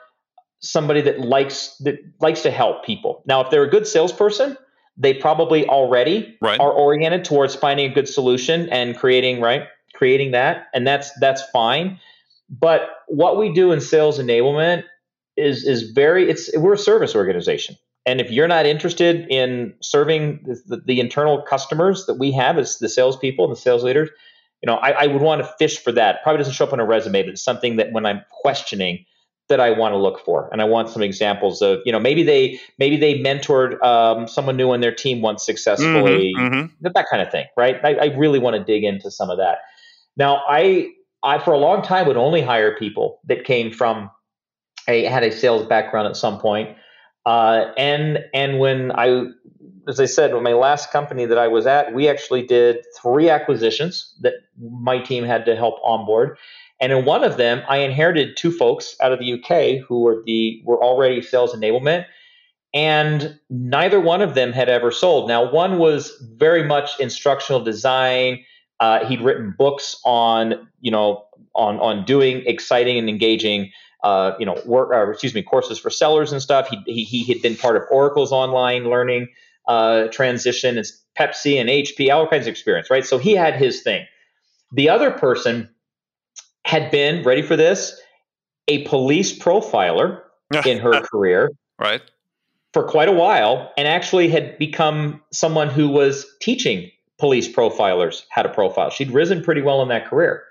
somebody 0.59 1.01
that 1.01 1.20
likes 1.20 1.78
that 1.80 1.99
likes 2.20 2.41
to 2.43 2.51
help 2.51 2.86
people. 2.86 3.24
Now, 3.26 3.41
if 3.41 3.49
they're 3.49 3.63
a 3.63 3.70
good 3.70 3.88
salesperson, 3.88 4.57
they 4.97 5.13
probably 5.13 5.68
already 5.68 6.38
right. 6.41 6.59
are 6.59 6.72
oriented 6.72 7.24
towards 7.26 7.55
finding 7.55 7.91
a 7.91 7.93
good 7.93 8.09
solution 8.09 8.70
and 8.70 8.97
creating 8.97 9.41
right 9.41 9.68
creating 9.95 10.32
that, 10.32 10.68
and 10.74 10.86
that's 10.86 11.11
that's 11.20 11.41
fine. 11.51 11.99
But 12.49 12.82
what 13.07 13.38
we 13.38 13.53
do 13.53 13.72
in 13.72 13.82
sales 13.82 14.20
enablement 14.20 14.84
is 15.36 15.63
is 15.66 15.91
very 15.91 16.30
it's 16.30 16.55
we're 16.55 16.74
a 16.74 16.78
service 16.78 17.16
organization. 17.16 17.76
And 18.06 18.22
if 18.22 18.30
you're 18.30 18.47
not 18.47 18.66
interested 18.66 19.26
in 19.30 19.74
serving 19.82 20.45
the, 20.68 20.78
the, 20.86 20.99
internal 20.99 21.41
customers 21.41 22.06
that 22.06 22.16
we 22.16 22.32
have 22.34 22.60
as 22.60 22.78
the 22.78 22.88
salespeople 22.88 23.45
and 23.45 23.51
the 23.51 23.60
sales 23.60 23.84
leaders, 23.84 24.10
you 24.62 24.68
know, 24.68 24.76
I, 24.76 24.91
I, 24.91 25.08
would 25.08 25.24
want 25.24 25.41
to 25.41 25.51
fish 25.58 25.80
for 25.80 25.91
that. 25.93 26.22
Probably 26.22 26.38
doesn't 26.38 26.53
show 26.53 26.66
up 26.66 26.74
on 26.74 26.80
a 26.80 26.86
resume, 26.86 27.24
but 27.24 27.30
it's 27.30 27.43
something 27.43 27.78
that 27.78 27.91
when 27.93 28.06
I'm 28.06 28.22
questioning, 28.30 29.06
that 29.47 29.60
I 29.60 29.72
want 29.72 29.93
to 29.93 29.97
look 29.97 30.20
for. 30.26 30.49
And 30.51 30.62
I 30.62 30.66
want 30.66 30.89
some 30.89 31.03
examples 31.03 31.62
of, 31.62 31.80
you 31.86 31.91
know, 31.91 31.99
maybe 31.99 32.24
they 32.24 32.60
maybe 32.80 32.97
they 32.97 33.20
mentored 33.20 33.82
um, 33.84 34.28
someone 34.28 34.58
new 34.58 34.72
on 34.72 34.82
their 34.82 34.93
team 34.93 35.22
once 35.22 35.45
successfully, 35.45 36.34
mm-hmm, 36.36 36.56
mm-hmm. 36.56 36.88
that 36.93 37.06
kind 37.10 37.22
of 37.22 37.32
thing, 37.32 37.45
right? 37.56 37.80
I, 37.84 37.95
I 37.95 38.06
really 38.16 38.39
want 38.39 38.56
to 38.56 38.64
dig 38.64 38.84
into 38.84 39.12
some 39.12 39.30
of 39.30 39.38
that. 39.38 39.60
Now, 40.18 40.41
I 40.47 40.91
I 41.24 41.39
for 41.39 41.53
a 41.53 41.58
long 41.58 41.82
time 41.84 42.08
would 42.08 42.18
only 42.18 42.41
hire 42.41 42.76
people 42.76 43.20
that 43.26 43.43
came 43.43 43.72
from 43.72 44.10
a 44.88 45.03
had 45.06 45.24
a 45.24 45.32
sales 45.32 45.68
background 45.68 46.08
at 46.08 46.18
some 46.18 46.39
point. 46.39 46.76
Uh, 47.26 47.71
and 47.78 48.19
and 48.34 48.59
when 48.59 48.91
I, 48.91 49.26
as 49.88 49.99
I 49.99 50.05
said, 50.05 50.32
my 50.41 50.53
last 50.53 50.91
company 50.91 51.26
that 51.26 51.38
I 51.38 51.47
was 51.47 51.65
at, 51.65 51.93
we 51.93 52.07
actually 52.07 52.45
did 52.45 52.86
three 53.01 53.30
acquisitions 53.30 54.13
that 54.21 54.34
my 54.59 54.99
team 54.99 55.23
had 55.23 55.45
to 55.45 55.55
help 55.55 55.76
onboard. 55.84 56.38
And 56.80 56.91
in 56.91 57.05
one 57.05 57.23
of 57.23 57.38
them, 57.38 57.63
I 57.67 57.78
inherited 57.78 58.38
two 58.38 58.51
folks 58.51 58.95
out 59.01 59.11
of 59.11 59.19
the 59.19 59.34
UK 59.34 59.86
who 59.88 60.01
were 60.01 60.21
the 60.26 60.61
were 60.65 60.84
already 60.84 61.21
sales 61.21 61.55
enablement, 61.55 62.05
and 62.73 63.39
neither 63.49 63.99
one 63.99 64.21
of 64.21 64.36
them 64.36 64.51
had 64.51 64.69
ever 64.69 64.91
sold. 64.91 65.28
Now, 65.28 65.49
one 65.49 65.80
was 65.80 66.11
very 66.36 66.63
much 66.63 66.99
instructional 66.99 67.63
design. 67.63 68.43
Uh, 68.80 69.05
he'd 69.05 69.21
written 69.21 69.55
books 69.57 69.95
on 70.03 70.67
you 70.82 70.91
know 70.91 71.26
on 71.55 71.80
on 71.80 72.05
doing 72.05 72.43
exciting 72.45 72.97
and 72.97 73.09
engaging 73.09 73.71
uh, 74.06 74.36
you 74.39 74.45
know, 74.45 74.56
work, 74.66 74.91
uh, 74.93 75.10
excuse 75.10 75.34
me, 75.34 75.41
courses 75.41 75.80
for 75.80 75.89
sellers 75.89 76.32
and 76.32 76.39
stuff. 76.39 76.70
He, 76.70 76.78
he, 76.86 77.03
he 77.03 77.24
had 77.24 77.41
been 77.41 77.56
part 77.56 77.76
of 77.76 77.82
Oracle's 77.89 78.32
online 78.32 78.84
learning 78.88 79.30
uh, 79.68 80.10
transition. 80.10 80.78
It's 80.78 81.01
Pepsi 81.20 81.60
and 81.60 81.68
HP, 81.68 82.14
all 82.14 82.28
kinds 82.28 82.45
of 82.45 82.51
experience, 82.51 82.91
right? 82.91 83.03
So 83.03 83.18
he 83.18 83.32
had 83.34 83.56
his 83.56 83.82
thing. 83.82 84.06
The 84.72 84.89
other 84.89 85.10
person 85.10 85.70
had 86.66 86.91
been 86.91 87.24
ready 87.24 87.41
for 87.41 87.56
this, 87.56 87.99
a 88.68 88.88
police 88.88 89.38
profiler 89.38 90.22
in 90.68 90.78
her 90.78 91.01
career, 91.01 91.49
right, 91.80 92.03
for 92.74 92.84
quite 92.84 93.10
a 93.10 93.14
while, 93.14 93.74
and 93.76 93.88
actually 93.88 94.30
had 94.30 94.60
become 94.60 95.20
someone 95.32 95.68
who 95.68 95.89
was 95.89 96.28
teaching 96.41 96.91
police 97.18 97.47
profilers 97.51 98.22
how 98.30 98.43
to 98.43 98.49
profile. 98.49 98.91
She'd 98.91 99.10
risen 99.10 99.43
pretty 99.43 99.64
well 99.64 99.82
in 99.82 99.88
that 99.88 100.06
career. 100.06 100.43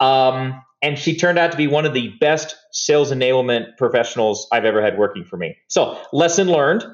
Um, 0.00 0.60
and 0.82 0.98
she 0.98 1.16
turned 1.16 1.38
out 1.38 1.52
to 1.52 1.56
be 1.56 1.68
one 1.68 1.86
of 1.86 1.94
the 1.94 2.08
best 2.20 2.56
sales 2.72 3.12
enablement 3.12 3.76
professionals 3.78 4.48
I've 4.52 4.64
ever 4.64 4.82
had 4.82 4.98
working 4.98 5.24
for 5.24 5.36
me. 5.36 5.56
So, 5.68 5.98
lesson 6.12 6.48
learned: 6.48 6.84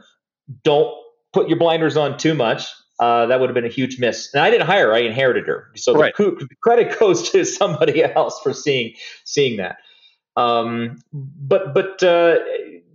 don't 0.62 0.94
put 1.32 1.48
your 1.48 1.58
blinders 1.58 1.96
on 1.96 2.18
too 2.18 2.34
much. 2.34 2.66
Uh, 3.00 3.26
that 3.26 3.40
would 3.40 3.48
have 3.48 3.54
been 3.54 3.64
a 3.64 3.68
huge 3.68 3.98
miss. 3.98 4.28
And 4.34 4.42
I 4.42 4.50
didn't 4.50 4.66
hire 4.66 4.88
her; 4.88 4.94
I 4.94 5.00
inherited 5.00 5.46
her. 5.46 5.70
So 5.76 5.94
right. 5.94 6.14
the 6.16 6.48
credit 6.62 6.98
goes 6.98 7.30
to 7.30 7.44
somebody 7.44 8.04
else 8.04 8.38
for 8.42 8.52
seeing 8.52 8.94
seeing 9.24 9.56
that. 9.56 9.78
Um, 10.36 10.98
but 11.12 11.74
but 11.74 12.02
uh, 12.02 12.36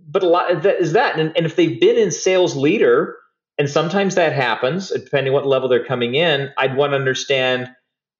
but 0.06 0.22
a 0.22 0.28
lot 0.28 0.62
that 0.62 0.80
is 0.80 0.92
that. 0.92 1.18
And, 1.18 1.32
and 1.36 1.44
if 1.44 1.56
they've 1.56 1.80
been 1.80 1.98
in 1.98 2.12
sales 2.12 2.54
leader, 2.54 3.16
and 3.58 3.68
sometimes 3.68 4.14
that 4.14 4.32
happens, 4.32 4.90
depending 4.90 5.32
what 5.32 5.46
level 5.46 5.68
they're 5.68 5.84
coming 5.84 6.14
in, 6.14 6.50
I'd 6.56 6.76
want 6.76 6.92
to 6.92 6.96
understand 6.96 7.68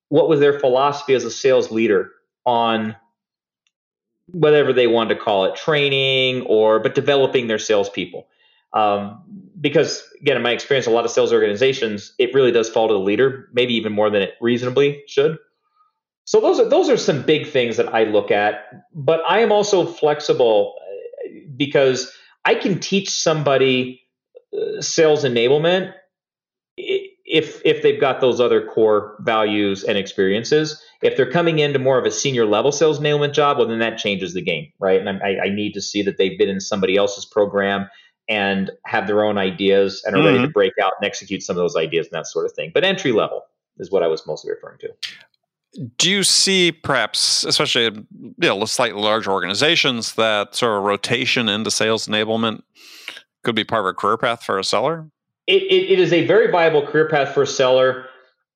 what 0.09 0.29
was 0.29 0.41
their 0.41 0.59
philosophy 0.59 1.15
as 1.15 1.25
a 1.25 1.31
sales 1.31 1.71
leader 1.71 2.11
on 2.45 2.97
whatever 4.27 4.73
they 4.73 4.87
want 4.87 5.11
to 5.11 5.17
call 5.17 5.45
it, 5.45 5.57
training 5.57 6.43
or 6.43 6.81
but 6.81 6.95
developing 6.95 7.47
their 7.47 7.59
salespeople. 7.59 8.27
Um, 8.73 9.23
because 9.61 10.03
again, 10.21 10.37
in 10.37 10.43
my 10.43 10.51
experience, 10.51 10.87
a 10.87 10.91
lot 10.91 11.05
of 11.05 11.11
sales 11.11 11.33
organizations, 11.33 12.13
it 12.19 12.35
really 12.35 12.51
does 12.51 12.69
fall 12.69 12.89
to 12.89 12.95
the 12.95 13.01
leader, 13.01 13.49
maybe 13.53 13.75
even 13.75 13.93
more 13.93 14.11
than 14.11 14.23
it 14.23 14.35
reasonably 14.41 15.03
should. 15.07 15.39
So 16.25 16.41
those 16.41 16.59
are 16.59 16.69
those 16.69 16.89
are 16.89 16.97
some 16.97 17.23
big 17.23 17.47
things 17.47 17.77
that 17.77 17.95
I 17.95 18.05
look 18.05 18.31
at. 18.31 18.85
But 18.95 19.21
I 19.29 19.41
am 19.41 19.53
also 19.53 19.87
flexible 19.87 20.75
uh, 20.81 21.39
because 21.57 22.13
I 22.45 22.55
can 22.55 22.81
teach 22.81 23.11
somebody 23.11 24.03
uh, 24.57 24.81
sales 24.81 25.25
enablement 25.25 25.93
if 27.35 27.61
if 27.65 27.83
they've 27.83 28.01
got 28.01 28.21
those 28.21 28.41
other 28.41 28.65
core 28.65 29.17
values 29.21 29.83
and 29.83 29.99
experiences. 29.99 30.81
If 31.03 31.17
they're 31.17 31.31
coming 31.31 31.59
into 31.59 31.81
more 31.81 31.99
of 31.99 32.07
a 32.07 32.11
senior 32.11 32.47
level 32.47 32.71
sales 32.71 33.01
enablement 33.01 33.35
job, 33.35 33.59
well, 33.59 33.67
then 33.67 33.81
that 33.81 33.99
changes 33.99 34.33
the 34.35 34.41
game, 34.41 34.73
right? 34.79 35.05
And 35.05 35.21
I, 35.23 35.47
I 35.47 35.49
need 35.49 35.73
to 35.73 35.83
see 35.83 36.01
that 36.03 36.17
they've 36.17 36.39
been 36.39 36.49
in 36.49 36.61
somebody 36.61 36.97
else's 36.97 37.27
program 37.27 37.91
and 38.29 38.71
have 38.87 39.09
their 39.09 39.25
own 39.25 39.37
ideas 39.37 40.01
and 40.07 40.15
are 40.15 40.19
mm-hmm. 40.19 40.27
ready 40.27 40.39
to 40.39 40.45
mm-hmm. 40.45 40.53
break 40.53 40.73
out 40.81 40.93
and 40.99 41.07
execute 41.07 41.43
some 41.43 41.57
of 41.57 41.63
those 41.63 41.77
ideas 41.77 42.07
and 42.07 42.13
that 42.13 42.29
sort 42.29 42.47
of 42.47 42.53
thing. 42.53 42.71
But 42.73 42.85
entry 42.85 43.13
level 43.13 43.43
is 43.79 43.91
what 43.91 44.05
I 44.05 44.07
was 44.07 44.25
mostly 44.27 44.53
referring 44.53 44.79
to. 44.79 44.89
Do 45.99 46.09
you 46.09 46.23
see 46.23 46.71
perhaps, 46.71 47.43
especially 47.45 47.87
in 47.87 48.07
you 48.21 48.49
know, 48.49 48.65
slightly 48.65 49.03
larger 49.03 49.33
organizations, 49.33 50.15
that 50.15 50.55
sort 50.55 50.79
of 50.79 50.85
rotation 50.85 51.49
into 51.49 51.73
sales 51.73 52.07
enablement 52.07 52.63
could 53.43 53.57
be 53.57 53.65
part 53.65 53.81
of 53.81 53.87
a 53.87 53.93
career 53.93 54.17
path 54.17 54.45
for 54.45 54.57
a 54.57 54.65
seller? 54.65 55.11
It, 55.47 55.63
it, 55.63 55.93
it 55.93 56.01
is 56.01 56.13
a 56.13 56.27
very 56.27 56.51
viable 56.51 56.87
career 56.87 57.09
path 57.09 57.35
for 57.35 57.43
a 57.43 57.47
seller. 57.47 58.07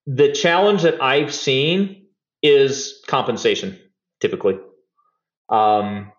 The 0.06 0.32
challenge 0.32 0.82
that 0.82 1.02
I've 1.02 1.34
seen 1.34 2.06
is 2.42 3.02
compensation, 3.06 3.78
typically, 4.20 4.58
um, 5.48 6.12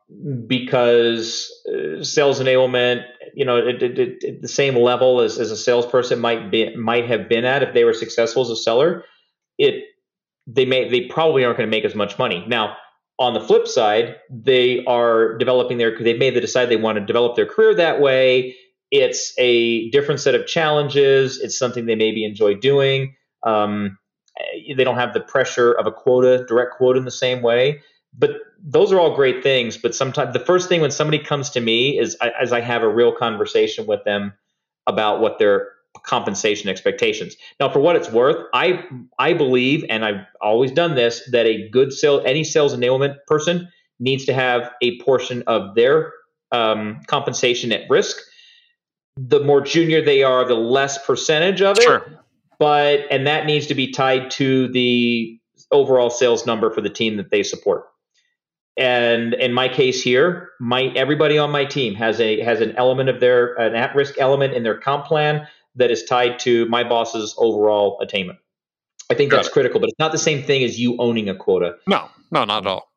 because 0.48 1.52
uh, 1.68 2.04
sales 2.04 2.40
enablement, 2.40 3.04
you 3.34 3.46
know, 3.46 3.68
at 3.68 3.80
the 3.80 4.48
same 4.48 4.76
level 4.76 5.22
as, 5.22 5.40
as 5.40 5.52
a 5.52 5.58
salesperson 5.58 6.20
might 6.20 6.52
be 6.52 6.76
might 6.76 7.08
have 7.08 7.30
been 7.30 7.46
at 7.46 7.64
if 7.64 7.74
they 7.74 7.84
were 7.84 7.94
successful 7.94 8.44
as 8.44 8.50
a 8.50 8.56
seller, 8.56 9.04
it 9.58 9.86
they 10.46 10.66
may 10.66 10.90
they 10.90 11.02
probably 11.08 11.44
aren't 11.46 11.58
going 11.58 11.70
to 11.70 11.76
make 11.76 11.86
as 11.86 11.96
much 11.96 12.20
money 12.20 12.44
now 12.48 12.76
on 13.20 13.34
the 13.34 13.42
flip 13.42 13.68
side, 13.68 14.16
they 14.30 14.84
are 14.86 15.38
developing 15.38 15.78
their 15.78 15.96
they've 16.00 16.18
made 16.18 16.34
the 16.34 16.42
decide 16.42 16.68
they 16.68 16.78
want 16.78 16.98
to 16.98 17.06
develop 17.06 17.36
their 17.36 17.46
career 17.46 17.76
that 17.76 18.00
way. 18.00 18.56
It's 18.92 19.34
a 19.38 19.90
different 19.92 20.20
set 20.20 20.36
of 20.36 20.48
challenges. 20.48 21.40
It's 21.40 21.58
something 21.58 21.86
they 21.86 21.96
maybe 21.96 22.26
enjoy 22.26 22.56
doing. 22.56 23.16
Um, 23.44 23.98
they 24.76 24.84
don't 24.84 24.98
have 24.98 25.14
the 25.14 25.20
pressure 25.20 25.72
of 25.74 25.86
a 25.86 25.92
quota, 25.92 26.46
direct 26.48 26.76
quota 26.76 27.00
in 27.00 27.06
the 27.06 27.12
same 27.12 27.42
way. 27.42 27.82
But 28.18 28.32
those 28.62 28.92
are 28.92 29.00
all 29.00 29.16
great 29.16 29.44
things. 29.44 29.78
But 29.78 29.94
sometimes 29.94 30.34
the 30.34 30.40
first 30.40 30.70
thing 30.70 30.82
when 30.82 30.92
somebody 30.92 31.20
comes 31.20 31.50
to 31.52 31.62
me 31.62 32.00
is 32.00 32.18
as 32.40 32.52
I 32.52 32.62
have 32.62 32.82
a 32.82 32.90
real 32.90 33.12
conversation 33.12 33.86
with 33.86 34.04
them 34.04 34.34
about 34.88 35.22
what 35.22 35.40
their 35.40 35.70
compensation 36.04 36.70
expectations. 36.70 37.36
Now, 37.60 37.70
for 37.70 37.80
what 37.80 37.96
it's 37.96 38.12
worth, 38.12 38.48
I 38.54 38.84
I 39.18 39.34
believe, 39.34 39.86
and 39.90 40.06
I've 40.06 40.26
always 40.42 40.72
done 40.72 40.96
this, 40.96 41.28
that 41.32 41.46
a 41.46 41.70
good 41.70 41.94
sale, 41.94 42.22
any 42.26 42.44
sales 42.44 42.76
enablement 42.76 43.18
person 43.28 43.70
needs 44.00 44.26
to 44.26 44.34
have 44.34 44.72
a 44.82 45.00
portion 45.02 45.44
of 45.48 45.76
their 45.76 46.14
um, 46.52 47.02
compensation 47.08 47.72
at 47.72 47.90
risk 47.90 48.18
the 49.18 49.40
more 49.42 49.62
junior 49.62 50.04
they 50.04 50.24
are, 50.24 50.46
the 50.46 50.56
less 50.56 51.04
percentage 51.06 51.62
of 51.62 51.78
it. 51.78 51.84
Sure. 51.84 52.06
But 52.60 53.06
and 53.10 53.28
that 53.28 53.46
needs 53.46 53.68
to 53.68 53.76
be 53.76 53.92
tied 53.92 54.32
to 54.32 54.68
the 54.70 55.40
overall 55.72 56.10
sales 56.10 56.46
number 56.46 56.72
for 56.72 56.82
the 56.82 56.90
team 56.90 57.18
that 57.18 57.30
they 57.32 57.44
support. 57.44 57.86
And 58.78 59.34
in 59.34 59.54
my 59.54 59.68
case 59.68 60.02
here, 60.02 60.52
my 60.60 60.84
everybody 60.96 61.38
on 61.38 61.52
my 61.52 61.66
team 61.66 61.96
has 61.96 62.20
a 62.20 62.42
has 62.42 62.62
an 62.62 62.76
element 62.78 63.10
of 63.10 63.20
their 63.20 63.54
an 63.56 63.76
at 63.76 63.96
risk 63.96 64.16
element 64.18 64.54
in 64.54 64.64
their 64.64 64.78
comp 64.78 65.06
plan 65.06 65.48
that 65.76 65.92
is 65.92 66.04
tied 66.04 66.40
to 66.40 66.66
my 66.68 66.84
boss's 66.84 67.36
overall 67.38 68.00
attainment. 68.02 68.40
I 69.10 69.16
think 69.16 69.32
that's 69.32 69.50
critical, 69.50 69.80
but 69.80 69.90
it's 69.90 70.00
not 70.00 70.12
the 70.12 70.20
same 70.20 70.44
thing 70.44 70.64
as 70.64 70.80
you 70.80 70.96
owning 70.98 71.30
a 71.30 71.36
quota. 71.36 71.78
No, 71.88 72.10
no, 72.32 72.46
not 72.46 72.66
at 72.66 72.68
all. 72.68 72.92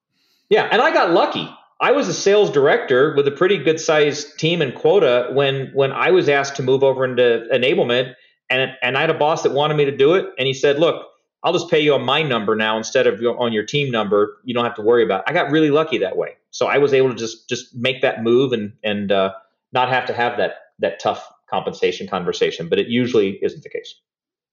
Yeah, 0.50 0.68
and 0.70 0.82
I 0.82 0.92
got 0.92 1.10
lucky. 1.10 1.48
I 1.83 1.91
was 1.91 2.07
a 2.07 2.14
sales 2.14 2.49
director 2.49 3.12
with 3.16 3.26
a 3.26 3.33
pretty 3.33 3.59
good 3.59 3.80
sized 3.80 4.39
team 4.39 4.62
and 4.62 4.72
quota 4.72 5.28
when 5.33 5.72
when 5.74 5.91
I 5.91 6.12
was 6.12 6.28
asked 6.28 6.55
to 6.57 6.62
move 6.62 6.85
over 6.85 7.05
into 7.05 7.45
enablement, 7.53 8.14
and 8.49 8.70
and 8.83 8.97
I 8.97 9.01
had 9.01 9.11
a 9.11 9.14
boss 9.14 9.43
that 9.43 9.53
wanted 9.53 9.76
me 9.76 9.85
to 9.85 9.97
do 9.97 10.14
it, 10.14 10.26
and 10.39 10.47
he 10.47 10.55
said, 10.55 10.78
"Look, 10.78 11.05
I'll 11.43 11.53
just 11.53 11.68
pay 11.68 11.80
you 11.80 11.93
on 11.95 12.03
my 12.03 12.22
number 12.22 12.55
now 12.55 12.78
instead 12.78 13.09
of 13.09 13.20
your, 13.20 13.37
on 13.37 13.53
your 13.53 13.64
team 13.64 13.91
number. 13.91 14.39
You 14.45 14.55
don't 14.55 14.64
have 14.64 14.76
to 14.76 14.83
worry 14.83 15.03
about." 15.03 15.20
It. 15.20 15.24
I 15.26 15.33
got 15.33 15.51
really 15.51 15.70
lucky 15.70 15.99
that 15.99 16.16
way, 16.16 16.37
so 16.53 16.68
I 16.68 16.78
was 16.78 16.95
able 16.95 17.11
to 17.11 17.16
just 17.16 17.49
just 17.49 17.74
make 17.74 18.01
that 18.03 18.22
move 18.22 18.53
and 18.53 18.72
and 18.85 19.11
uh, 19.11 19.33
not 19.72 19.89
have 19.89 20.07
to 20.07 20.12
have 20.12 20.37
that 20.37 20.55
that 20.78 21.01
tough 21.01 21.28
compensation 21.51 22.07
conversation. 22.07 22.68
But 22.68 22.78
it 22.78 22.87
usually 22.87 23.41
isn't 23.43 23.64
the 23.64 23.68
case. 23.68 23.93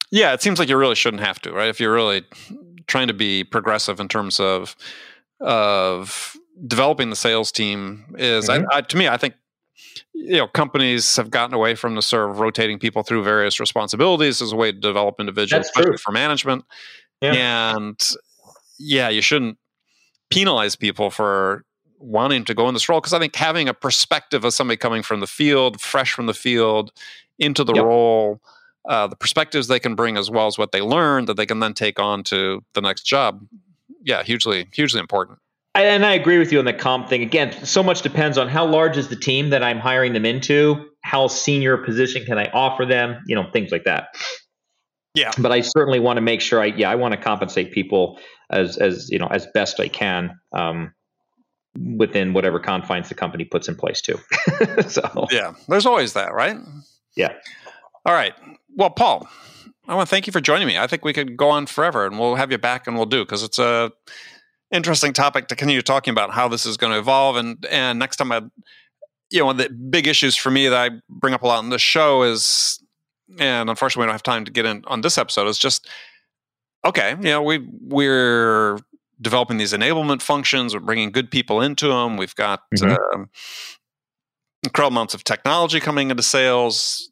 Yeah, 0.10 0.34
it 0.34 0.42
seems 0.42 0.58
like 0.58 0.68
you 0.68 0.78
really 0.78 0.96
shouldn't 0.96 1.22
have 1.22 1.40
to, 1.44 1.52
right? 1.52 1.70
If 1.70 1.80
you're 1.80 1.94
really 1.94 2.24
trying 2.88 3.08
to 3.08 3.14
be 3.14 3.44
progressive 3.44 4.00
in 4.00 4.08
terms 4.08 4.40
of 4.40 4.76
of 5.40 6.36
developing 6.68 7.10
the 7.10 7.16
sales 7.16 7.52
team, 7.52 8.16
is 8.18 8.50
mm-hmm. 8.50 8.66
I, 8.72 8.78
I, 8.78 8.82
to 8.82 8.98
me, 8.98 9.08
I 9.08 9.18
think 9.18 9.36
you 10.14 10.38
know 10.38 10.48
companies 10.48 11.16
have 11.16 11.32
gotten 11.32 11.54
away 11.54 11.76
from 11.76 11.96
the 11.96 12.02
sort 12.02 12.30
of 12.30 12.40
rotating 12.40 12.80
people 12.80 13.04
through 13.04 13.24
various 13.24 13.60
responsibilities 13.60 14.42
as 14.42 14.52
a 14.52 14.56
way 14.56 14.72
to 14.72 14.78
develop 14.78 15.16
individuals, 15.20 15.66
especially 15.66 15.98
for 15.98 16.12
management. 16.12 16.66
Yeah. 17.22 17.76
And 17.76 18.00
yeah, 18.78 19.10
you 19.10 19.22
shouldn't 19.22 19.58
penalize 20.30 20.76
people 20.76 21.10
for 21.10 21.66
wanting 22.00 22.46
to 22.46 22.54
go 22.54 22.68
in 22.68 22.74
this 22.74 22.88
role 22.88 23.02
because 23.02 23.14
I 23.14 23.20
think 23.20 23.36
having 23.36 23.68
a 23.68 23.74
perspective 23.74 24.46
of 24.46 24.54
somebody 24.54 24.78
coming 24.78 25.04
from 25.04 25.20
the 25.20 25.28
field, 25.28 25.82
fresh 25.82 26.14
from 26.14 26.28
the 26.28 26.34
field, 26.34 26.92
into 27.40 27.64
the 27.64 27.74
yep. 27.74 27.84
role, 27.84 28.42
uh, 28.88 29.08
the 29.08 29.16
perspectives 29.16 29.68
they 29.68 29.80
can 29.80 29.96
bring 29.96 30.18
as 30.18 30.30
well 30.30 30.48
as 30.48 30.58
what 30.58 30.72
they 30.72 30.82
learn 30.82 31.26
that 31.26 31.36
they 31.36 31.46
can 31.46 31.60
then 31.60 31.74
take 31.74 32.00
on 32.00 32.24
to 32.24 32.64
the 32.74 32.82
next 32.82 33.04
job. 33.04 33.46
Yeah, 34.04 34.24
hugely, 34.24 34.68
hugely 34.74 35.00
important. 35.00 35.40
And 35.76 36.06
I 36.06 36.14
agree 36.14 36.40
with 36.40 36.52
you 36.52 36.60
on 36.60 36.66
the 36.66 36.74
comp 36.74 37.10
thing. 37.10 37.22
Again, 37.22 37.54
so 37.66 37.84
much 37.84 38.02
depends 38.02 38.38
on 38.38 38.50
how 38.50 38.66
large 38.66 38.98
is 38.98 39.10
the 39.10 39.16
team 39.16 39.52
that 39.52 39.64
I'm 39.64 39.80
hiring 39.80 40.14
them 40.14 40.26
into, 40.26 40.90
how 41.02 41.28
senior 41.28 41.78
position 41.78 42.26
can 42.26 42.38
I 42.38 42.50
offer 42.54 42.86
them, 42.86 43.22
you 43.28 43.36
know, 43.36 43.50
things 43.52 43.72
like 43.72 43.84
that. 43.84 44.10
Yeah. 45.14 45.32
But 45.38 45.52
I 45.52 45.62
certainly 45.62 46.00
want 46.00 46.18
to 46.18 46.22
make 46.22 46.42
sure 46.42 46.60
I 46.62 46.66
yeah, 46.66 46.90
I 46.90 46.96
want 46.96 47.14
to 47.14 47.20
compensate 47.20 47.72
people 47.72 48.20
as 48.50 48.78
as 48.78 49.10
you 49.10 49.20
know, 49.20 49.28
as 49.28 49.48
best 49.54 49.80
I 49.80 49.88
can. 49.88 50.40
Um, 50.54 50.94
within 51.98 52.34
whatever 52.34 52.60
confines 52.60 53.10
the 53.10 53.16
company 53.16 53.46
puts 53.46 53.68
in 53.68 53.76
place 53.76 54.02
too. 54.02 54.20
so 54.88 55.28
Yeah. 55.32 55.54
There's 55.68 55.86
always 55.86 56.14
that, 56.14 56.34
right? 56.34 56.58
Yeah. 57.16 57.34
All 58.06 58.14
right. 58.14 58.34
Well, 58.76 58.90
Paul, 58.90 59.28
I 59.88 59.96
want 59.96 60.08
to 60.08 60.10
thank 60.10 60.28
you 60.28 60.34
for 60.34 60.42
joining 60.42 60.68
me. 60.68 60.78
I 60.78 60.88
think 60.88 61.06
we 61.06 61.14
could 61.14 61.38
go 61.38 61.50
on 61.50 61.66
forever 61.68 62.06
and 62.06 62.20
we'll 62.20 62.36
have 62.36 62.52
you 62.52 62.58
back 62.58 62.88
and 62.88 62.96
we'll 62.96 63.06
do 63.06 63.24
because 63.24 63.44
it's 63.44 63.60
a 63.60 63.92
interesting 64.72 65.14
topic 65.14 65.48
to 65.48 65.56
continue 65.56 65.82
talking 65.82 66.12
about 66.12 66.32
how 66.32 66.48
this 66.48 66.66
is 66.66 66.78
going 66.78 66.94
to 66.94 67.00
evolve. 67.00 67.36
And 67.36 67.66
and 67.66 68.00
next 68.00 68.18
time 68.18 68.32
I, 68.32 68.42
you 69.30 69.40
know, 69.40 69.46
one 69.46 69.60
of 69.60 69.68
the 69.68 69.74
big 69.74 70.08
issues 70.08 70.36
for 70.36 70.52
me 70.52 70.68
that 70.68 70.92
I 70.92 70.96
bring 71.10 71.34
up 71.34 71.44
a 71.44 71.48
lot 71.48 71.64
in 71.64 71.70
the 71.70 71.80
show 71.80 72.24
is, 72.24 72.82
and 73.38 73.70
unfortunately 73.70 74.04
we 74.04 74.08
don't 74.08 74.16
have 74.16 74.24
time 74.24 74.46
to 74.46 74.52
get 74.52 74.66
in 74.66 74.84
on 74.88 75.02
this 75.02 75.18
episode, 75.18 75.48
is 75.48 75.58
just 75.58 75.88
okay. 76.86 77.12
You 77.12 77.30
know, 77.30 77.42
we 77.42 77.66
we're 77.82 78.80
developing 79.22 79.58
these 79.58 79.74
enablement 79.74 80.22
functions. 80.22 80.74
We're 80.74 80.80
bringing 80.82 81.12
good 81.12 81.32
people 81.32 81.62
into 81.62 81.88
them. 81.88 82.18
We've 82.18 82.36
got 82.36 82.62
mm-hmm. 82.74 83.22
uh, 83.22 83.26
incredible 84.64 84.96
amounts 84.96 85.14
of 85.14 85.24
technology 85.24 85.80
coming 85.80 86.12
into 86.12 86.24
sales. 86.24 87.10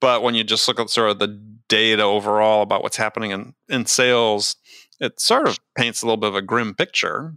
But 0.00 0.22
when 0.22 0.34
you 0.34 0.44
just 0.44 0.68
look 0.68 0.78
at 0.78 0.90
sort 0.90 1.10
of 1.10 1.18
the 1.18 1.40
data 1.68 2.02
overall 2.02 2.62
about 2.62 2.82
what's 2.82 2.96
happening 2.96 3.32
in, 3.32 3.54
in 3.68 3.86
sales, 3.86 4.56
it 5.00 5.20
sort 5.20 5.48
of 5.48 5.58
paints 5.76 6.02
a 6.02 6.06
little 6.06 6.16
bit 6.16 6.28
of 6.28 6.36
a 6.36 6.42
grim 6.42 6.74
picture. 6.74 7.34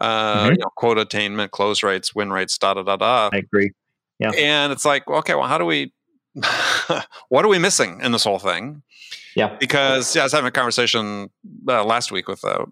Uh, 0.00 0.44
mm-hmm. 0.44 0.52
you 0.52 0.58
know, 0.58 0.70
quote 0.76 0.98
attainment, 0.98 1.50
close 1.50 1.82
rates, 1.82 2.14
win 2.14 2.30
rates, 2.30 2.56
da 2.56 2.74
da 2.74 2.82
da 2.82 2.96
da. 2.96 3.30
I 3.32 3.38
agree. 3.38 3.72
Yeah. 4.18 4.30
And 4.30 4.72
it's 4.72 4.84
like, 4.84 5.08
okay, 5.08 5.34
well, 5.34 5.46
how 5.46 5.58
do 5.58 5.64
we? 5.64 5.92
what 7.28 7.44
are 7.44 7.48
we 7.48 7.58
missing 7.58 8.00
in 8.00 8.12
this 8.12 8.24
whole 8.24 8.38
thing? 8.38 8.82
Yeah. 9.34 9.56
Because 9.58 10.14
yeah, 10.14 10.22
I 10.22 10.24
was 10.24 10.32
having 10.32 10.48
a 10.48 10.52
conversation 10.52 11.30
uh, 11.68 11.84
last 11.84 12.12
week 12.12 12.28
with 12.28 12.42
a, 12.44 12.66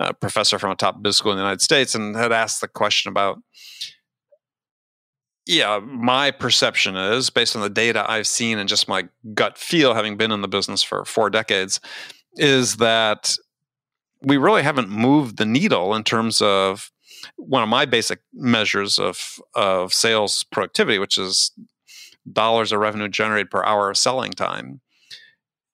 a, 0.00 0.14
professor 0.14 0.58
from 0.58 0.70
a 0.70 0.76
top 0.76 1.02
business 1.02 1.16
school 1.16 1.32
in 1.32 1.38
the 1.38 1.42
United 1.42 1.60
States, 1.60 1.94
and 1.94 2.14
had 2.16 2.32
asked 2.32 2.60
the 2.60 2.68
question 2.68 3.10
about. 3.10 3.38
Yeah, 5.44 5.80
my 5.80 6.30
perception 6.30 6.94
is 6.94 7.28
based 7.28 7.56
on 7.56 7.62
the 7.62 7.68
data 7.68 8.08
I've 8.08 8.28
seen 8.28 8.58
and 8.58 8.68
just 8.68 8.86
my 8.86 9.08
gut 9.34 9.58
feel, 9.58 9.92
having 9.92 10.16
been 10.16 10.30
in 10.30 10.40
the 10.40 10.46
business 10.46 10.84
for 10.84 11.04
four 11.04 11.30
decades, 11.30 11.80
is 12.36 12.76
that 12.76 13.36
we 14.22 14.36
really 14.36 14.62
haven't 14.62 14.88
moved 14.88 15.36
the 15.36 15.46
needle 15.46 15.94
in 15.94 16.04
terms 16.04 16.40
of 16.40 16.90
one 17.36 17.62
of 17.62 17.68
my 17.68 17.84
basic 17.84 18.20
measures 18.32 18.98
of 18.98 19.40
of 19.54 19.92
sales 19.92 20.44
productivity, 20.44 20.98
which 20.98 21.18
is 21.18 21.52
dollars 22.30 22.72
of 22.72 22.80
revenue 22.80 23.08
generated 23.08 23.50
per 23.50 23.64
hour 23.64 23.90
of 23.90 23.96
selling 23.96 24.32
time. 24.32 24.80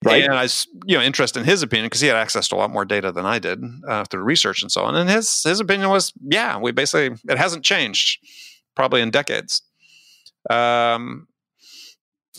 Right. 0.05 0.23
And 0.23 0.33
I 0.33 0.43
was, 0.43 0.69
you 0.87 0.97
know, 0.97 1.03
interested 1.03 1.41
in 1.41 1.47
his 1.47 1.63
opinion 1.63 1.87
because 1.87 2.01
he 2.01 2.07
had 2.07 2.17
access 2.17 2.47
to 2.49 2.55
a 2.55 2.59
lot 2.59 2.71
more 2.71 2.85
data 2.85 3.11
than 3.11 3.27
I 3.27 3.41
did 3.41 3.61
uh, 3.87 4.05
through 4.05 4.23
research 4.23 4.63
and 4.63 4.71
so 4.71 4.85
on. 4.85 4.95
And 4.95 5.11
his 5.11 5.43
his 5.43 5.59
opinion 5.59 5.91
was, 5.91 6.13
yeah, 6.23 6.57
we 6.57 6.71
basically 6.71 7.19
it 7.29 7.37
hasn't 7.37 7.65
changed 7.65 8.25
probably 8.77 9.01
in 9.01 9.11
decades. 9.11 9.63
Um, 10.49 11.27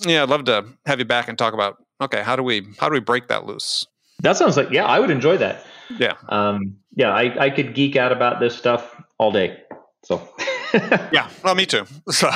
yeah, 0.05 0.23
I'd 0.23 0.29
love 0.29 0.45
to 0.45 0.65
have 0.85 0.99
you 0.99 1.05
back 1.05 1.27
and 1.27 1.37
talk 1.37 1.53
about 1.53 1.83
okay, 1.99 2.23
how 2.23 2.37
do 2.37 2.43
we 2.43 2.65
how 2.77 2.87
do 2.87 2.93
we 2.93 3.01
break 3.01 3.27
that 3.27 3.45
loose? 3.45 3.85
That 4.21 4.37
sounds 4.37 4.57
like 4.57 4.69
yeah, 4.71 4.85
I 4.85 4.99
would 4.99 5.09
enjoy 5.09 5.37
that. 5.37 5.65
Yeah. 5.97 6.13
Um, 6.27 6.75
yeah, 6.95 7.11
I, 7.11 7.45
I 7.45 7.49
could 7.49 7.73
geek 7.73 7.95
out 7.95 8.11
about 8.11 8.39
this 8.39 8.55
stuff 8.55 9.01
all 9.17 9.31
day. 9.31 9.57
So 10.03 10.27
yeah, 11.11 11.29
well, 11.43 11.55
me 11.55 11.65
too. 11.65 11.85
So 12.11 12.29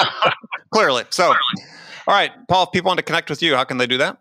clearly, 0.72 1.04
so 1.10 1.26
all 1.26 2.14
right, 2.14 2.32
Paul. 2.48 2.64
If 2.64 2.72
people 2.72 2.88
want 2.88 2.98
to 2.98 3.04
connect 3.04 3.30
with 3.30 3.42
you, 3.42 3.54
how 3.54 3.64
can 3.64 3.78
they 3.78 3.86
do 3.86 3.98
that? 3.98 4.18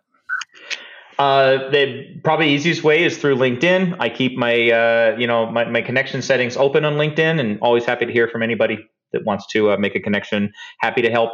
Uh, 1.20 1.70
the 1.72 2.20
probably 2.24 2.50
easiest 2.50 2.84
way 2.84 3.04
is 3.04 3.18
through 3.18 3.36
LinkedIn. 3.36 3.96
I 4.00 4.10
keep 4.10 4.38
my 4.38 4.70
uh, 4.70 5.16
you 5.18 5.28
know 5.28 5.50
my, 5.50 5.66
my 5.66 5.82
connection 5.82 6.22
settings 6.22 6.58
open 6.58 6.86
on 6.86 6.94
LinkedIn, 6.94 7.40
and 7.40 7.60
always 7.62 7.86
happy 7.86 8.06
to 8.06 8.12
hear 8.12 8.28
from 8.28 8.44
anybody 8.44 8.78
that 9.14 9.24
wants 9.26 9.48
to 9.48 9.72
uh, 9.72 9.78
make 9.78 9.96
a 9.96 10.00
connection. 10.00 10.52
Happy 10.80 11.02
to 11.02 11.10
help 11.10 11.32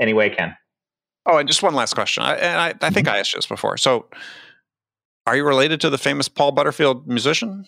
any 0.00 0.12
way 0.12 0.26
I 0.26 0.34
can. 0.34 0.56
Oh, 1.26 1.38
and 1.38 1.48
just 1.48 1.62
one 1.62 1.74
last 1.74 1.94
question. 1.94 2.22
I, 2.22 2.34
and 2.34 2.60
I, 2.60 2.86
I 2.86 2.90
think 2.90 3.06
mm-hmm. 3.06 3.14
I 3.14 3.18
asked 3.20 3.32
you 3.32 3.38
this 3.38 3.46
before. 3.46 3.76
So, 3.76 4.06
are 5.26 5.36
you 5.36 5.44
related 5.44 5.80
to 5.82 5.90
the 5.90 5.98
famous 5.98 6.28
Paul 6.28 6.52
Butterfield 6.52 7.06
musician? 7.06 7.66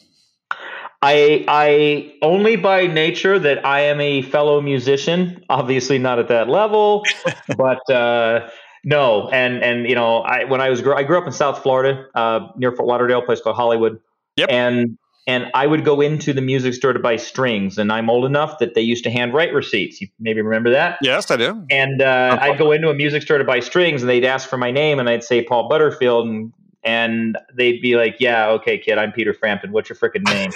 I 1.03 1.45
I 1.49 2.15
only 2.23 2.57
by 2.57 2.87
nature 2.87 3.39
that 3.39 3.65
I 3.65 3.81
am 3.81 4.01
a 4.01 4.23
fellow 4.23 4.61
musician. 4.61 5.45
Obviously 5.49 5.99
not 5.99 6.19
at 6.19 6.29
that 6.29 6.49
level, 6.49 7.05
but 7.57 7.89
uh, 7.91 8.49
no. 8.85 9.29
And 9.29 9.63
and 9.63 9.89
you 9.89 9.95
know, 9.95 10.19
I 10.19 10.45
when 10.45 10.61
I 10.61 10.71
was 10.71 10.83
I 10.83 11.03
grew 11.03 11.19
up 11.19 11.27
in 11.27 11.33
South 11.33 11.63
Florida, 11.63 12.07
uh, 12.15 12.49
near 12.57 12.73
Fort 12.73 12.89
Lauderdale, 12.89 13.23
place 13.23 13.41
called 13.41 13.57
Hollywood. 13.57 14.01
Yep. 14.37 14.49
And 14.51 14.99
and 15.27 15.51
I 15.55 15.67
would 15.67 15.85
go 15.85 16.01
into 16.01 16.33
the 16.33 16.43
music 16.43 16.75
store 16.75 16.93
to 16.93 16.99
buy 16.99 17.17
strings. 17.17 17.79
And 17.79 17.91
I'm 17.93 18.11
old 18.11 18.25
enough 18.25 18.59
that 18.59 18.75
they 18.75 18.83
used 18.83 19.05
to 19.05 19.11
handwrite 19.11 19.55
receipts. 19.55 20.01
You 20.01 20.09
maybe 20.19 20.43
remember 20.43 20.71
that? 20.71 20.99
Yes, 21.01 21.31
I 21.31 21.37
do. 21.37 21.65
And 21.71 22.03
uh, 22.03 22.39
I'd 22.41 22.59
go 22.59 22.73
into 22.73 22.91
a 22.91 22.95
music 22.95 23.23
store 23.23 23.39
to 23.39 23.45
buy 23.45 23.61
strings, 23.61 24.03
and 24.03 24.09
they'd 24.09 24.25
ask 24.25 24.49
for 24.49 24.59
my 24.59 24.71
name, 24.71 24.99
and 24.99 25.09
I'd 25.09 25.25
say 25.25 25.43
Paul 25.43 25.69
Butterfield, 25.69 26.29
and 26.29 26.53
and 26.85 27.39
they'd 27.55 27.81
be 27.81 27.97
like, 27.97 28.17
"Yeah, 28.21 28.49
okay, 28.51 28.79
kid, 28.79 28.99
I'm 28.99 29.11
Peter 29.11 29.33
Frampton. 29.33 29.73
What's 29.73 29.89
your 29.89 29.97
freaking 29.97 30.25
name?" 30.29 30.51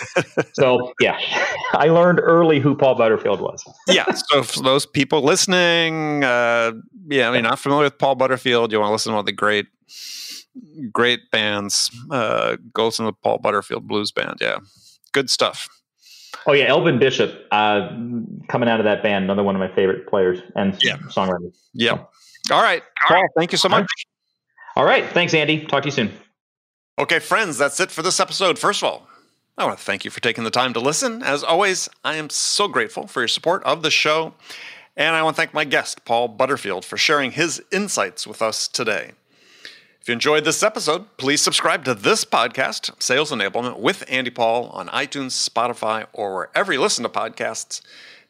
so 0.53 0.93
yeah, 1.01 1.19
I 1.73 1.89
learned 1.89 2.21
early 2.23 2.61
who 2.61 2.75
Paul 2.75 2.95
Butterfield 2.95 3.41
was. 3.41 3.65
yeah. 3.89 4.05
So 4.13 4.43
for 4.43 4.63
those 4.63 4.87
people 4.87 5.23
listening, 5.23 6.25
uh, 6.25 6.73
yeah, 7.09 7.29
I 7.29 7.33
mean, 7.33 7.43
not 7.43 7.59
familiar 7.59 7.85
with 7.85 7.99
Paul 7.99 8.15
Butterfield, 8.15 8.73
you 8.73 8.79
want 8.79 8.89
to 8.89 8.93
listen 8.93 9.11
to 9.11 9.15
one 9.15 9.21
of 9.21 9.27
the 9.27 9.33
great, 9.33 9.67
great 10.93 11.31
bands. 11.31 11.91
Uh, 12.11 12.57
go 12.75 12.87
listen 12.87 13.07
to 13.07 13.13
the 13.13 13.17
Paul 13.23 13.39
Butterfield 13.39 13.89
Blues 13.89 14.13
Band. 14.13 14.37
Yeah, 14.41 14.59
good 15.13 15.31
stuff. 15.31 15.69
Oh 16.47 16.53
yeah, 16.53 16.67
Elvin 16.67 16.99
Bishop, 16.99 17.47
uh, 17.51 17.89
coming 18.49 18.69
out 18.69 18.81
of 18.81 18.85
that 18.85 19.03
band, 19.03 19.25
another 19.25 19.43
one 19.43 19.55
of 19.55 19.61
my 19.61 19.75
favorite 19.75 20.07
players 20.07 20.41
and 20.55 20.77
yeah. 20.83 20.97
songwriters. 20.99 21.57
Yeah. 21.73 22.05
All 22.51 22.63
right, 22.63 22.83
Paul. 23.07 23.27
Thank 23.37 23.53
you 23.53 23.59
so 23.59 23.69
much. 23.69 23.87
All 24.79 24.85
right. 24.85 25.05
Thanks, 25.11 25.35
Andy. 25.35 25.67
Talk 25.67 25.83
to 25.83 25.89
you 25.89 25.93
soon. 25.93 26.13
Okay, 27.01 27.19
friends, 27.19 27.59
that's 27.59 27.81
it 27.81 27.91
for 27.91 28.03
this 28.03 28.21
episode. 28.21 28.61
First 28.61 28.81
of 28.81 28.89
all, 28.89 29.09
I 29.57 29.65
want 29.65 29.77
to 29.77 29.85
thank 29.85 30.05
you 30.05 30.11
for 30.13 30.21
taking 30.21 30.45
the 30.45 30.53
time 30.53 30.73
to 30.73 30.79
listen. 30.79 31.21
As 31.21 31.43
always, 31.43 31.89
I 32.05 32.15
am 32.15 32.31
so 32.31 32.69
grateful 32.69 33.09
for 33.09 33.21
your 33.21 33.27
support 33.27 33.65
of 33.65 33.83
the 33.83 33.91
show. 33.91 34.35
And 34.97 35.17
I 35.17 35.25
want 35.25 35.35
to 35.35 35.43
thank 35.43 35.53
my 35.53 35.65
guest, 35.65 36.05
Paul 36.05 36.29
Butterfield, 36.29 36.85
for 36.85 36.97
sharing 36.97 37.33
his 37.33 37.61
insights 37.73 38.25
with 38.25 38.41
us 38.41 38.69
today. 38.69 39.15
If 40.01 40.07
you 40.07 40.13
enjoyed 40.13 40.45
this 40.45 40.63
episode, 40.63 41.07
please 41.17 41.43
subscribe 41.43 41.85
to 41.85 41.95
this 41.95 42.25
podcast, 42.25 43.03
Sales 43.03 43.33
Enablement 43.33 43.81
with 43.81 44.05
Andy 44.09 44.31
Paul, 44.31 44.69
on 44.69 44.87
iTunes, 44.89 45.49
Spotify, 45.49 46.07
or 46.13 46.37
wherever 46.37 46.73
you 46.73 46.81
listen 46.81 47.03
to 47.03 47.09
podcasts. 47.09 47.81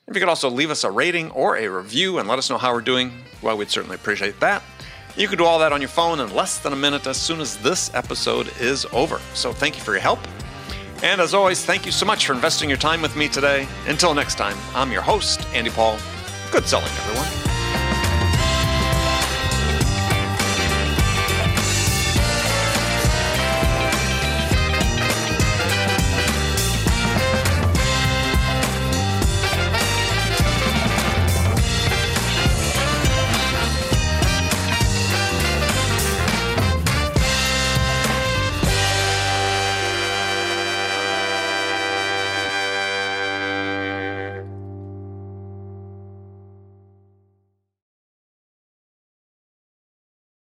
If 0.06 0.14
you 0.14 0.20
could 0.20 0.30
also 0.30 0.48
leave 0.48 0.70
us 0.70 0.82
a 0.82 0.90
rating 0.90 1.30
or 1.32 1.58
a 1.58 1.68
review 1.68 2.18
and 2.18 2.26
let 2.26 2.38
us 2.38 2.48
know 2.48 2.56
how 2.56 2.72
we're 2.72 2.80
doing, 2.80 3.12
well, 3.42 3.58
we'd 3.58 3.68
certainly 3.68 3.96
appreciate 3.96 4.40
that. 4.40 4.62
You 5.18 5.26
can 5.26 5.36
do 5.36 5.44
all 5.44 5.58
that 5.58 5.72
on 5.72 5.80
your 5.80 5.88
phone 5.88 6.20
in 6.20 6.32
less 6.32 6.58
than 6.58 6.72
a 6.72 6.76
minute 6.76 7.08
as 7.08 7.16
soon 7.16 7.40
as 7.40 7.56
this 7.56 7.92
episode 7.92 8.52
is 8.60 8.86
over. 8.92 9.20
So 9.34 9.52
thank 9.52 9.76
you 9.76 9.82
for 9.82 9.90
your 9.90 10.00
help. 10.00 10.20
And 11.02 11.20
as 11.20 11.34
always, 11.34 11.64
thank 11.64 11.84
you 11.84 11.90
so 11.90 12.06
much 12.06 12.24
for 12.24 12.34
investing 12.34 12.68
your 12.68 12.78
time 12.78 13.02
with 13.02 13.16
me 13.16 13.28
today. 13.28 13.66
Until 13.88 14.14
next 14.14 14.36
time, 14.36 14.56
I'm 14.76 14.92
your 14.92 15.02
host, 15.02 15.44
Andy 15.52 15.70
Paul. 15.70 15.98
Good 16.52 16.66
selling, 16.66 16.86
everyone. 16.86 17.47